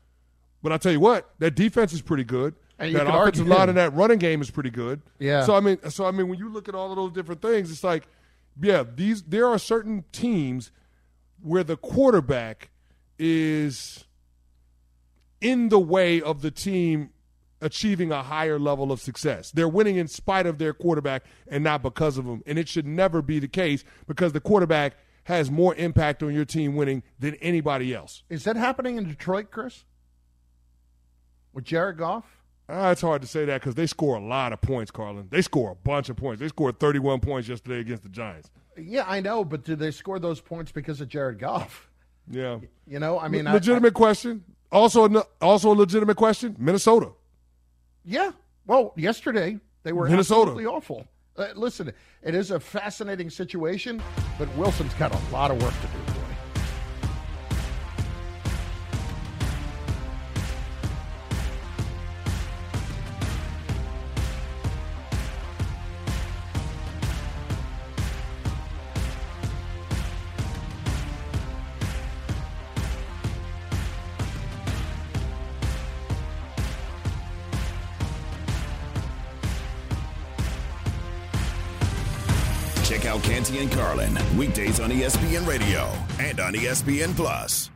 but 0.63 0.73
I 0.73 0.79
tell 0.79 0.93
you 0.93 1.01
what, 1.01 1.31
that 1.39 1.55
defense 1.55 1.93
is 1.93 2.03
pretty 2.03 2.25
good. 2.25 2.55
And 2.79 2.95
that 2.95 3.07
offensive 3.07 3.47
line 3.47 3.69
and 3.69 3.77
that 3.77 3.93
running 3.93 4.19
game 4.19 4.41
is 4.41 4.51
pretty 4.51 4.71
good. 4.71 5.03
Yeah. 5.19 5.45
So 5.45 5.55
I 5.55 5.61
mean, 5.61 5.79
so 5.91 6.07
I 6.07 6.13
mean, 6.13 6.29
when 6.29 6.39
you 6.39 6.49
look 6.49 6.69
at 6.69 6.75
all 6.75 6.91
of 6.91 6.97
those 6.97 7.13
different 7.13 7.43
things, 7.43 7.71
it's 7.71 7.85
like, 7.85 8.09
yeah, 8.61 8.85
these 8.95 9.23
there 9.23 9.47
are 9.47 9.59
certain 9.59 10.05
teams 10.13 10.71
where 11.43 11.63
the 11.63 11.77
quarterback 11.77 12.71
is 13.19 14.07
in 15.41 15.69
the 15.69 15.79
way 15.79 16.23
of 16.23 16.41
the 16.41 16.51
team 16.51 17.11
achieving 17.61 18.11
a 18.13 18.23
higher 18.23 18.59
level 18.59 18.91
of 18.93 19.01
success. 19.01 19.51
They're 19.51 19.69
winning 19.69 19.97
in 19.97 20.09
spite 20.09 20.47
of 20.47 20.59
their 20.59 20.73
quarterback 20.73 21.25
and 21.49 21.63
not 21.65 21.83
because 21.83 22.19
of 22.19 22.25
them. 22.25 22.43
And 22.47 22.59
it 22.59 22.69
should 22.69 22.87
never 22.87 23.23
be 23.23 23.39
the 23.39 23.49
case 23.49 23.85
because 24.07 24.33
the 24.33 24.41
quarterback 24.41 24.95
has 25.25 25.51
more 25.51 25.75
impact 25.75 26.23
on 26.23 26.35
your 26.35 26.45
team 26.45 26.75
winning 26.77 27.03
than 27.19 27.35
anybody 27.37 27.95
else. 27.95 28.23
Is 28.31 28.45
that 28.45 28.57
happening 28.57 28.97
in 28.97 29.05
Detroit, 29.05 29.51
Chris? 29.51 29.85
With 31.53 31.65
Jared 31.65 31.99
Goff? 31.99 32.25
Ah, 32.69 32.91
it's 32.91 33.01
hard 33.01 33.21
to 33.23 33.29
say 33.29 33.45
that 33.47 33.61
because 33.61 33.75
they 33.75 33.87
score 33.87 34.17
a 34.17 34.21
lot 34.25 34.53
of 34.53 34.61
points, 34.61 34.91
Carlin. 34.93 35.27
They 35.31 35.43
score 35.43 35.73
a 35.73 35.75
bunch 35.75 36.09
of 36.09 36.17
points. 36.17 36.41
They 36.41 36.49
scored 36.49 36.79
31 36.79 37.19
points 37.21 37.49
yesterday 37.49 37.81
against 37.81 38.05
the 38.05 38.09
Giants. 38.09 38.49
Yeah, 38.79 39.05
I 39.09 39.21
know, 39.21 39.45
but 39.45 39.65
did 39.65 39.81
they 39.81 39.91
score 39.91 40.21
those 40.21 40.41
points 40.41 40.71
because 40.71 41.01
of 41.01 41.09
Jared 41.09 41.39
Goff? 41.41 41.89
Yeah. 42.31 42.61
You 42.87 43.01
know, 43.01 43.19
I 43.19 43.27
mean, 43.27 43.49
I- 43.49 43.53
legitimate 43.53 43.95
question. 43.95 44.45
Also, 44.71 45.05
a- 45.13 45.25
also 45.41 45.73
a 45.73 45.75
legitimate 45.75 46.17
question. 46.17 46.55
Minnesota. 46.61 47.11
Yeah. 48.05 48.33
Well, 48.67 48.93
yesterday 48.97 49.59
they 49.83 49.93
were 49.93 50.09
Minnesota. 50.09 50.51
absolutely 50.51 50.67
awful. 50.67 51.07
Uh, 51.37 51.49
listen, 51.55 51.93
it 52.23 52.35
is 52.35 52.51
a 52.51 52.61
fascinating 52.61 53.31
situation, 53.31 54.03
but 54.39 54.55
Wilson's 54.57 54.95
got 54.95 55.15
a 55.15 55.33
lot 55.33 55.51
of 55.51 55.63
work 55.63 55.73
to 55.81 55.87
do. 55.87 56.00
And 83.53 83.71
Carlin 83.73 84.17
weekdays 84.37 84.79
on 84.79 84.91
ESPN 84.91 85.47
Radio 85.47 85.93
and 86.21 86.39
on 86.39 86.55
ESPN 86.55 87.17
Plus. 87.17 87.71